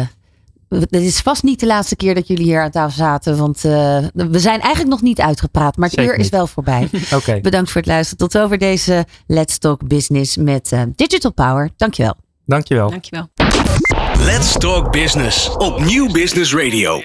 dit 0.70 1.02
is 1.02 1.20
vast 1.20 1.44
niet 1.44 1.60
de 1.60 1.66
laatste 1.66 1.96
keer 1.96 2.16
dat 2.16 2.28
jullie 2.28 2.44
hier 2.46 2.62
aan 2.62 2.72
tafel 2.72 2.98
zaten. 2.98 3.38
Want 3.38 3.58
uh, 3.66 3.98
we 4.14 4.40
zijn 4.40 4.60
eigenlijk 4.60 4.90
nog 4.90 5.02
niet 5.02 5.22
uitgepraat. 5.22 5.78
Maar 5.78 5.90
het 5.90 6.00
uur 6.00 6.16
is 6.16 6.30
wel 6.30 6.48
voorbij. 6.48 6.90
okay. 7.18 7.42
Bedankt 7.42 7.72
voor 7.72 7.82
het 7.82 7.90
luisteren. 7.90 8.30
Tot 8.30 8.42
over 8.42 8.58
deze 8.58 9.06
Let's 9.28 9.58
Talk 9.58 9.88
Business 9.88 10.38
met 10.38 10.72
uh, 10.72 10.82
Digital 10.96 11.34
Power. 11.34 11.70
Dankjewel. 11.78 12.16
Dankjewel. 12.46 12.90
Dankjewel. 12.90 13.30
Let's 14.18 14.58
Talk 14.58 14.92
Business 14.92 15.50
op 15.50 15.80
Nieuw 15.80 16.12
Business 16.12 16.54
Radio. 16.54 17.02